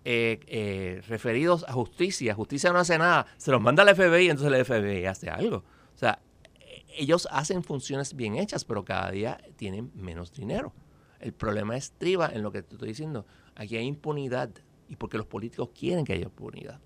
eh, 0.10 0.40
eh, 0.48 1.02
referidos 1.10 1.66
a 1.68 1.74
justicia. 1.74 2.34
Justicia 2.34 2.72
no 2.72 2.80
hace 2.80 2.98
nada, 2.98 3.26
se 3.36 3.52
los 3.52 3.60
manda 3.60 3.84
al 3.84 3.94
FBI, 3.94 4.30
entonces 4.30 4.58
el 4.58 4.64
FBI 4.64 5.06
hace 5.06 5.30
algo. 5.30 5.58
O 5.58 5.98
sea, 5.98 6.22
eh, 6.62 6.86
ellos 6.98 7.28
hacen 7.30 7.62
funciones 7.62 8.16
bien 8.16 8.38
hechas, 8.38 8.64
pero 8.64 8.86
cada 8.86 9.12
día 9.12 9.38
tienen 9.58 9.92
menos 9.96 10.32
dinero. 10.32 10.72
El 11.20 11.34
problema 11.34 11.76
estriba 11.76 12.30
en 12.34 12.42
lo 12.42 12.54
que 12.54 12.64
te 12.64 12.76
estoy 12.76 12.88
diciendo. 12.88 13.26
Aquí 13.54 13.76
hay 13.76 13.86
impunidad 13.86 14.50
y 14.88 14.96
porque 14.96 15.18
los 15.18 15.28
políticos 15.28 15.72
quieren 15.78 16.06
que 16.06 16.14
haya 16.14 16.24
impunidad. 16.24 16.80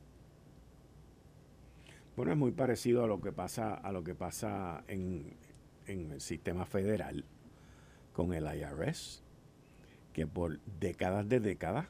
Bueno, 2.15 2.31
es 2.31 2.37
muy 2.39 2.53
parecido 2.53 3.03
a 3.03 3.07
lo 3.07 3.21
que 3.21 3.31
pasa, 3.31 3.75
a 3.75 3.91
lo 3.91 4.03
que 4.03 4.15
pasa 4.15 4.83
en, 4.87 5.37
en 5.85 6.09
el 6.13 6.21
sistema 6.21 6.65
federal 6.65 7.23
con 8.13 8.33
el 8.33 8.45
IRS, 8.45 9.21
que 10.11 10.25
por 10.25 10.59
décadas 10.79 11.29
de 11.29 11.39
décadas. 11.39 11.85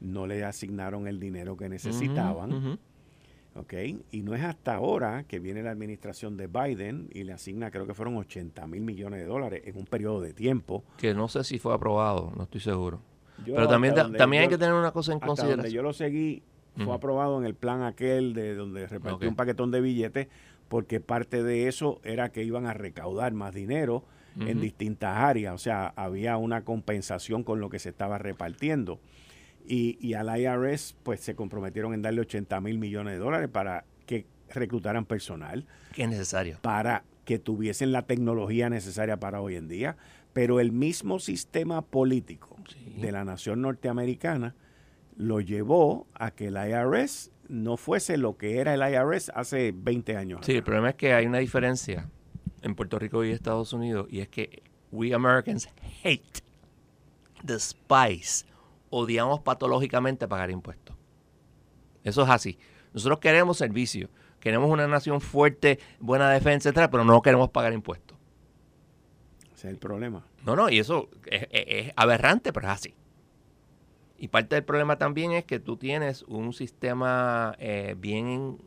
No 0.00 0.26
le 0.26 0.44
asignaron 0.44 1.06
el 1.06 1.20
dinero 1.20 1.56
que 1.56 1.68
necesitaban. 1.68 2.78
¿ok? 3.56 3.74
Y 4.10 4.22
no 4.22 4.34
es 4.34 4.42
hasta 4.42 4.74
ahora 4.74 5.24
que 5.24 5.38
viene 5.38 5.62
la 5.62 5.70
administración 5.70 6.36
de 6.36 6.46
Biden 6.46 7.08
y 7.12 7.24
le 7.24 7.32
asigna, 7.32 7.70
creo 7.70 7.86
que 7.86 7.94
fueron 7.94 8.16
80 8.16 8.66
mil 8.66 8.82
millones 8.82 9.20
de 9.20 9.26
dólares 9.26 9.62
en 9.64 9.76
un 9.76 9.84
periodo 9.84 10.20
de 10.20 10.32
tiempo. 10.32 10.84
Que 10.98 11.14
no 11.14 11.28
sé 11.28 11.44
si 11.44 11.58
fue 11.58 11.74
aprobado, 11.74 12.32
no 12.36 12.44
estoy 12.44 12.60
seguro. 12.60 13.00
Yo 13.44 13.54
Pero 13.54 13.68
también, 13.68 13.94
también 13.94 14.44
hay 14.44 14.48
que 14.48 14.58
tener 14.58 14.74
una 14.74 14.92
cosa 14.92 15.12
en 15.12 15.16
hasta 15.16 15.26
donde 15.26 15.42
consideración. 15.42 15.74
yo 15.74 15.82
lo 15.82 15.92
seguí, 15.92 16.42
fue 16.76 16.94
aprobado 16.94 17.38
en 17.38 17.46
el 17.46 17.54
plan 17.54 17.82
aquel 17.82 18.34
de 18.34 18.54
donde 18.54 18.86
repartió 18.86 19.28
un 19.28 19.36
paquetón 19.36 19.70
de 19.70 19.80
billetes, 19.80 20.28
porque 20.68 21.00
parte 21.00 21.42
de 21.42 21.68
eso 21.68 22.00
era 22.02 22.30
que 22.30 22.42
iban 22.44 22.66
a 22.66 22.74
recaudar 22.74 23.32
más 23.32 23.54
dinero 23.54 24.04
en 24.38 24.60
distintas 24.60 25.16
áreas, 25.16 25.54
o 25.54 25.58
sea, 25.58 25.94
había 25.96 26.36
una 26.36 26.62
compensación 26.62 27.42
con 27.42 27.58
lo 27.58 27.70
que 27.70 27.78
se 27.78 27.88
estaba 27.88 28.18
repartiendo. 28.18 29.00
Y, 29.68 29.98
y 30.00 30.14
al 30.14 30.28
IRS, 30.38 30.94
pues 31.02 31.20
se 31.20 31.34
comprometieron 31.34 31.92
en 31.94 32.02
darle 32.02 32.20
80 32.20 32.60
mil 32.60 32.78
millones 32.78 33.14
de 33.14 33.18
dólares 33.18 33.48
para 33.48 33.84
que 34.06 34.26
reclutaran 34.50 35.04
personal, 35.04 35.66
Que 35.92 36.04
es 36.04 36.08
necesario. 36.08 36.58
para 36.62 37.02
que 37.24 37.38
tuviesen 37.40 37.90
la 37.90 38.02
tecnología 38.02 38.70
necesaria 38.70 39.18
para 39.18 39.40
hoy 39.40 39.56
en 39.56 39.66
día, 39.66 39.96
pero 40.32 40.60
el 40.60 40.70
mismo 40.70 41.18
sistema 41.18 41.82
político 41.82 42.56
Sí. 42.68 43.00
de 43.00 43.10
la 43.10 43.24
nación 43.24 43.62
norteamericana 43.62 44.54
lo 45.16 45.40
llevó 45.40 46.06
a 46.14 46.30
que 46.30 46.48
el 46.48 46.54
IRS 46.56 47.32
no 47.48 47.76
fuese 47.76 48.16
lo 48.18 48.36
que 48.36 48.58
era 48.58 48.74
el 48.74 48.80
IRS 48.80 49.30
hace 49.34 49.72
20 49.74 50.16
años. 50.16 50.40
Sí, 50.44 50.52
el 50.52 50.62
problema 50.62 50.90
es 50.90 50.94
que 50.96 51.12
hay 51.14 51.26
una 51.26 51.38
diferencia 51.38 52.08
en 52.62 52.74
Puerto 52.74 52.98
Rico 52.98 53.24
y 53.24 53.30
Estados 53.30 53.72
Unidos 53.72 54.06
y 54.10 54.20
es 54.20 54.28
que 54.28 54.62
we 54.92 55.12
Americans 55.14 55.68
hate, 56.04 56.40
despise, 57.42 58.44
odiamos 58.90 59.40
patológicamente 59.40 60.28
pagar 60.28 60.50
impuestos. 60.50 60.96
Eso 62.04 62.22
es 62.22 62.28
así. 62.30 62.58
Nosotros 62.92 63.18
queremos 63.18 63.58
servicio, 63.58 64.08
queremos 64.40 64.70
una 64.70 64.86
nación 64.86 65.20
fuerte, 65.20 65.78
buena 66.00 66.30
defensa, 66.30 66.68
etcétera, 66.68 66.90
pero 66.90 67.04
no 67.04 67.20
queremos 67.22 67.50
pagar 67.50 67.72
impuestos. 67.72 68.16
Ese 69.54 69.68
es 69.68 69.72
el 69.74 69.78
problema. 69.78 70.24
No, 70.44 70.54
no, 70.56 70.68
y 70.70 70.78
eso 70.78 71.08
es, 71.26 71.42
es- 71.50 71.64
es 71.86 71.92
aberrante, 71.96 72.52
pero 72.52 72.66
es 72.68 72.72
así. 72.74 72.94
Y 74.18 74.28
parte 74.28 74.54
del 74.54 74.64
problema 74.64 74.96
también 74.96 75.32
es 75.32 75.44
que 75.44 75.58
tú 75.60 75.76
tienes 75.76 76.22
un 76.22 76.52
sistema 76.54 77.54
eh, 77.58 77.94
bien 77.98 78.58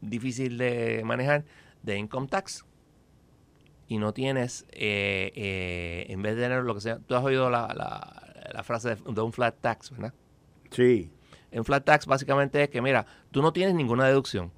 difícil 0.00 0.58
de 0.58 1.02
manejar 1.04 1.44
de 1.82 1.96
income 1.96 2.26
tax. 2.28 2.64
Y 3.86 3.96
no 3.96 4.12
tienes, 4.12 4.66
eh, 4.72 5.32
eh, 5.34 6.06
en 6.10 6.20
vez 6.20 6.36
de 6.36 6.42
tener 6.42 6.62
lo 6.64 6.74
que 6.74 6.82
sea, 6.82 6.98
tú 6.98 7.14
has 7.14 7.24
oído 7.24 7.48
la, 7.48 7.72
la- 7.74 8.27
la 8.52 8.62
frase 8.62 8.94
de, 8.96 9.12
de 9.12 9.20
un 9.20 9.32
flat 9.32 9.56
tax, 9.60 9.90
¿verdad? 9.90 10.14
Sí, 10.70 11.10
En 11.50 11.64
flat 11.64 11.84
tax 11.84 12.06
básicamente 12.06 12.62
es 12.62 12.68
que, 12.68 12.82
mira, 12.82 13.06
tú 13.30 13.40
no 13.42 13.52
tienes 13.52 13.74
ninguna 13.74 14.04
deducción, 14.06 14.52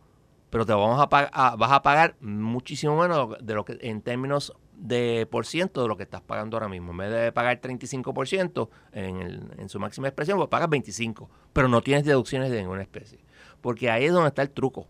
pero 0.51 0.67
te 0.67 0.73
vamos 0.73 0.99
a, 1.01 1.09
a- 1.33 1.57
vas 1.57 1.73
a 1.73 1.83
pagar 1.83 2.17
muchísimo 2.21 2.97
menos 3.01 3.37
de 3.41 3.55
lo 3.55 3.65
que 3.65 3.79
en 3.81 4.03
términos 4.03 4.53
de 4.77 5.29
por 5.31 5.45
ciento 5.47 5.83
de 5.83 5.89
lo 5.89 5.97
que 5.97 6.03
estás 6.05 6.23
pagando 6.23 6.57
ahora 6.57 6.69
mismo. 6.69 6.91
En 6.93 6.97
vez 6.97 7.11
de 7.13 7.31
pagar 7.33 7.61
35% 7.61 8.69
en, 8.93 9.17
el- 9.19 9.51
en 9.59 9.69
su 9.69 9.79
máxima 9.79 10.09
expresión, 10.09 10.39
pues 10.39 10.49
pagas 10.49 10.69
25%, 10.69 11.29
pero 11.53 11.69
no 11.69 11.81
tienes 11.83 12.05
deducciones 12.05 12.51
de 12.51 12.61
ninguna 12.63 12.83
especie. 12.83 13.21
Porque 13.61 13.91
ahí 13.91 14.07
es 14.07 14.13
donde 14.13 14.29
está 14.29 14.43
el 14.43 14.51
truco. 14.51 14.89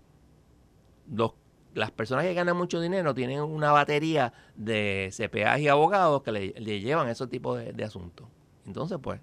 Los- 1.13 1.33
las 1.75 1.91
personas 1.91 2.25
que 2.25 2.35
ganan 2.35 2.57
mucho 2.57 2.81
dinero 2.81 3.15
tienen 3.15 3.41
una 3.43 3.71
batería 3.73 4.33
de 4.57 5.11
CPAs 5.13 5.61
y 5.61 5.69
abogados 5.69 6.23
que 6.23 6.33
le, 6.33 6.55
le 6.59 6.81
llevan 6.81 7.09
esos 7.09 7.29
tipos 7.29 7.59
de, 7.59 7.73
de 7.73 7.85
asuntos. 7.85 8.27
Entonces, 8.71 8.99
pues, 9.03 9.21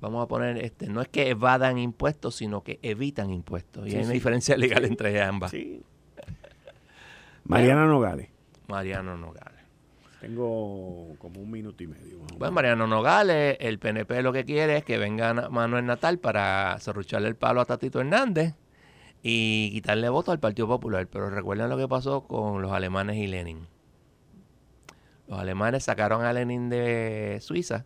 vamos 0.00 0.22
a 0.24 0.28
poner, 0.28 0.56
este, 0.64 0.86
no 0.88 1.00
es 1.02 1.08
que 1.08 1.30
evadan 1.30 1.78
impuestos, 1.78 2.36
sino 2.36 2.62
que 2.62 2.78
evitan 2.82 3.30
impuestos. 3.30 3.88
Y 3.88 3.90
Sí, 3.90 3.96
hay 3.96 4.02
una 4.02 4.08
sí. 4.12 4.14
diferencia 4.14 4.56
legal 4.56 4.84
entre 4.84 5.20
ambas. 5.20 5.50
sí. 5.50 5.82
Mariana 7.44 7.86
Nogales. 7.86 8.28
Mariano 8.68 9.16
Nogales. 9.16 9.58
Tengo 10.20 11.14
como 11.18 11.40
un 11.40 11.50
minuto 11.50 11.82
y 11.82 11.86
medio. 11.86 12.18
Bueno. 12.36 12.52
Mariano 12.52 12.86
Nogales, 12.86 13.56
el 13.60 13.78
PNP 13.78 14.22
lo 14.22 14.32
que 14.32 14.44
quiere 14.44 14.76
es 14.76 14.84
que 14.84 14.98
venga 14.98 15.48
Manuel 15.48 15.86
Natal 15.86 16.18
para 16.18 16.76
cerrucharle 16.80 17.28
el 17.28 17.36
palo 17.36 17.60
a 17.60 17.64
Tatito 17.64 18.00
Hernández 18.00 18.54
y 19.22 19.70
quitarle 19.72 20.08
votos 20.08 20.32
al 20.32 20.40
Partido 20.40 20.66
Popular. 20.68 21.06
Pero 21.06 21.30
recuerden 21.30 21.68
lo 21.68 21.76
que 21.78 21.88
pasó 21.88 22.22
con 22.22 22.60
los 22.62 22.72
alemanes 22.72 23.16
y 23.16 23.26
Lenin. 23.28 23.66
Los 25.28 25.38
alemanes 25.38 25.84
sacaron 25.84 26.24
a 26.24 26.32
Lenin 26.32 26.68
de 26.68 27.38
Suiza 27.40 27.84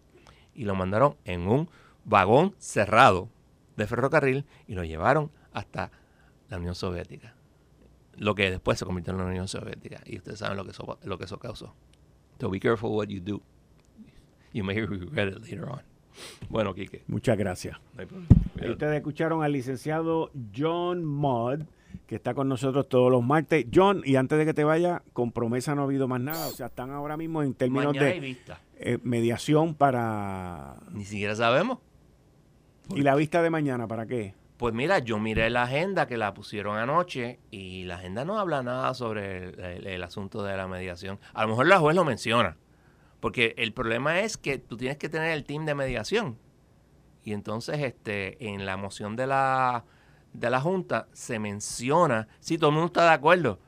y 0.55 0.65
lo 0.65 0.75
mandaron 0.75 1.17
en 1.25 1.49
un 1.49 1.69
vagón 2.05 2.55
cerrado 2.59 3.29
de 3.77 3.87
ferrocarril 3.87 4.45
y 4.67 4.75
lo 4.75 4.85
llevaron 4.85 5.31
hasta 5.53 5.91
la 6.49 6.59
Unión 6.59 6.75
Soviética. 6.75 7.35
Lo 8.17 8.35
que 8.35 8.51
después 8.51 8.79
se 8.79 8.85
convirtió 8.85 9.13
en 9.13 9.19
la 9.19 9.25
Unión 9.25 9.49
Soviética. 9.49 10.01
Y 10.05 10.19
ustedes 10.19 10.39
saben 10.39 10.57
lo 10.57 10.65
que 10.65 10.71
eso, 10.71 10.99
lo 11.03 11.19
que 11.19 11.25
eso 11.25 11.39
causó. 11.39 11.75
So 12.43 12.51
be 12.51 12.59
careful 12.59 12.91
what 12.91 13.07
you 13.07 13.21
do. 13.21 13.41
You 14.53 14.65
may 14.65 14.75
regret 14.87 15.29
it 15.29 15.39
later 15.43 15.65
on. 15.69 15.83
Bueno, 16.49 16.75
Quique. 16.75 17.05
Muchas 17.07 17.39
gracias. 17.39 17.79
Ustedes 18.57 18.97
escucharon 18.97 19.45
al 19.45 19.53
licenciado 19.53 20.33
John 20.53 21.05
Mudd, 21.05 21.63
que 22.13 22.17
está 22.17 22.35
con 22.35 22.47
nosotros 22.47 22.91
todos 22.91 23.11
los 23.11 23.25
martes. 23.25 23.65
John, 23.73 24.03
y 24.05 24.17
antes 24.17 24.37
de 24.37 24.45
que 24.45 24.53
te 24.53 24.65
vaya, 24.65 25.03
con 25.15 25.33
promesa 25.33 25.75
no 25.75 25.81
ha 25.81 25.85
habido 25.85 26.09
más 26.09 26.21
nada. 26.21 26.47
O 26.47 26.51
sea, 26.51 26.67
están 26.67 26.91
ahora 26.91 27.17
mismo 27.17 27.43
en 27.43 27.55
términos 27.55 27.95
de 27.95 28.37
eh, 28.77 28.99
mediación 29.03 29.75
para... 29.75 30.77
Ni 30.91 31.07
siquiera 31.07 31.35
sabemos. 31.35 31.79
¿Y 32.95 33.01
la 33.01 33.15
vista 33.15 33.41
de 33.41 33.49
mañana 33.49 33.89
para 33.89 34.05
qué? 34.05 34.35
Pues 34.59 34.75
mira, 34.75 34.99
yo 34.99 35.19
miré 35.19 35.49
la 35.49 35.63
agenda 35.63 36.07
que 36.07 36.19
la 36.19 36.35
pusieron 36.35 36.77
anoche 36.77 37.41
y 37.51 37.85
la 37.85 37.95
agenda 37.95 38.27
no 38.27 38.39
habla 38.39 38.63
nada 38.63 38.93
sobre 38.93 39.95
el, 39.95 40.03
asunto 40.03 40.43
de 40.43 40.55
la 40.55 40.69
mediación. 40.69 41.19
A 41.33 41.45
lo 41.45 41.49
mejor 41.49 41.67
la 41.67 41.79
juez 41.79 41.97
lo 41.97 42.05
menciona, 42.05 42.59
porque 43.21 43.55
el 43.57 43.73
problema 43.73 44.21
es 44.21 44.37
que 44.37 44.59
tú 44.59 44.77
tienes 44.77 44.99
que 44.99 45.09
tener 45.09 45.31
el 45.31 45.45
team 45.45 45.65
de 45.65 45.75
mediación. 45.75 46.37
Y 47.25 47.33
entonces 47.33 47.81
este, 47.81 48.51
en 48.51 48.67
la 48.67 48.77
moción 48.77 49.17
de 49.17 49.27
la, 49.29 49.87
de 50.33 50.51
la 50.51 50.61
Junta 50.61 51.09
se 51.13 51.39
menciona, 51.39 52.29
sí, 52.41 52.59
todo 52.59 52.71
el 52.71 52.75
mundo 52.75 52.87
está 52.87 53.05
de 53.05 53.13
acuerdo, 53.13 53.59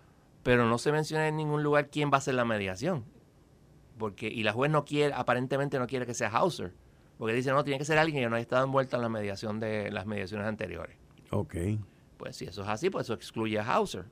pero 0.42 0.66
no 0.66 0.78
se 0.78 0.92
menciona 0.92 1.28
en 1.28 1.36
ningún 1.36 1.62
lugar 1.62 1.90
quién 1.90 2.10
va 2.10 2.16
a 2.16 2.18
hacer 2.18 2.34
la 2.34 2.44
mediación. 2.44 3.04
Porque, 3.98 4.28
y 4.28 4.42
la 4.42 4.52
juez 4.52 4.70
no 4.70 4.84
quiere, 4.84 5.14
aparentemente 5.14 5.78
no 5.78 5.86
quiere 5.86 6.06
que 6.06 6.14
sea 6.14 6.28
Hauser. 6.28 6.74
Porque 7.16 7.34
dice, 7.34 7.52
no, 7.52 7.62
tiene 7.62 7.78
que 7.78 7.84
ser 7.84 7.98
alguien 7.98 8.24
que 8.24 8.28
no 8.28 8.36
haya 8.36 8.42
estado 8.42 8.64
envuelto 8.64 8.96
en 8.96 9.02
la 9.02 9.08
mediación 9.08 9.60
de 9.60 9.90
las 9.90 10.04
mediaciones 10.04 10.46
anteriores. 10.46 10.96
Ok. 11.30 11.54
Pues 12.16 12.36
si 12.36 12.44
eso 12.46 12.62
es 12.62 12.68
así, 12.68 12.90
pues 12.90 13.06
eso 13.06 13.14
excluye 13.14 13.58
a 13.58 13.62
Hauser, 13.62 14.06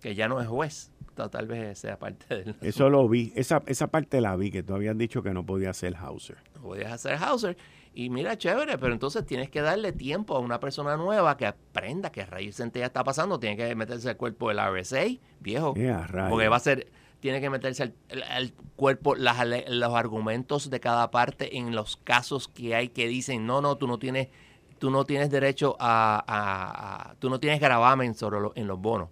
que 0.00 0.14
ya 0.14 0.28
no 0.28 0.40
es 0.40 0.48
juez. 0.48 0.92
Tal 1.14 1.46
vez 1.46 1.78
sea 1.78 1.98
parte 1.98 2.34
del... 2.34 2.56
Eso 2.62 2.88
lo 2.88 3.06
vi, 3.08 3.32
esa, 3.36 3.62
esa 3.66 3.88
parte 3.88 4.20
la 4.20 4.34
vi, 4.34 4.50
que 4.50 4.62
tú 4.62 4.74
habías 4.74 4.96
dicho 4.96 5.22
que 5.22 5.32
no 5.32 5.44
podía 5.44 5.72
ser 5.74 5.94
Hauser. 5.96 6.38
No 6.56 6.62
podías 6.62 6.92
hacer 6.92 7.14
Hauser. 7.14 7.56
Y 7.94 8.08
mira, 8.08 8.38
chévere, 8.38 8.78
pero 8.78 8.92
entonces 8.92 9.26
tienes 9.26 9.50
que 9.50 9.60
darle 9.60 9.92
tiempo 9.92 10.34
a 10.34 10.38
una 10.38 10.60
persona 10.60 10.96
nueva 10.96 11.36
que 11.36 11.46
aprenda 11.46 12.10
que 12.10 12.24
raíz 12.24 12.56
centella 12.56 12.86
está 12.86 13.04
pasando. 13.04 13.38
Tiene 13.38 13.56
que 13.56 13.74
meterse 13.74 14.08
al 14.08 14.16
cuerpo 14.16 14.48
del 14.48 14.58
RSA, 14.58 15.04
viejo. 15.40 15.74
porque 16.30 16.48
va 16.48 16.56
a 16.56 16.60
ser 16.60 16.88
tiene 17.22 17.40
que 17.40 17.50
meterse 17.50 17.94
al, 18.10 18.52
cuerpo 18.74 19.14
los 19.14 19.94
argumentos 19.94 20.70
de 20.70 20.80
cada 20.80 21.12
parte 21.12 21.56
en 21.56 21.72
los 21.72 21.96
casos 21.96 22.48
que 22.48 22.74
hay 22.74 22.88
que 22.88 23.06
dicen, 23.06 23.46
no, 23.46 23.60
no, 23.60 23.76
tú 23.76 23.86
no 23.86 24.00
tienes, 24.00 24.26
tú 24.78 24.90
no 24.90 25.04
tienes 25.04 25.30
derecho 25.30 25.76
a, 25.78 27.14
tú 27.20 27.30
no 27.30 27.38
tienes 27.38 27.60
gravamen 27.60 28.16
sobre 28.16 28.40
en 28.56 28.66
los 28.66 28.80
bonos. 28.80 29.08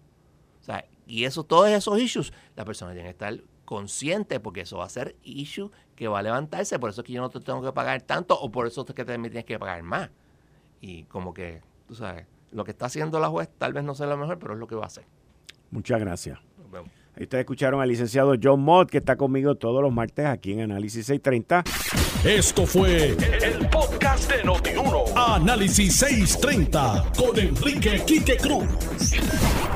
O 0.61 0.65
sea, 0.65 0.85
y 1.07 1.25
eso, 1.25 1.45
todos 1.45 1.69
esos 1.69 2.01
issues, 2.01 2.33
la 2.57 2.65
persona 2.65 2.93
tiene 2.93 3.07
que 3.07 3.13
estar 3.13 3.41
consciente 3.71 4.41
porque 4.41 4.63
eso 4.63 4.79
va 4.79 4.87
a 4.87 4.89
ser 4.89 5.15
issue 5.23 5.71
que 5.95 6.09
va 6.09 6.19
a 6.19 6.23
levantarse, 6.23 6.81
por 6.81 6.91
eso 6.91 7.03
es 7.03 7.07
que 7.07 7.13
yo 7.13 7.21
no 7.21 7.31
te 7.31 7.39
tengo 7.39 7.63
que 7.63 7.71
pagar 7.71 8.03
tanto 8.03 8.37
o 8.37 8.51
por 8.51 8.67
eso 8.67 8.85
es 8.89 8.95
que 8.97 9.05
también 9.05 9.31
tienes 9.31 9.45
que 9.45 9.61
pagar 9.61 9.81
más. 9.85 10.11
Y 10.81 11.05
como 11.05 11.33
que, 11.33 11.63
tú 11.87 11.95
sabes, 11.95 12.27
lo 12.51 12.65
que 12.65 12.73
está 12.73 12.87
haciendo 12.87 13.21
la 13.21 13.29
juez 13.29 13.49
tal 13.59 13.73
vez 13.73 13.85
no 13.85 13.95
sea 13.95 14.09
lo 14.09 14.17
mejor, 14.17 14.41
pero 14.41 14.55
es 14.55 14.59
lo 14.59 14.67
que 14.67 14.75
va 14.75 14.83
a 14.83 14.87
hacer. 14.87 15.05
Muchas 15.71 16.01
gracias. 16.01 16.41
Nos 16.59 16.69
vemos. 16.69 16.91
Ustedes 17.13 17.43
escucharon 17.43 17.81
al 17.81 17.89
licenciado 17.89 18.35
John 18.43 18.61
Mott, 18.61 18.91
que 18.91 18.99
está 18.99 19.15
conmigo 19.15 19.55
todos 19.55 19.81
los 19.81 19.93
martes 19.93 20.27
aquí 20.27 20.55
en 20.55 20.63
Análisis 20.63 21.07
630. 21.07 21.63
Esto 22.29 22.67
fue 22.67 23.11
el, 23.11 23.69
podcast 23.69 24.33
de 24.33 24.43
Notiuno. 24.43 25.05
Análisis 25.15 25.97
630 25.97 27.13
con 27.17 27.39
Enrique 27.39 28.03
Quique 28.05 28.37
Cruz. 28.37 28.65